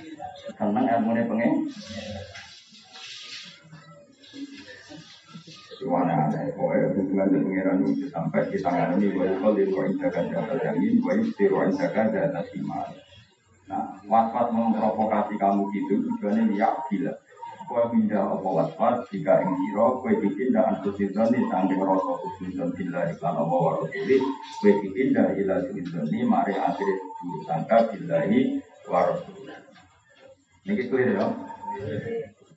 Senang 0.57 0.85
ilmu 0.87 1.09
ini 1.15 1.23
pengen. 1.27 1.51
Suwana 5.81 6.29
aneh, 6.29 6.53
pokoknya 6.53 6.93
hubungan 6.93 7.27
dengan 7.33 7.45
pengiran 7.49 7.77
itu 7.89 8.05
sampai 8.13 8.45
di 8.53 8.57
tangan 8.61 9.01
ini, 9.01 9.17
wa 9.17 9.25
yukol 9.25 9.57
di 9.57 9.65
ruang 9.65 9.97
jaga 9.97 10.21
jaga 10.29 10.53
jamin, 10.61 11.01
wa 11.01 11.17
di 11.17 11.45
ruang 11.49 11.73
jaga 11.73 12.01
jaga 12.13 12.41
simal. 12.53 12.85
Nah, 13.65 13.97
was-was 14.05 14.53
memprovokasi 14.53 15.41
kamu 15.41 15.73
gitu, 15.73 16.05
tujuannya 16.05 16.53
ya 16.53 16.69
gila. 16.85 17.17
Kue 17.65 17.81
pindah 17.87 18.35
apa 18.35 18.45
was-was, 18.45 19.09
jika 19.09 19.41
yang 19.41 19.57
siro, 19.57 20.05
kue 20.05 20.13
dipindah 20.21 20.69
antusidon 20.69 21.33
di 21.33 21.41
samping 21.49 21.81
rasa 21.81 22.13
kusnudon 22.19 22.69
bila 22.77 23.09
iklan 23.09 23.35
apa 23.41 23.55
warosili, 23.57 24.21
kue 24.61 24.71
dipindah 24.85 25.33
ila 25.33 25.65
sulidoni, 25.65 26.19
mari 26.29 26.53
akhir 26.61 26.89
dulu 27.17 27.41
sangka 27.47 27.89
billahi 27.89 28.61
warosili. 28.85 29.40
Ini 30.61 30.85
ya 30.93 31.13
dong. 31.17 31.33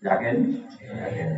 Yakin? 0.04 0.36
Yakin. 0.76 1.28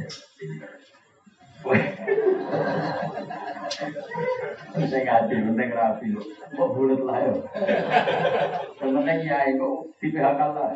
Penting 4.75 5.03
ngaji, 5.07 5.37
penting 5.47 5.71
rapi. 5.71 6.07
Kok 6.59 6.71
bulat 6.75 7.01
lah 7.07 7.19
ya? 7.23 7.35
Penting 8.83 9.19
ya 9.23 9.39
itu 9.55 9.71
di 10.03 10.11
PHK 10.11 10.41
lah. 10.43 10.75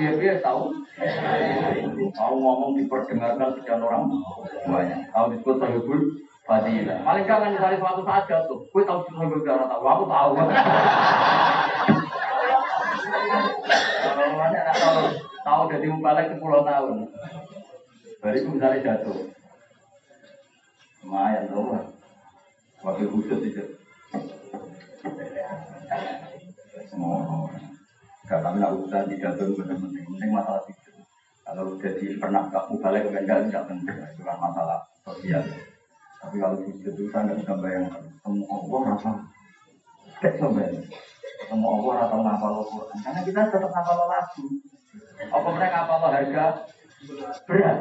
Biar-biar 0.00 0.40
tahu. 0.40 0.72
Tahu 2.16 2.34
ngomong 2.40 2.80
diperdengarkan 2.80 3.60
sekian 3.60 3.84
orang 3.84 4.08
banyak. 4.64 5.04
Tahu 5.12 5.36
disebut 5.36 5.56
sahibul 5.60 6.00
fadilah. 6.48 7.04
Paling 7.04 7.28
jangan 7.28 7.52
misalnya 7.52 7.76
suatu 7.76 8.02
saat 8.08 8.24
jatuh. 8.24 8.60
Gue 8.72 8.82
tahu 8.88 9.04
sahibul 9.12 9.44
fadilah. 9.44 9.68
Aku 9.68 10.04
tahu. 10.08 10.32
Kalau 14.44 14.60
mana 14.60 14.76
tahu 14.76 15.00
tahu 15.40 15.62
dari 15.72 15.88
balik 16.04 16.26
10 16.36 16.68
tahun. 16.68 16.96
Baru 18.20 18.36
itu 18.36 18.48
misalnya 18.52 18.84
jatuh. 18.84 19.16
Lumayan 21.00 21.48
tuh. 21.48 21.80
Wakil 22.84 23.08
khusus 23.08 23.40
itu. 23.40 23.64
Semua. 26.92 27.48
Gak 28.28 28.40
kami 28.44 28.60
nak 28.60 28.76
usah 28.76 29.08
digatur 29.08 29.56
benar-benar. 29.56 30.04
Penting 30.12 30.30
masalah 30.32 30.60
itu. 30.68 30.92
Kalau 31.44 31.80
jadi 31.80 32.06
pernah 32.20 32.44
kamu 32.52 32.74
balik 32.84 33.08
ke 33.08 33.16
enggak 33.16 33.48
tidak 33.48 33.64
penting. 33.64 33.96
Itu 33.96 34.22
kan 34.28 34.36
masalah 34.36 34.78
sosial. 35.08 35.40
Tapi 36.20 36.36
kalau 36.36 36.60
khusus 36.60 36.92
itu 36.92 37.08
saya 37.08 37.32
nggak 37.32 37.40
bisa 37.40 37.52
bayangkan. 37.56 38.04
Semua 38.20 38.60
Allah 38.60 38.80
rasa. 38.92 39.12
Kayak 40.20 40.36
sebenarnya. 40.36 40.80
Semua 41.48 41.70
Allah 41.78 41.92
rasa 42.04 42.16
ngapal 42.16 42.52
Al-Quran. 42.62 42.96
Karena 43.02 43.20
kita 43.22 43.40
tetap 43.52 43.70
ngapal 43.70 43.96
lagu. 44.08 44.44
Apa 45.30 45.48
mereka 45.52 45.76
ngapal 45.84 46.10
harga 46.10 46.44
berat? 47.44 47.78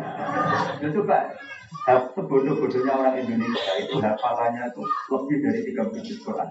Ya 0.81 0.87
coba 0.91 1.17
sebodoh-bodohnya 1.83 2.93
orang 2.93 3.15
Indonesia 3.19 3.73
itu 3.81 3.95
hafalannya 3.99 4.71
itu 4.71 4.83
lebih 5.11 5.37
dari 5.43 5.59
30 5.73 6.05
juz 6.05 6.19
Quran. 6.23 6.49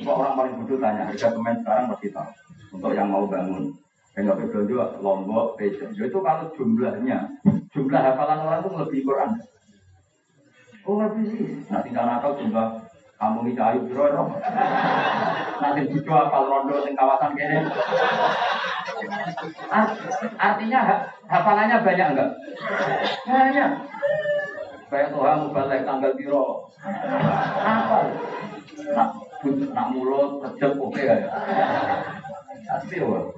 Coba 0.00 0.12
orang 0.24 0.34
paling 0.36 0.54
bodoh 0.62 0.78
tanya 0.80 1.02
harga 1.08 1.26
semen 1.32 1.56
sekarang 1.64 1.84
pasti 1.92 2.08
tahu. 2.12 2.30
Untuk 2.70 2.92
yang 2.94 3.10
mau 3.10 3.26
bangun. 3.26 3.74
Dan 4.10 4.26
nggak 4.26 4.50
perlu 4.50 4.66
juga 4.66 4.98
Lombok, 4.98 5.54
Pejo. 5.54 5.86
Itu 5.94 6.18
kalau 6.18 6.50
jumlahnya, 6.58 7.30
jumlah 7.70 8.00
hafalan 8.02 8.42
orang 8.42 8.60
itu 8.66 8.70
lebih 8.74 9.00
Quran. 9.06 9.30
Oh 10.88 10.96
lebih. 10.98 11.62
Nah 11.68 11.80
tinggal 11.84 12.04
nakal 12.08 12.34
jumlah 12.40 12.79
kamu 13.20 13.44
ini 13.44 13.52
cahayu 13.52 13.84
biro 13.84 14.32
Nanti 15.60 15.80
bujo 15.92 16.12
apal 16.16 16.48
rondo 16.48 16.80
di 16.88 16.96
kawasan 16.96 17.36
kene. 17.36 17.68
Artinya 20.40 20.80
hafalannya 21.28 21.84
banyak 21.84 22.06
enggak? 22.16 22.30
Banyak. 23.28 23.70
Kayak 24.88 25.12
Tuhan 25.12 25.52
balik 25.52 25.84
tanggal 25.84 26.16
biro. 26.16 26.72
Apa? 27.60 28.08
Nak, 28.96 29.08
nak 29.76 29.86
mulut, 29.92 30.40
kerja 30.40 30.72
oke 30.80 31.02
ya. 31.04 31.16
Asli 32.72 33.04
wah. 33.04 33.28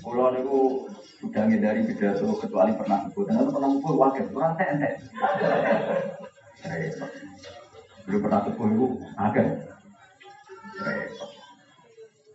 Kulo 0.00 0.32
niku 0.32 0.88
sudah 1.20 1.44
dari 1.46 1.84
pidato 1.84 2.32
kecuali 2.40 2.72
pernah 2.72 3.04
sebut, 3.04 3.28
dan 3.28 3.52
pernah 3.52 3.70
sebut 3.76 3.94
wakil 4.00 4.26
kurang 4.32 4.56
tente. 4.56 4.90
Belum 8.08 8.20
pernah 8.24 8.40
sebut 8.48 8.68
itu 8.72 8.86
ada. 9.20 9.44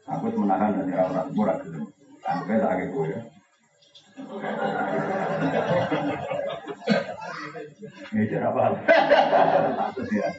Aku 0.05 0.26
menahan 0.38 0.78
dari 0.86 0.93
orang 0.93 1.34
murah 1.34 1.57
gitu. 1.66 1.89
Aku 2.22 2.41
tak 2.45 2.74
gitu 2.86 2.99
ya. 3.09 3.20
Ini 8.13 8.38
apa? 8.45 8.63
ya. 10.13 10.30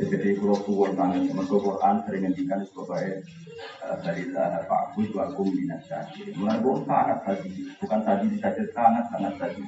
Jadi 0.00 0.28
kalau 0.40 0.56
kuat 0.64 0.96
banget, 0.96 1.28
mereka 1.36 1.56
Quran 1.60 1.94
sering 2.06 2.22
ngendikan 2.24 2.60
sebagai 2.64 3.20
eh, 3.60 3.96
dari 4.00 4.22
Pak 4.32 4.96
Gus 4.96 5.12
wakum 5.12 5.52
dinasati. 5.52 6.32
Mulai 6.40 6.64
gue 6.64 6.74
sangat 6.88 7.18
tadi, 7.26 7.50
bukan 7.76 8.00
tadi 8.00 8.26
saja 8.40 8.64
sangat 8.72 9.04
sangat 9.12 9.34
tadi. 9.36 9.62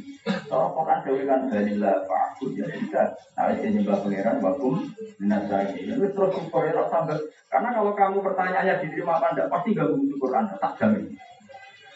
Kalau 0.49 0.73
Quran 0.73 0.99
dewi 1.05 1.23
kan 1.29 1.41
dari 1.53 1.77
Pak 1.83 2.25
Gus 2.41 2.57
ya 2.57 2.65
tidak. 2.71 3.09
Nah 3.37 3.53
ini 3.53 3.69
nyembah 3.77 3.99
pangeran 4.01 4.37
wakum 4.41 4.75
dinasati. 5.21 5.93
Itu 5.93 6.09
terus 6.09 6.33
syukur 6.33 6.65
ya 6.65 6.89
sampai. 6.89 7.21
Karena 7.53 7.69
kalau 7.77 7.93
kamu 7.93 8.25
pertanyaannya 8.25 8.81
diterima 8.81 9.21
apa 9.21 9.37
enggak, 9.37 9.49
pasti 9.53 9.77
gak 9.77 9.93
syukur 10.09 10.31
Anda, 10.33 10.57
tak 10.57 10.81
jamin. 10.81 11.13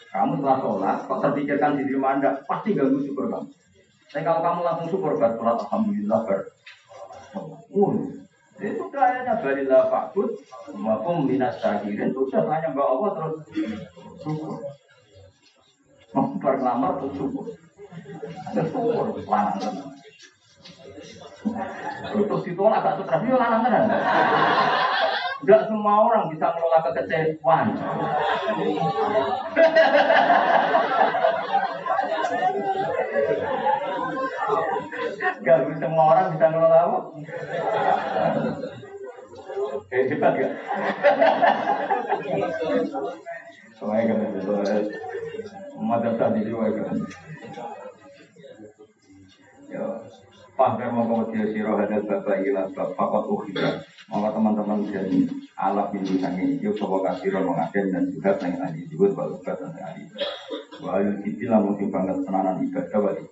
Kamu 0.07 0.39
setelah 0.39 0.57
sholat, 0.63 0.97
kok 1.05 1.19
terpikirkan 1.19 1.77
diterima 1.77 2.17
anda, 2.17 2.41
pasti 2.49 2.73
gak 2.73 2.89
syukur 2.89 3.29
kamu. 3.29 3.53
Tapi 4.07 4.23
kalau 4.23 4.41
kamu 4.41 4.59
langsung 4.63 4.87
syukur, 4.89 5.13
sholat 5.19 5.35
Alhamdulillah, 5.37 6.19
ber. 6.25 6.39
Uh, 7.37 8.17
itu 8.57 8.83
kayaknya 8.89 9.37
balilah 9.37 9.85
fakut, 9.93 10.33
maupun 10.73 11.29
minas 11.29 11.61
syakirin, 11.61 12.09
itu 12.09 12.21
sudah 12.25 12.49
hanya 12.49 12.73
mbak 12.73 12.89
Allah 12.89 13.09
terus 13.13 13.35
syukur. 14.25 14.57
Memperlamar 16.13 16.97
terus 16.97 17.13
syukur. 17.21 17.45
Syukur, 18.57 19.05
lanang. 19.29 19.75
Terus 22.07 22.41
ditolak 22.43 22.81
agak 22.81 23.05
stres, 23.05 23.21
itu 23.23 23.37
lanang 23.37 23.61
kan? 23.61 23.85
Enggak 25.37 25.69
semua 25.69 25.93
orang 26.09 26.33
bisa 26.33 26.49
menolak 26.49 26.81
kekecewaan. 26.89 27.67
Gak 35.43 35.57
semua 35.79 36.03
orang 36.11 36.27
bisa 36.35 36.45
ngelola 36.51 36.79
apa? 36.83 36.99
Eh, 39.91 40.03
hebat 40.11 40.33
gak? 40.35 40.53
Soalnya 43.77 44.03
kan 44.09 44.17
itu 44.27 44.39
soalnya 44.43 44.77
madrasah 45.77 46.29
di 46.35 46.41
luar 46.49 46.71
kan. 46.75 46.97
Ya, 49.67 49.83
Fahir 50.57 50.89
mau 50.89 51.05
kemudian 51.05 51.53
siro 51.53 51.77
hadal 51.77 52.07
bapak 52.07 52.41
ilah 52.41 52.65
bapak 52.71 53.27
ukhidra 53.29 53.83
Maka 54.07 54.31
teman-teman 54.31 54.87
jadi 54.89 55.27
alat 55.59 55.91
ini 55.91 56.17
sangi 56.17 56.57
Yuk 56.63 56.79
kasih 56.79 57.35
mengaden 57.43 57.91
dan 57.91 58.03
juga 58.07 58.39
sangi 58.39 58.57
ahli 58.57 58.87
juga 58.87 59.11
Walubat 59.13 59.59
dan 59.59 59.75
ahli 59.75 60.07
Wahyu 60.77 61.25
kitilah 61.25 61.59
mungkin 61.61 61.89
banget 61.89 62.21
tenanan 62.21 62.61
ibadah 62.61 62.99
wali 63.01 63.25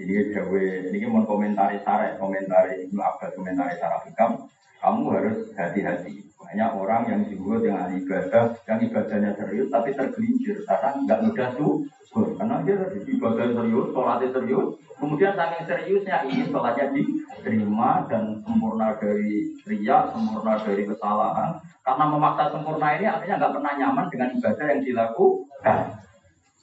ini 0.00 0.32
gawe 0.32 0.64
ini 0.88 1.04
mau 1.12 1.28
komentari 1.28 1.76
sarah 1.84 2.16
komentari 2.16 2.88
Ibnu 2.88 3.00
Abbas 3.00 3.36
komentari 3.36 3.76
sarah 3.76 4.00
hikam. 4.08 4.48
Kamu 4.80 5.12
harus 5.12 5.52
hati-hati. 5.52 6.24
Banyak 6.40 6.70
orang 6.72 7.02
yang 7.04 7.20
disebut 7.28 7.68
dengan 7.68 7.92
ibadah 7.92 8.56
yang 8.64 8.80
ibadahnya 8.80 9.30
serius 9.36 9.68
tapi 9.68 9.92
tergelincir. 9.92 10.64
Karena 10.64 10.96
nggak 11.04 11.20
mudah 11.28 11.48
tuh 11.52 11.84
karena 12.10 12.56
dia 12.64 12.76
ibadah 12.96 13.46
serius 13.52 13.86
sholatnya 13.92 14.28
serius. 14.32 14.68
Kemudian 14.96 15.32
saking 15.36 15.64
seriusnya 15.68 16.16
ini 16.24 16.48
sholatnya 16.48 16.86
diterima 16.96 18.08
dan 18.08 18.40
sempurna 18.40 18.96
dari 18.96 19.52
ria 19.68 20.08
sempurna 20.16 20.56
dari 20.64 20.82
kesalahan. 20.88 21.60
Karena 21.84 22.04
memaksa 22.08 22.44
sempurna 22.56 22.96
ini 22.96 23.04
artinya 23.04 23.36
nggak 23.36 23.52
pernah 23.52 23.72
nyaman 23.76 24.06
dengan 24.08 24.28
ibadah 24.32 24.64
yang 24.64 24.80
dilakukan 24.80 25.78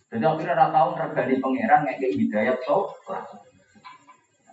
jadi 0.07 0.23
akhirnya 0.23 0.55
ada 0.55 0.67
tahun 0.71 0.93
regani 0.95 1.35
pangeran 1.43 1.81
kayak 1.83 2.15
hidayat 2.15 2.57
so. 2.63 2.95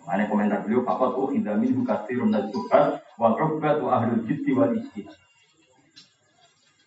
Mana 0.04 0.28
komentar 0.28 0.60
beliau, 0.60 0.84
Fakat 0.84 1.16
oh 1.16 1.32
hidamin 1.32 1.80
hukasirun 1.80 2.28
dan 2.28 2.52
sukat, 2.52 3.00
wa 3.16 3.32
robat 3.32 3.80
wa 3.80 3.96
ahlul 3.96 4.20
wal 4.28 4.72
isti. 4.76 5.08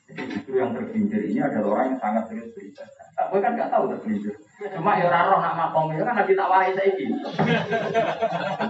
Jadi 0.07 0.23
justru 0.31 0.61
yang 0.61 0.71
tergelincir 0.71 1.25
ini 1.25 1.41
adalah 1.43 1.67
orang 1.73 1.85
yang 1.91 1.99
sangat 1.99 2.23
serius 2.31 2.53
beribadah. 2.55 3.05
Tak 3.17 3.25
gue 3.27 3.39
kan 3.43 3.51
nggak 3.57 3.71
tahu 3.73 3.83
tergelincir. 3.91 4.33
Cuma 4.71 5.01
ya 5.01 5.09
orang 5.09 5.25
roh 5.33 5.39
nak 5.41 5.55
makom 5.57 5.91
itu 5.91 6.03
kan 6.05 6.15
lagi 6.15 6.33
tak 6.37 6.47
warai 6.47 6.71
saya 6.77 6.89
gitu. 6.95 7.15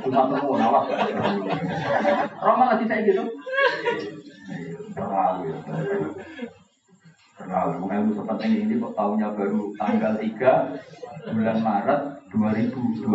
Cuma 0.08 0.22
temu 0.34 0.54
nawak. 0.58 0.84
Roma 2.42 2.64
lagi 2.74 2.86
saya 2.88 3.02
gitu. 3.06 3.24
Ya. 4.98 6.58
Terlalu 7.38 7.86
ilmu 7.86 8.12
sepenting 8.18 8.54
ini 8.66 8.82
kok 8.82 8.98
tahunnya 8.98 9.30
baru 9.38 9.70
tanggal 9.78 10.18
3 10.18 11.30
bulan 11.38 11.58
Maret 11.62 12.02
2020. 12.34 13.06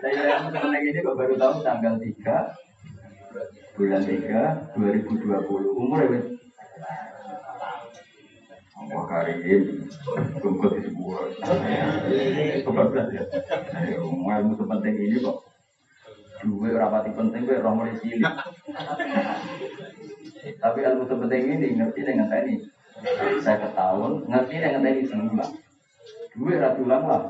Saya 0.00 0.22
ilmu 0.32 0.48
sepenting 0.48 0.84
ini 0.88 0.98
kok 1.04 1.16
baru 1.20 1.34
tahu 1.36 1.60
tanggal 1.60 1.94
3 2.00 3.76
bulan 3.76 4.00
3 4.00 4.80
2020. 4.80 5.76
Umur 5.76 6.00
ya 6.08 6.24
Allah 8.76 9.02
karim, 9.08 9.88
tunggu 10.40 10.68
di 10.72 10.80
sebuah. 10.88 11.20
Kebablas 12.64 13.08
ya. 13.12 13.24
Ilmu 14.40 14.52
sepenting 14.56 14.96
ini 15.04 15.16
kok 15.20 15.44
Duwe 16.44 16.68
rapati 16.76 17.10
penting 17.16 17.48
gue 17.48 17.62
roh 17.62 17.72
mulai 17.72 17.96
cilik. 18.00 18.34
Tapi 20.60 20.78
ilmu 20.84 21.04
sepenting 21.08 21.42
ini 21.56 21.68
ngerti 21.80 22.00
dengan 22.04 22.28
tadi. 22.28 22.54
Saya 23.40 23.56
ketahun 23.64 24.28
ngerti 24.28 24.54
dengan 24.60 24.84
tadi 24.84 25.00
semula. 25.08 25.46
Duwe 26.36 26.54
ratulan 26.60 27.02
lah. 27.08 27.22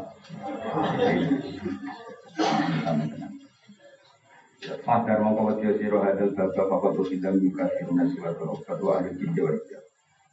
Madar 4.83 5.19
mau 5.23 5.39
kau 5.39 5.55
dia 5.63 5.79
siro 5.79 6.03
hadal 6.03 6.35
bapak 6.35 6.67
bapak 6.67 6.91
tuh 6.99 7.07
sidang 7.07 7.39
juga 7.39 7.71
siruna 7.79 8.03
obat 8.51 8.79
wa 8.83 8.99
ahli 8.99 9.15
jinja 9.15 9.47
wajah. 9.47 9.83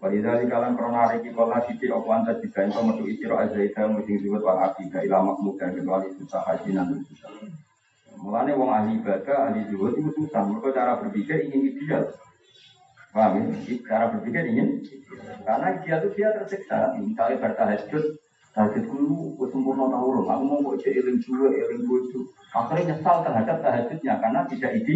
Walidali 0.02 0.50
kalan 0.50 0.74
krona 0.74 1.14
riki 1.14 1.30
kola 1.32 1.62
siti 1.64 1.88
okwan 1.88 2.26
tadi 2.26 2.50
kain 2.50 2.74
kau 2.74 2.82
metu 2.82 3.06
isiro 3.06 3.38
azaita 3.38 3.86
musim 3.88 4.20
zubat 4.20 4.42
wal 4.42 4.60
akidah 4.60 5.06
ilamak 5.06 5.38
muda 5.40 5.70
kecuali 5.70 6.12
susah 6.18 6.42
haji 6.44 6.70
nanti 6.74 6.98
susah. 7.14 7.32
Mulanya 8.24 8.56
wong 8.56 8.72
ahli 8.72 9.04
ibadah, 9.04 9.52
ahli 9.52 9.68
zuhud 9.68 10.00
itu 10.00 10.12
susah. 10.16 10.48
Mereka 10.48 10.72
cara 10.72 10.96
berpikir 10.96 11.44
ingin 11.44 11.76
ideal. 11.76 12.08
Paham 13.12 13.52
ya? 13.52 13.76
Cara 13.84 14.16
berpikir 14.16 14.48
ingin 14.48 14.80
Karena 15.44 15.68
dia 15.84 16.00
itu 16.00 16.08
dia 16.16 16.32
tersiksa. 16.32 16.96
Misalnya 17.04 17.44
bertahajud, 17.44 18.04
tahajud 18.56 18.84
dulu, 18.88 19.36
gue 19.36 19.48
sempurna 19.52 19.92
tahu. 19.92 20.24
Aku 20.24 20.44
mau 20.48 20.64
baca 20.64 20.88
iling 20.88 21.20
dua, 21.20 21.52
iling 21.52 21.84
bojo. 21.84 22.32
Akhirnya 22.56 22.96
nyesal 22.96 23.28
terhadap 23.28 23.58
tahajudnya 23.60 24.14
karena 24.24 24.40
tidak 24.48 24.72
ide. 24.72 24.96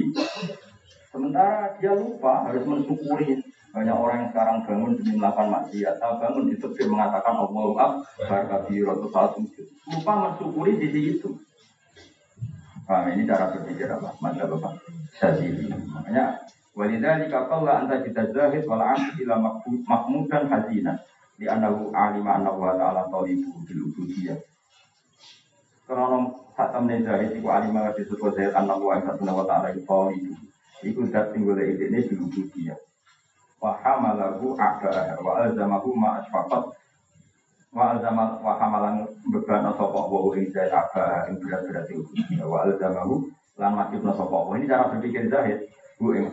Sementara 1.11 1.75
dia 1.83 1.91
lupa 1.91 2.47
harus 2.47 2.63
mensyukuri 2.63 3.43
banyak 3.75 3.93
orang 3.93 4.17
yang 4.23 4.29
sekarang 4.31 4.57
bangun 4.63 4.91
demi 4.95 5.13
melakukan 5.19 5.47
maksiat. 5.51 5.95
Saya 5.99 6.15
bangun 6.17 6.47
di 6.47 6.55
tepi 6.55 6.83
mengatakan 6.87 7.35
Allah 7.35 7.67
Akbar 7.75 8.41
kabir 8.47 8.87
atau 8.87 9.07
saat 9.11 9.31
Lupa 9.91 10.13
mensyukuri 10.15 10.79
di 10.79 10.87
situ. 10.89 11.37
Paham 12.87 13.11
ini 13.11 13.27
cara 13.27 13.51
berpikir 13.51 13.91
apa? 13.91 14.15
Maka 14.23 14.47
Bapak 14.47 14.79
Syazili. 15.19 15.67
Makanya 15.67 16.47
Walidah 16.77 17.17
jika 17.25 17.49
kau 17.49 17.65
lah 17.65 17.81
anta 17.81 18.05
kita 18.05 18.29
zahid 18.29 18.69
wal 18.69 18.85
ila 18.85 19.35
dan 20.29 20.43
hazina 20.45 20.93
di 21.33 21.49
anahu 21.49 21.89
alima 21.89 22.37
anahu 22.37 22.61
wa 22.61 22.77
ta'ala 22.77 23.09
talibu 23.09 23.49
bil 23.65 23.89
ubudiyah. 23.89 24.37
Karena 25.89 26.29
saat 26.53 26.77
temen 26.77 27.01
zahid 27.01 27.33
iku 27.33 27.49
alima 27.49 27.89
wa 27.89 27.97
disebut 27.97 28.29
zahid 28.37 28.53
anahu 28.53 28.93
wa 28.93 29.01
ta'ala 29.01 29.73
talibu. 29.73 30.37
Iku 30.85 31.09
dat 31.09 31.33
singgul 31.33 31.57
ini 31.57 32.05
bil 32.05 32.29
ubudiyah. 32.29 32.77
Wa 33.57 33.73
hamalahu 33.81 34.53
a'ba'ah 34.53 35.17
wa 35.17 35.49
azamahu 35.49 35.97
ma 35.97 36.21
asfaqat 36.21 36.76
wa 37.75 37.95
alzama 37.95 38.39
wa 38.39 38.53
hamalan 38.59 39.07
beban 39.31 39.67
sapa 39.75 39.99
wa 39.99 40.31
ing 40.35 40.47
zahid 40.51 40.71
apa 40.71 41.27
ing 41.31 41.35
berat-berat 41.41 41.87
itu. 41.91 42.03
Wa 42.43 42.67
alzamahu 42.67 43.27
lan 43.57 43.71
wajibna 43.75 44.13
sapa 44.15 44.37
ini 44.55 44.65
cara 44.69 44.91
berpikir 44.93 45.23
zahid 45.27 45.59
bu 45.97 46.07
ing 46.13 46.25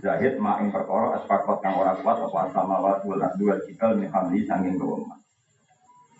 zahid 0.00 0.40
ma 0.40 0.58
ing 0.60 0.72
perkara 0.72 1.20
asfaqat 1.20 1.58
kang 1.62 1.76
ora 1.76 1.96
kuat 2.00 2.18
apa 2.20 2.52
sama 2.52 2.80
wa 2.80 3.00
wal 3.04 3.22
dua 3.36 3.60
cikal 3.64 3.96
min 3.96 4.12
hamli 4.12 4.44
sanging 4.44 4.76
kewema 4.76 5.16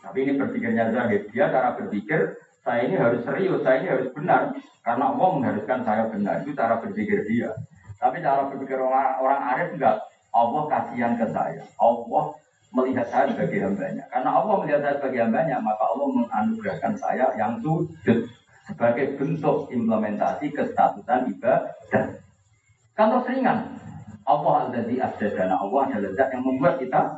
tapi 0.01 0.25
ini 0.25 0.39
berpikirnya 0.39 0.93
zahid 0.93 1.29
dia 1.33 1.49
cara 1.53 1.77
berpikir 1.77 2.37
saya 2.67 2.83
ini 2.83 2.99
harus 2.99 3.23
serius 3.23 3.63
saya 3.63 3.79
ini 3.79 3.89
harus 3.95 4.11
benar. 4.11 4.51
Karena 4.83 5.15
Allah 5.15 5.29
mengharuskan 5.39 5.87
saya 5.87 6.11
benar. 6.11 6.43
Itu 6.43 6.51
cara 6.59 6.83
berpikir 6.83 7.23
dia. 7.31 7.55
Tapi 8.03 8.19
cara 8.19 8.51
berpikir 8.51 8.75
orang, 8.83 9.23
orang 9.23 9.41
arif 9.55 9.69
enggak. 9.79 10.03
Allah 10.35 10.63
kasihan 10.67 11.15
ke 11.15 11.27
saya. 11.31 11.63
Allah 11.79 12.35
melihat 12.75 13.07
saya 13.09 13.31
sebagai 13.31 13.63
hambanya. 13.63 14.05
Karena 14.11 14.31
Allah 14.35 14.55
melihat 14.63 14.81
saya 14.83 14.95
sebagai 14.99 15.21
hambanya, 15.23 15.57
maka 15.63 15.83
Allah 15.87 16.07
menganugerahkan 16.13 16.93
saya 16.99 17.27
yang 17.39 17.59
sujud 17.63 18.19
sebagai 18.67 19.15
bentuk 19.15 19.71
implementasi 19.71 20.51
kestatusan 20.51 21.31
ibadah. 21.31 21.63
Kan 22.97 23.07
terus 23.13 23.29
ringan. 23.31 23.59
Allah 24.27 24.55
alladzi 24.67 24.99
asdadana 24.99 25.55
Allah 25.55 25.87
adalah 25.87 26.11
zat 26.19 26.29
yang 26.35 26.43
membuat 26.43 26.83
kita. 26.83 27.15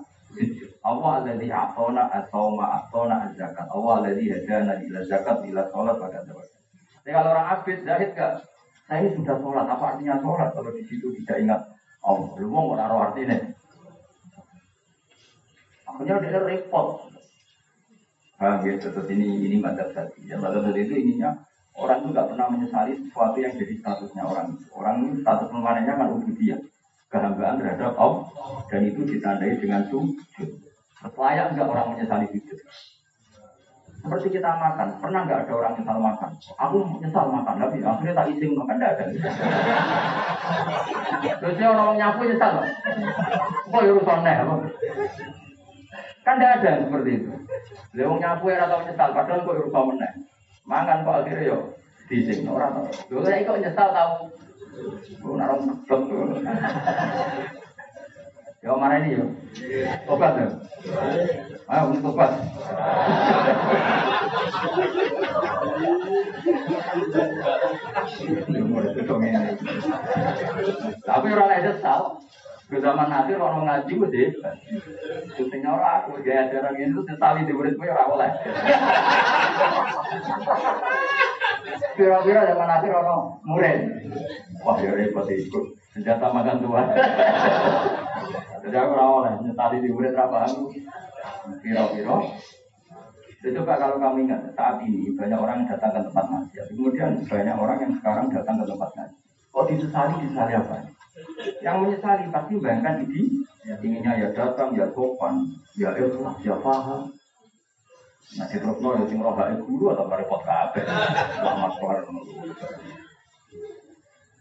Allah 0.84 1.10
alladzi 1.24 1.48
atona 1.48 2.04
atoma 2.12 2.84
atona 2.84 3.32
zakat. 3.32 3.64
Allah 3.72 4.04
alladzi 4.04 4.28
hadana 4.28 4.76
ila 4.84 5.00
zakat 5.08 5.40
ila 5.48 5.64
sholat 5.72 5.96
pada 5.96 6.20
zakat. 6.28 6.48
Jadi 7.00 7.10
kalau 7.16 7.30
orang 7.32 7.48
abid 7.56 7.78
zahid 7.88 8.10
gak, 8.12 8.32
saya 8.84 9.08
sudah 9.16 9.36
sholat. 9.40 9.64
Apa 9.64 9.84
artinya 9.96 10.20
sholat 10.20 10.52
kalau 10.52 10.70
di 10.76 10.84
situ 10.84 11.08
tidak 11.24 11.36
ingat 11.40 11.60
Allah? 12.04 12.28
Lu 12.36 12.52
mau 12.52 12.76
nggak 12.76 12.92
artinya? 12.92 13.36
Akhirnya 15.88 16.20
dia 16.20 16.40
repot. 16.44 17.08
Paham 18.38 18.62
ya, 18.62 18.78
tetap 18.78 19.08
ini 19.10 19.50
ini 19.50 19.56
madzhab 19.58 19.90
tadi. 19.90 20.28
Ya 20.28 20.38
madzhab 20.38 20.68
tadi 20.68 20.86
itu 20.86 20.94
ininya 20.94 21.34
orang 21.74 22.04
itu 22.04 22.08
nggak 22.14 22.28
pernah 22.30 22.46
menyesali 22.50 22.92
sesuatu 23.02 23.38
yang 23.40 23.54
jadi 23.56 23.74
statusnya 23.82 24.22
orang. 24.22 24.54
Orang 24.70 24.96
status 25.24 25.48
permanennya 25.50 25.94
kan 25.98 26.12
ubudiyah, 26.14 26.60
kehambaan 27.10 27.58
terhadap 27.58 27.98
Allah 27.98 28.28
dan 28.70 28.80
itu 28.86 29.00
ditandai 29.02 29.58
dengan 29.58 29.82
sujud. 29.90 30.50
Layak 31.18 31.56
nggak 31.56 31.66
orang 31.66 31.86
menyesali 31.96 32.26
sujud? 32.30 32.58
Seperti 33.98 34.38
kita 34.38 34.54
makan, 34.54 35.02
pernah 35.02 35.26
nggak 35.26 35.50
ada 35.50 35.52
orang 35.58 35.72
nyesal 35.74 35.98
makan? 35.98 36.30
Aku 36.54 36.76
nyesal 37.02 37.26
makan, 37.34 37.54
tapi 37.58 37.82
akhirnya 37.82 38.14
tak 38.14 38.30
izin 38.30 38.54
makan, 38.54 38.78
tidak 38.78 38.94
ada. 38.94 39.04
Terusnya 41.42 41.66
orang 41.74 41.98
nyapu 41.98 42.22
nyesal, 42.30 42.62
kok 43.66 43.82
ya 43.82 43.90
urusan 43.90 44.22
Kan 46.28 46.36
tidak 46.36 46.60
ada 46.60 46.84
seperti 46.84 47.24
itu. 47.24 47.32
Lewong 47.96 48.20
nyapu 48.20 48.52
ya 48.52 48.68
atau 48.68 48.84
nyesal, 48.84 49.16
padahal 49.16 49.48
kok 49.48 49.56
urusan 49.64 49.84
meneng. 49.88 50.28
Mangan 50.68 51.00
kok 51.00 51.24
akhirnya 51.24 51.48
yo 51.48 51.58
dising 52.04 52.44
orang. 52.44 52.84
Lho 53.08 53.24
saya 53.24 53.48
kok 53.48 53.56
nyesal 53.56 53.88
tahu. 53.96 54.12
Lu 55.24 55.40
narong 55.40 55.72
betul. 55.88 56.28
Ya 58.60 58.76
mana 58.76 59.00
ini 59.00 59.16
yo? 59.16 59.24
Tobat 60.04 60.36
ya? 60.36 60.48
Ayo 61.64 61.82
untuk 61.96 62.12
tobat. 62.12 62.36
Tapi 71.08 71.26
orang 71.32 71.48
lain 71.48 71.64
nyesal. 71.72 72.00
Ke 72.68 72.76
zaman 72.84 73.08
nanti 73.08 73.32
orang 73.32 73.64
ngaji 73.64 73.92
gue 73.96 74.08
deh. 74.12 74.28
Syutingnya 75.32 75.72
orang 75.72 76.04
aku 76.04 76.20
gaya 76.20 76.52
ajaran 76.52 76.76
ini 76.76 77.00
setali 77.08 77.48
di 77.48 77.52
murid 77.56 77.80
gue 77.80 77.88
orang 77.88 78.12
oleh. 78.12 78.30
Kira-kira 81.96 82.40
zaman 82.52 82.68
nanti 82.68 82.86
orang 82.92 83.20
murid. 83.40 83.78
Wah 84.60 84.76
ya 84.84 84.92
repot 84.92 85.24
ikut 85.32 85.64
senjata 85.96 86.28
makan 86.28 86.60
tua. 86.60 86.82
Jadi 88.60 88.76
aku 88.76 88.92
orang 88.92 89.12
oleh 89.16 89.32
setali 89.48 89.76
di 89.80 89.88
murid 89.88 90.12
apa 90.12 90.44
aku. 90.44 90.68
Kira-kira 91.64 92.16
Coba 93.38 93.78
kalau 93.78 93.96
kami 94.02 94.26
ingat 94.26 94.50
saat 94.58 94.82
ini 94.82 95.14
banyak 95.14 95.38
orang 95.38 95.62
datang 95.62 95.94
ke 95.94 96.00
tempat 96.10 96.26
maksiat, 96.26 96.74
kemudian 96.74 97.22
banyak 97.22 97.54
orang 97.54 97.78
yang 97.78 97.92
sekarang 98.02 98.26
datang 98.34 98.58
ke 98.58 98.64
tempat 98.66 98.90
ngaji. 98.98 99.18
Kok 99.54 99.64
disesali 99.70 100.14
disesali 100.26 100.52
apa? 100.58 100.97
Yang 101.64 101.76
menyesali 101.82 102.24
pasti 102.30 102.54
bayangkan 102.58 103.04
ini 103.06 103.42
inginnya 103.84 104.12
ya 104.16 104.28
datang, 104.32 104.72
ya 104.74 104.88
sopan, 104.94 105.44
ya 105.76 105.92
ikhlas, 105.94 106.36
ya 106.40 106.56
paham. 106.58 107.12
Nah, 108.36 108.44
di 108.44 108.60
terus 108.60 108.76
ya 108.80 109.04
sing 109.08 109.18
rohai 109.24 109.56
guru 109.64 109.92
atau 109.92 110.04
repot 110.08 110.42
kabeh. 110.44 110.84
Selamat 111.36 111.72
keluar 111.80 111.98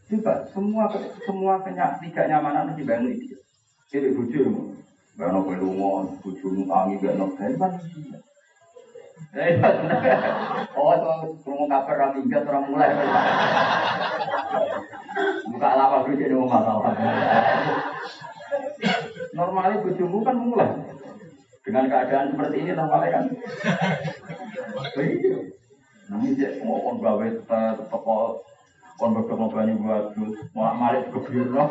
Coba 0.07 0.33
semua 0.55 0.83
semua 1.27 1.53
kenyak 1.67 1.99
tiga 1.99 2.31
nyamanan 2.31 2.71
mesti 2.71 2.83
bangun 2.87 3.11
itu. 3.11 3.35
Jadi 3.91 4.15
bujuk, 4.15 4.79
bangun 5.19 5.43
pelungo, 5.43 6.15
bujuk 6.23 6.63
tangi, 6.67 6.95
bangun 7.03 7.35
kan 7.35 7.51
Oh, 10.77 10.93
itu 10.93 11.49
mau 11.51 11.65
kabar 11.67 11.95
orang 11.97 12.11
minggat 12.21 12.43
orang 12.47 12.63
mulai. 12.69 12.89
Buka 15.49 15.69
lama 15.73 16.05
dulu 16.05 16.15
jadi 16.15 16.33
mau 16.37 16.47
masalah. 16.47 16.93
Normalnya 19.33 19.83
bujumu 19.83 20.21
kan 20.21 20.37
mulai. 20.37 20.69
Dengan 21.65 21.91
keadaan 21.91 22.31
seperti 22.31 22.55
ini 22.61 22.71
normalnya 22.77 23.09
kan. 23.19 23.25
Iya. 24.95 25.37
Nanti 26.07 26.45
mau 26.63 26.79
kon 26.79 27.03
gawe 27.03 27.27
toko 27.91 28.39
kon 28.95 29.11
bodong 29.11 29.39
mau 29.43 29.51
banyu 29.51 29.75
buat 29.81 30.15
mau 30.55 30.71
malik 30.77 31.11
ke 31.11 31.19
biru. 31.27 31.67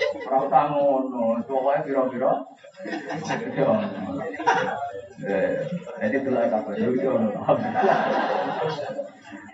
Ora 0.00 0.36
usah 0.48 0.62
ngono, 0.72 1.42
pokoke 1.44 1.84
pira-pira. 1.84 2.32
Eh, 5.20 5.52
jadi 6.00 6.16
delok 6.24 6.48
kabeh 6.48 6.74
yo 6.80 6.90
yo. 6.96 7.12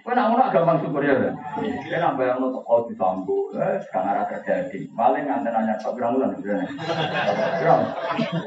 Kowe 0.07 0.15
nak 0.15 0.31
ngono 0.31 0.55
gampang 0.55 0.79
syukur 0.79 1.03
ya. 1.03 1.35
Kowe 1.35 1.99
nak 1.99 2.15
bayang 2.15 2.39
lo 2.39 2.55
teko 2.55 2.87
disambu, 2.87 3.51
eh 3.59 3.83
sekarang 3.83 4.15
arah 4.15 4.27
terjadi. 4.31 4.87
Paling 4.95 5.27
nganten 5.27 5.51
nanya 5.51 5.75
tok 5.83 5.99
berang 5.99 6.15
bulan 6.15 6.39
sebenarnya. 6.39 6.71
Berang. 7.59 7.83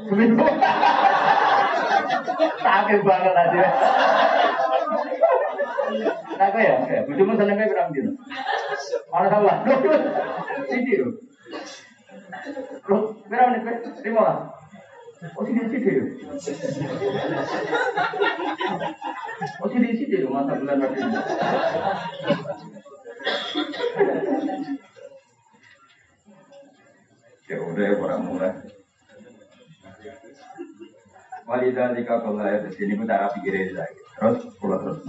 Seminggu. 0.07 0.47
Sakit 2.63 2.99
banget 3.03 3.33
aja. 3.35 3.67
Nah, 6.39 6.55
ya, 6.55 6.75
ya, 6.87 7.03
bujumu 7.03 7.35
senengnya 7.35 7.67
berang 7.67 7.91
dino. 7.91 8.15
Mana 9.11 9.27
salah? 9.27 9.57
Sini 10.71 10.93
loh. 11.03 11.11
Loh, 12.89 13.17
berapa 13.25 13.57
nih? 13.57 13.77
Lima 14.05 14.21
lah. 14.21 14.37
Oh, 15.35 15.43
sini 15.43 15.67
sini. 15.67 15.91
Oh, 19.59 19.67
sini 19.67 19.87
sini 19.99 20.23
loh 20.23 20.31
masa 20.31 20.55
bulan 20.55 20.79
lagi. 20.79 20.99
Ya 27.49 27.57
udah 27.59 27.83
ya 27.83 27.93
orang 27.99 28.23
mulai. 28.23 28.53
Walidah 31.49 31.97
jika 31.97 32.21
kalau 32.21 32.45
ya 32.45 32.61
di 32.63 32.71
sini 32.77 32.93
kita 32.95 33.15
rapi 33.19 33.43
kiri 33.43 33.73
lagi. 33.75 33.99
Terus 34.15 34.47
pulau 34.61 34.79
terus 34.79 35.01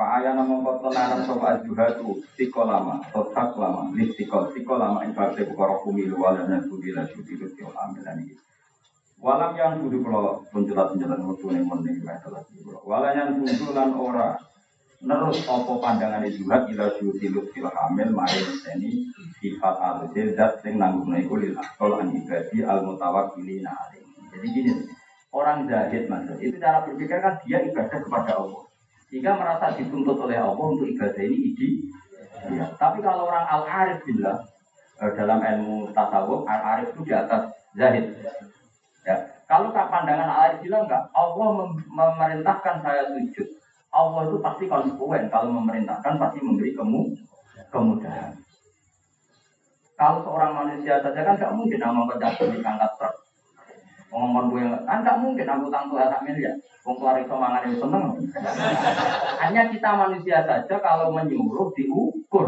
ayah 0.00 0.32
nama 0.32 0.56
tenanan 0.80 1.20
sopa 1.28 1.60
ajuha 1.60 2.00
tu 2.00 2.24
tiko 2.34 2.64
lama, 2.64 3.04
totak 3.12 3.52
lama, 3.60 3.92
lis 3.92 4.16
tiko, 4.16 4.48
lama 4.74 5.04
ing 5.04 5.12
partai 5.12 5.44
bukara 5.44 5.76
kumilu 5.84 6.16
walam 6.16 6.48
dan 6.48 6.64
budi 6.64 6.96
la 6.96 7.04
syuti 7.04 7.36
lu 7.36 7.46
tio 7.52 7.68
amilan 7.76 8.24
ini. 8.24 8.34
Walam 9.22 9.54
yang 9.54 9.78
kudu 9.78 10.02
kalau 10.02 10.42
penjelat-penjelat 10.50 11.20
mutu 11.22 11.54
ning 11.54 11.62
mending 11.62 12.02
telah 12.02 12.42
Walam 12.82 13.12
yang 13.14 13.28
kuntulan 13.38 13.94
ora 13.94 14.34
nerus 14.98 15.46
opo 15.46 15.78
pandangan 15.78 16.26
juhat 16.26 16.66
ila 16.74 16.90
syuti 16.98 17.30
lu 17.30 17.46
tio 17.54 17.70
hamil 17.70 18.10
mari 18.10 18.42
seni 18.64 19.06
sifat 19.38 19.78
alusil 19.78 20.34
dat 20.34 20.58
sing 20.64 20.74
nanggung 20.74 21.14
iku 21.14 21.38
lil 21.38 21.54
akol 21.54 22.02
an 22.02 22.10
ibadi 22.10 22.66
al 22.66 22.82
mutawakkilina. 22.82 23.70
Jadi 24.32 24.46
gini, 24.48 24.72
orang 25.30 25.68
zahid 25.68 26.08
maksud 26.08 26.40
itu 26.40 26.56
cara 26.56 26.82
berpikir 26.82 27.20
kan 27.20 27.36
dia 27.44 27.60
ibadah 27.62 27.98
kepada 28.02 28.40
Allah. 28.40 28.71
Sehingga 29.12 29.36
merasa 29.36 29.76
dituntut 29.76 30.16
oleh 30.16 30.40
Allah 30.40 30.56
untuk 30.72 30.88
ibadah 30.88 31.20
ini 31.20 31.52
ide. 31.52 31.68
Ya. 32.48 32.64
Tapi 32.80 33.04
kalau 33.04 33.28
orang 33.28 33.44
al-arif 33.44 34.00
bilang 34.08 34.40
eh, 35.04 35.12
dalam 35.12 35.44
ilmu 35.44 35.92
tasawuf 35.92 36.48
al-arif 36.48 36.96
itu 36.96 37.04
di 37.04 37.12
atas 37.12 37.52
zahid. 37.76 38.08
Ya. 39.04 39.16
Kalau 39.44 39.68
tak 39.76 39.92
pandangan 39.92 40.32
al-arif 40.32 40.64
bilang 40.64 40.88
enggak, 40.88 41.12
Allah 41.12 41.48
mem 41.60 41.70
memerintahkan 41.92 42.80
saya 42.80 43.12
sujud. 43.12 43.48
Allah 43.92 44.20
itu 44.24 44.40
pasti 44.40 44.64
konsekuen 44.64 45.28
kalau 45.28 45.60
memerintahkan 45.60 46.16
pasti 46.16 46.40
memberi 46.40 46.72
kemu 46.72 47.12
kemudahan. 47.68 48.32
Kalau 50.00 50.24
seorang 50.24 50.56
manusia 50.56 51.04
saja 51.04 51.20
kan 51.20 51.36
nggak 51.36 51.52
mungkin 51.52 51.78
nama 51.84 52.08
pedagang 52.08 52.48
di 52.48 52.64
angkat 52.64 52.90
truk. 52.96 53.14
Ngomong 54.12 54.52
gue 54.52 54.64
kan 54.84 55.00
nggak 55.00 55.18
mungkin 55.24 55.48
aku 55.48 55.66
tangguh 55.72 55.96
tak 55.96 56.22
miliar. 56.22 56.54
Wong 56.82 56.98
keluar 56.98 57.16
itu 57.22 57.30
yang 57.32 57.76
seneng. 57.78 58.04
Hanya 59.38 59.62
kita 59.70 59.88
manusia 59.94 60.42
saja 60.44 60.74
kalau 60.82 61.14
menyuruh 61.14 61.70
diukur. 61.72 62.46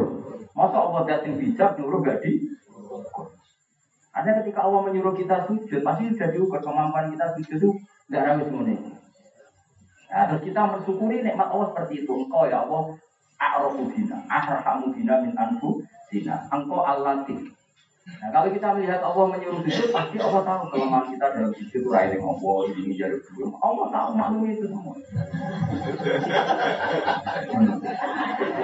Masa 0.55 0.77
Allah 0.79 1.03
datang 1.07 1.39
bijak 1.39 1.79
nyuruh 1.79 2.03
gak 2.03 2.23
diukur. 2.23 3.31
Ada 4.15 4.43
ketika 4.43 4.67
Allah 4.67 4.87
menyuruh 4.87 5.15
kita 5.19 5.47
sujud, 5.51 5.83
pasti 5.83 6.15
sudah 6.15 6.31
diukur 6.31 6.63
kemampuan 6.63 7.11
kita 7.11 7.35
sujud 7.35 7.59
itu 7.59 7.71
nggak 8.07 8.23
ramai 8.23 8.47
semuanya. 8.47 8.95
Nah, 10.15 10.31
terus 10.31 10.43
kita 10.47 10.61
bersyukuri 10.71 11.27
nikmat 11.27 11.51
Allah 11.51 11.75
seperti 11.75 12.07
itu. 12.07 12.13
Engkau 12.15 12.47
ya 12.47 12.63
Allah, 12.63 12.95
a'rofu 13.43 13.91
bina, 13.91 14.23
ahramu 14.31 14.95
bina 14.95 15.19
min 15.19 15.35
anfu 15.35 15.83
bina. 16.07 16.47
Engkau 16.55 16.87
Allah 16.87 17.27
Nah, 18.05 18.29
kalau 18.37 18.53
kita 18.53 18.77
melihat 18.77 19.01
Allah 19.01 19.25
menyuruh 19.33 19.65
sujud, 19.65 19.89
pasti 19.89 20.21
Allah 20.21 20.45
tahu 20.45 20.63
kelemahan 20.77 21.09
kita 21.09 21.25
dalam 21.25 21.53
sujud 21.57 21.81
itu 21.81 21.89
raih 21.89 22.21
ngopo, 22.21 22.69
ini 22.69 22.93
jadi 22.93 23.17
belum. 23.17 23.57
Allah 23.65 23.87
tahu 23.89 24.09
maklum 24.13 24.45
itu 24.45 24.69
semua. 24.69 24.93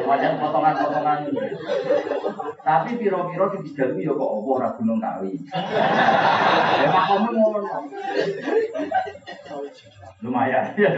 Wajan 0.05 0.35
potongan-potongan. 0.45 1.19
Tapi 2.61 2.91
piro-piro 3.01 3.47
dijalu 3.65 4.05
ya 4.05 4.13
kok 4.13 4.29
Allah 4.29 4.53
ora 4.61 4.69
gunung 4.77 5.01
kawi. 5.01 5.33
Ya 6.77 6.89
makommu 6.93 7.33
ngono. 7.33 7.61
Lumayan 10.21 10.77
ya. 10.77 10.91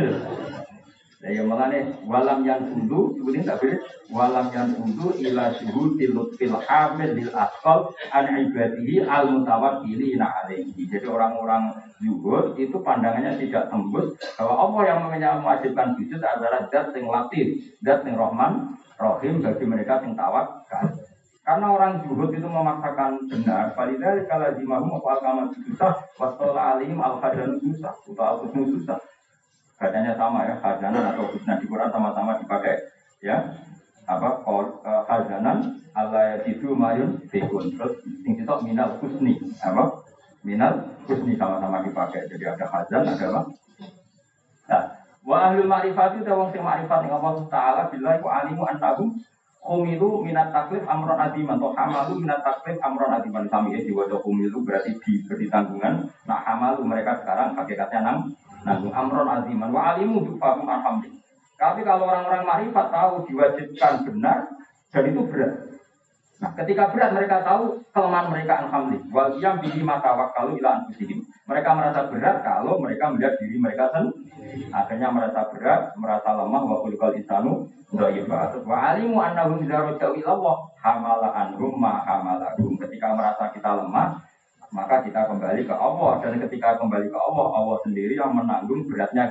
Nah, 1.22 1.30
yang 1.30 1.46
mengenai 1.46 2.02
walam 2.02 2.42
yang 2.42 2.66
sundu, 2.66 3.14
sebenarnya 3.14 3.54
tak 3.54 3.58
boleh. 3.62 3.78
Walam 4.10 4.46
yang 4.50 4.68
sundu 4.74 5.06
ila 5.22 5.54
suhu 5.54 5.94
tilut 5.94 6.34
fil 6.34 6.50
hamil 6.50 7.14
lil 7.14 7.30
akal 7.30 7.94
an 8.10 8.26
ibadihi 8.50 9.06
al 9.06 9.30
mutawakkili 9.30 10.18
na 10.18 10.42
alaihi. 10.42 10.74
Jadi 10.82 11.06
orang-orang 11.06 11.78
zuhud 12.02 12.58
itu 12.58 12.74
pandangannya 12.82 13.38
tidak 13.38 13.70
tembus 13.70 14.18
bahwa 14.34 14.54
Allah 14.66 14.82
yang 14.90 14.98
mewajibkan 15.46 15.94
sujud 15.94 16.18
adalah 16.18 16.66
zat 16.74 16.90
yang 16.90 17.06
latif, 17.06 17.70
zat 17.86 18.02
yang 18.02 18.18
rahman, 18.18 18.74
rohim 18.98 19.46
bagi 19.46 19.62
mereka 19.62 20.02
yang 20.02 20.18
tawakal. 20.18 20.90
Karena 21.46 21.66
orang 21.70 22.02
zuhud 22.02 22.34
itu 22.34 22.46
memaksakan 22.50 23.30
benar, 23.30 23.70
Falidari 23.78 24.26
kalau 24.26 24.50
dimahum 24.58 24.98
apa 24.98 25.22
kamar 25.22 25.46
susah, 25.54 25.94
wasola 26.18 26.78
alim 26.78 26.98
al 26.98 27.22
susah, 27.62 27.94
atau 27.94 28.46
al 28.46 28.66
susah. 28.66 28.98
Bacanya 29.82 30.14
sama 30.14 30.46
ya, 30.46 30.54
khazanan 30.62 31.10
atau 31.10 31.26
husna 31.26 31.58
di 31.58 31.66
Quran 31.66 31.90
sama-sama 31.90 32.38
dipakai 32.38 32.78
ya. 33.18 33.58
Apa 34.06 34.46
kol 34.46 34.78
uh, 34.86 35.02
khazanan 35.10 35.82
Allah 35.90 36.38
itu 36.46 36.70
mayun 36.70 37.18
fikun. 37.26 37.74
Terus 37.74 37.98
sing 38.22 38.38
itu 38.38 38.54
minal 38.62 38.94
husni. 39.02 39.42
Apa? 39.58 40.06
Minal 40.46 40.86
husni 41.10 41.34
sama-sama 41.34 41.82
dipakai. 41.82 42.30
Jadi 42.30 42.46
ada 42.46 42.62
khazan, 42.62 43.10
ada 43.10 43.26
apa? 43.26 43.42
Nah, 44.70 44.82
wa 45.26 45.36
ahlul 45.50 45.66
ma'rifati 45.66 46.22
ta 46.22 46.38
wong 46.38 46.54
sing 46.54 46.62
ma'rifat 46.62 47.02
ing 47.02 47.10
Allah 47.10 47.34
taala 47.50 47.82
billahi 47.90 48.22
wa 48.22 48.30
alimu 48.38 48.62
annahum 48.62 49.18
Kumilu 49.62 50.26
minat 50.26 50.50
taklif 50.50 50.82
amron 50.90 51.14
adiman 51.14 51.54
atau 51.54 51.70
hamalu 51.70 52.26
minat 52.26 52.42
taklif 52.42 52.82
amron 52.82 53.14
adiman 53.14 53.46
sami 53.46 53.78
ya 53.78 53.86
diwajah 53.86 54.18
kumilu 54.18 54.66
berarti 54.66 54.98
diberi 54.98 55.46
tanggungan 55.46 56.02
nah 56.26 56.42
hamalu 56.42 56.82
mereka 56.82 57.22
sekarang 57.22 57.54
hakikatnya 57.54 58.02
nang 58.02 58.18
nanggung 58.62 58.94
amron 58.94 59.28
aziman 59.28 59.70
wa 59.70 59.94
alimu 59.94 60.22
dufahum 60.26 60.66
alhamdulillah. 60.66 61.22
Tapi 61.58 61.80
kalau 61.86 62.10
orang-orang 62.10 62.42
marifat 62.42 62.86
tahu 62.90 63.22
diwajibkan 63.30 64.02
benar 64.02 64.50
dan 64.90 65.02
itu 65.06 65.22
berat. 65.30 65.52
Nah, 66.42 66.50
ketika 66.58 66.90
berat 66.90 67.14
mereka 67.14 67.46
tahu 67.46 67.78
kelemahan 67.94 68.34
mereka 68.34 68.66
alhamdulillah. 68.66 69.06
Wal 69.14 69.38
yang 69.38 69.62
bihi 69.62 69.78
mata 69.86 70.10
kalau 70.34 70.58
ila 70.58 70.82
anfusihim. 70.82 71.22
Mereka 71.46 71.70
merasa 71.70 72.10
berat 72.10 72.42
kalau 72.42 72.82
mereka 72.82 73.14
melihat 73.14 73.38
diri 73.38 73.62
mereka 73.62 73.94
sendiri. 73.94 74.66
Akhirnya 74.74 75.14
merasa 75.14 75.46
berat, 75.54 75.94
merasa 75.94 76.34
lemah 76.34 76.62
wa 76.66 76.82
kulikal 76.82 77.14
insanu. 77.14 77.70
Wa 77.94 78.76
alimu 78.90 79.22
annahum 79.22 79.62
idza 79.62 79.86
raja'u 79.86 80.18
ila 80.18 80.30
Allah 80.34 80.56
hamala 80.82 81.28
anhum 81.30 81.78
ma 81.78 82.02
hamalahum. 82.02 82.74
Ketika 82.74 83.14
merasa 83.14 83.54
kita 83.54 83.78
lemah, 83.78 84.18
maka 84.72 85.04
kita 85.04 85.28
kembali 85.28 85.68
ke 85.68 85.74
Allah. 85.76 86.18
Dan 86.24 86.40
ketika 86.48 86.80
kembali 86.80 87.12
ke 87.12 87.18
Allah 87.20 87.46
Allah 87.52 87.76
sendiri 87.84 88.16
yang 88.16 88.32
menanggung 88.32 88.88
beratnya 88.88 89.28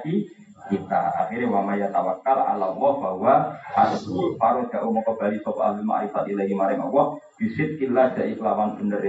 kita. 0.69 1.01
Akhirnya 1.17 1.49
wa 1.49 1.61
may 1.65 1.81
tawakkal 1.89 2.37
ala 2.37 2.71
Allah 2.71 2.91
bahwa 3.01 3.33
harus 3.75 4.01
paru 4.37 4.69
jauh 4.69 4.93
mau 4.93 5.03
kembali 5.03 5.41
soal 5.41 5.75
ahli 5.75 5.81
ma'rifat 5.83 6.23
ilahi 6.29 6.53
maring 6.53 6.81
Allah 6.85 7.17
bisit 7.41 7.81
kila 7.81 8.13
dari 8.13 8.37
kelawan 8.37 8.77
bener 8.77 9.01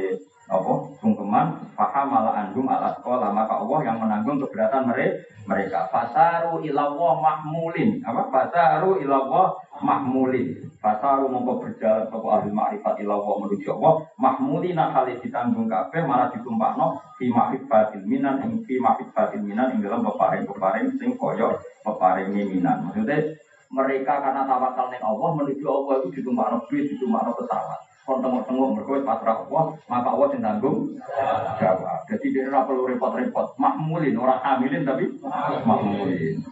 apa? 0.53 0.75
Sungkeman 1.01 1.73
paham 1.79 2.07
malah 2.13 2.45
andum 2.45 2.69
alat 2.69 2.99
sekolah. 3.01 3.33
Maka 3.33 3.63
Allah 3.65 3.79
yang 3.89 3.97
menanggung 4.03 4.43
keberatan 4.43 4.91
mereka 4.91 5.25
mereka. 5.49 5.89
Fasaru 5.89 6.61
ilawah 6.61 7.17
mahmulin. 7.23 8.05
Apa? 8.05 8.29
Fasaru 8.29 9.01
ilawah 9.01 9.57
mahmulin. 9.81 10.61
Fasaru 10.83 11.31
mongko 11.31 11.63
berjalan 11.63 12.11
ke 12.11 12.17
ahli 12.21 12.51
ma'rifat 12.53 12.95
ilawah 13.01 13.39
menuju 13.39 13.71
Allah. 13.81 13.95
Mahmulin 14.21 14.77
kali 14.77 15.13
ditanggung 15.25 15.71
kafe 15.71 16.05
malah 16.05 16.29
ditumpakno 16.35 17.01
fi 17.17 17.33
batin 17.71 18.03
minan 18.05 18.43
ing 18.45 18.67
fi 18.67 18.77
batin 18.83 19.47
minan 19.47 19.79
ing 19.79 19.81
dalam 19.81 20.05
peparing-peparing 20.05 21.01
sing 21.01 21.17
koyo 21.17 21.57
peparing 21.81 22.35
minan. 22.35 22.91
Maksudnya 22.91 23.41
mereka 23.73 24.21
karena 24.21 24.45
tawakal 24.45 24.93
ning 24.93 25.01
Allah 25.01 25.31
menuju 25.33 25.65
Allah 25.65 25.95
itu 26.03 26.21
ditumpakno 26.21 26.67
bis 26.69 26.93
ditumpakno 26.93 27.33
pesawat 27.41 27.92
kon 28.03 28.19
tengok-tengok 28.19 28.69
mergo 28.75 28.95
pasrah 29.07 29.47
Allah, 29.47 29.65
maka 29.87 30.09
Allah 30.11 30.27
sing 30.35 30.43
tanggung 30.43 30.99
jawab. 31.63 32.03
Jadi 32.11 32.27
dia 32.35 32.51
ora 32.51 32.67
perlu 32.67 32.91
repot-repot, 32.91 33.55
makmulin 33.63 34.19
orang 34.19 34.43
hamilin 34.43 34.83
tapi 34.83 35.07
makmulin. 35.63 36.43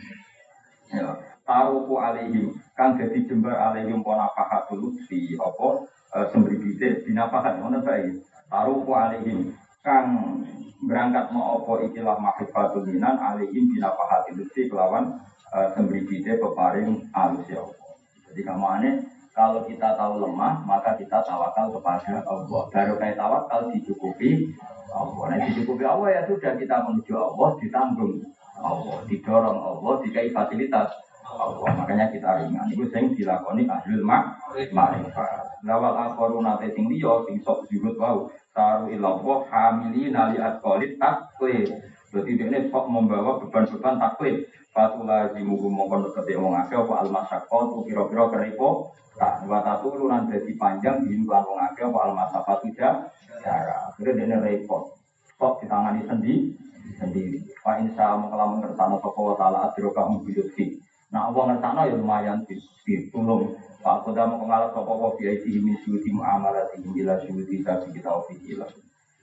Ya, 0.91 1.19
taruku 1.47 1.95
alaihim 1.99 2.55
kang 2.79 2.95
jadi 2.95 3.27
jembar 3.27 3.59
alaihim 3.59 4.03
ponafahatul 4.07 4.95
di 5.11 5.35
apa 5.35 5.87
e, 6.15 6.19
sembribite 6.31 7.03
binafahat 7.03 7.59
ngono 7.59 7.83
bae. 7.83 8.15
Taruku 8.47 8.91
alaihim 8.95 9.55
kang 9.83 10.43
berangkat 10.87 11.35
mau 11.35 11.63
apa 11.63 11.87
ikilah 11.91 12.19
mahrifatul 12.19 12.87
minan 12.87 13.19
alaihim 13.19 13.71
binafahatul 13.75 14.47
di 14.51 14.63
kelawan 14.71 15.19
e, 15.51 15.59
sembribite 15.75 16.39
peparing 16.39 17.11
alus 17.11 17.47
ya 17.51 17.63
Allah. 17.63 17.91
Jadi 18.31 18.41
kamu 18.47 18.67
aneh 18.79 18.95
kalau 19.31 19.63
kita 19.63 19.95
tahu 19.95 20.27
lemah, 20.27 20.67
maka 20.67 20.99
kita 20.99 21.23
tawakal 21.23 21.71
kepada 21.71 22.19
Allah. 22.27 22.63
Baru 22.67 22.95
kayak 22.99 23.15
tawakal 23.15 23.71
dicukupi 23.71 24.51
Allah. 24.91 25.23
Nah, 25.31 25.39
dicukupi 25.47 25.87
Allah 25.87 26.09
ya 26.11 26.23
sudah 26.27 26.59
kita 26.59 26.83
menuju 26.83 27.15
Allah, 27.15 27.49
ditanggung 27.63 28.27
Allah, 28.59 28.99
didorong 29.07 29.59
Allah, 29.59 29.93
dikai 30.03 30.35
fasilitas 30.35 30.91
Allah. 31.31 31.71
Makanya 31.79 32.11
kita 32.11 32.43
ringan. 32.43 32.67
Itu 32.75 32.91
sing 32.91 33.15
dilakoni 33.15 33.71
ahlul 33.71 34.03
mak 34.03 34.35
ma'rifat. 34.75 35.63
Lawal 35.63 35.95
akhoru 35.95 36.43
nate 36.43 36.75
sing 36.75 36.91
liya 36.91 37.23
sing 37.31 37.39
sok 37.47 37.71
jubut 37.71 37.95
wau. 37.97 38.27
Taru 38.51 38.91
ilallah 38.91 39.47
hamili 39.47 40.11
nali 40.11 40.43
atkolit 40.43 40.99
taklif. 40.99 41.71
Berarti 42.11 42.33
ini 42.35 42.59
sok 42.75 42.91
membawa 42.91 43.39
beban-beban 43.39 44.03
taklif. 44.03 44.51
Fatula 44.71 45.35
jimuhu 45.35 45.67
mongkon 45.67 46.07
deketi 46.07 46.39
wong 46.39 46.55
akeh 46.55 46.79
apa 46.79 47.03
almasyakot 47.03 47.83
kira-kira 47.83 48.31
keripo 48.31 48.95
tak 49.19 49.45
wa 49.45 49.59
lu 49.83 50.07
nanti 50.07 50.39
dadi 50.39 50.55
panjang 50.55 51.03
di 51.03 51.27
lan 51.27 51.43
wong 51.43 51.59
akeh 51.59 51.91
apa 51.91 51.99
almasafat 52.07 52.59
tidak 52.65 53.11
cara. 53.43 53.91
Akhirnya 53.91 54.25
dene 54.25 54.37
repot. 54.39 54.95
Kok 55.37 55.65
ditangani 55.65 56.07
sendiri 56.07 56.55
sendiri. 57.01 57.43
Pak 57.65 57.77
insya 57.83 58.17
Allah 58.17 58.29
kalau 58.29 58.47
mengertano 58.57 58.97
sapa 59.01 59.21
wa 59.21 59.35
taala 59.37 59.59
adro 59.69 59.91
kamu 59.91 60.17
biluti. 60.25 60.79
Nah 61.11 61.33
Allah 61.33 61.43
ngertano 61.51 61.81
ya 61.89 61.95
lumayan 61.97 62.39
ditulung. 62.85 63.57
Pak 63.81 64.05
kengal 64.07 64.71
sapa 64.71 64.93
wa 64.93 65.11
bi 65.17 65.25
aidi 65.29 65.59
min 65.59 65.77
syuti 65.83 66.13
muamalat 66.13 66.77
bila 66.79 67.19
syuti 67.25 67.65
tapi 67.65 67.91
kita 67.91 68.13
ofikilah. 68.13 68.69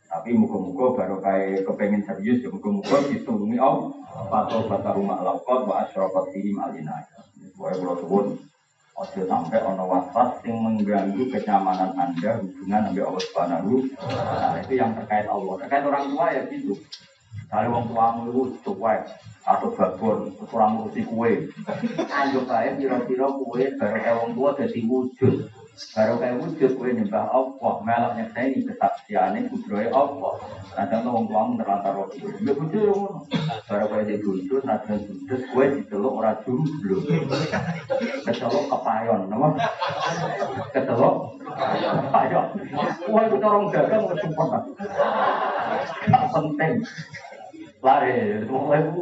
Tapi 0.08 0.30
muka-muka 0.34 1.04
baru 1.04 1.20
kayak 1.20 1.68
kepengen 1.68 2.04
serius 2.08 2.44
ya 2.44 2.50
muka-muka 2.50 3.04
ditulungi 3.12 3.60
Allah. 3.60 3.92
Fatau 4.32 4.66
bata 4.66 4.96
rumah 4.96 5.20
lakot 5.22 5.68
wa 5.68 5.84
asyrafat 5.84 6.32
fihim 6.32 6.58
alina. 6.64 7.04
Boleh 7.60 7.76
kalau 7.78 7.98
sebut 8.00 8.26
Ojo 8.98 9.30
sampai 9.30 9.62
ono 9.62 9.86
waswas 9.86 10.42
yang 10.42 10.58
mengganggu 10.58 11.30
kenyamanan 11.30 11.94
anda 11.94 12.42
hubungan 12.42 12.90
dengan 12.90 13.14
Allah 13.14 13.22
Subhanahu 13.30 13.94
Nah 14.10 14.58
itu 14.58 14.74
yang 14.74 14.98
terkait 14.98 15.30
Allah. 15.30 15.54
Terkait 15.62 15.86
orang 15.86 16.10
tua 16.10 16.26
ya 16.34 16.42
gitu. 16.50 16.74
Dari 17.46 17.70
wong 17.70 17.94
tuamu 17.94 18.34
itu 18.34 18.58
cuek 18.66 19.06
atau 19.46 19.70
babon, 19.78 20.34
kurang 20.50 20.82
ngurusi 20.82 21.06
kue. 21.06 21.46
Anjuk 22.10 22.50
aja 22.50 22.74
kira-kira 22.74 23.30
kue 23.38 23.64
baru 23.78 24.18
wong 24.18 24.32
tua 24.34 24.50
jadi 24.58 24.80
wujud. 24.82 25.46
Baru 25.94 26.18
kayak 26.18 26.42
wujud 26.42 26.72
kue 26.74 26.90
nyembah 26.90 27.30
Allah, 27.30 27.74
melak 27.86 28.12
nyekseni 28.18 28.66
kesaksiannya 28.66 29.46
kudroy 29.54 29.86
Allah. 29.94 30.42
Kadang 30.74 31.06
tuh 31.06 31.30
tuamu 31.30 31.54
terlantar 31.62 31.94
roti. 31.94 32.18
Ya 32.42 32.54
wujud 32.58 32.82
ngono. 32.90 33.30
Baru 33.70 33.86
kayak 33.94 34.06
jadi 34.10 34.26
wujud, 34.26 34.62
nadang 34.66 35.06
wujud 35.06 35.42
kue 35.54 35.66
diceluk 35.78 36.18
ora 36.18 36.34
jomblo. 36.42 36.98
Keceluk 38.26 38.66
kepayon, 38.74 39.30
nama? 39.30 39.54
Keceluk 40.74 41.16
kepayon. 41.46 42.48
Wah 43.14 43.24
itu 43.30 43.36
orang 43.38 43.66
dagang 43.70 44.04
kesempatan. 44.10 44.64
Penting. 46.34 46.74
Lari, 47.86 48.42
semua 48.42 48.76
itu. 48.82 49.02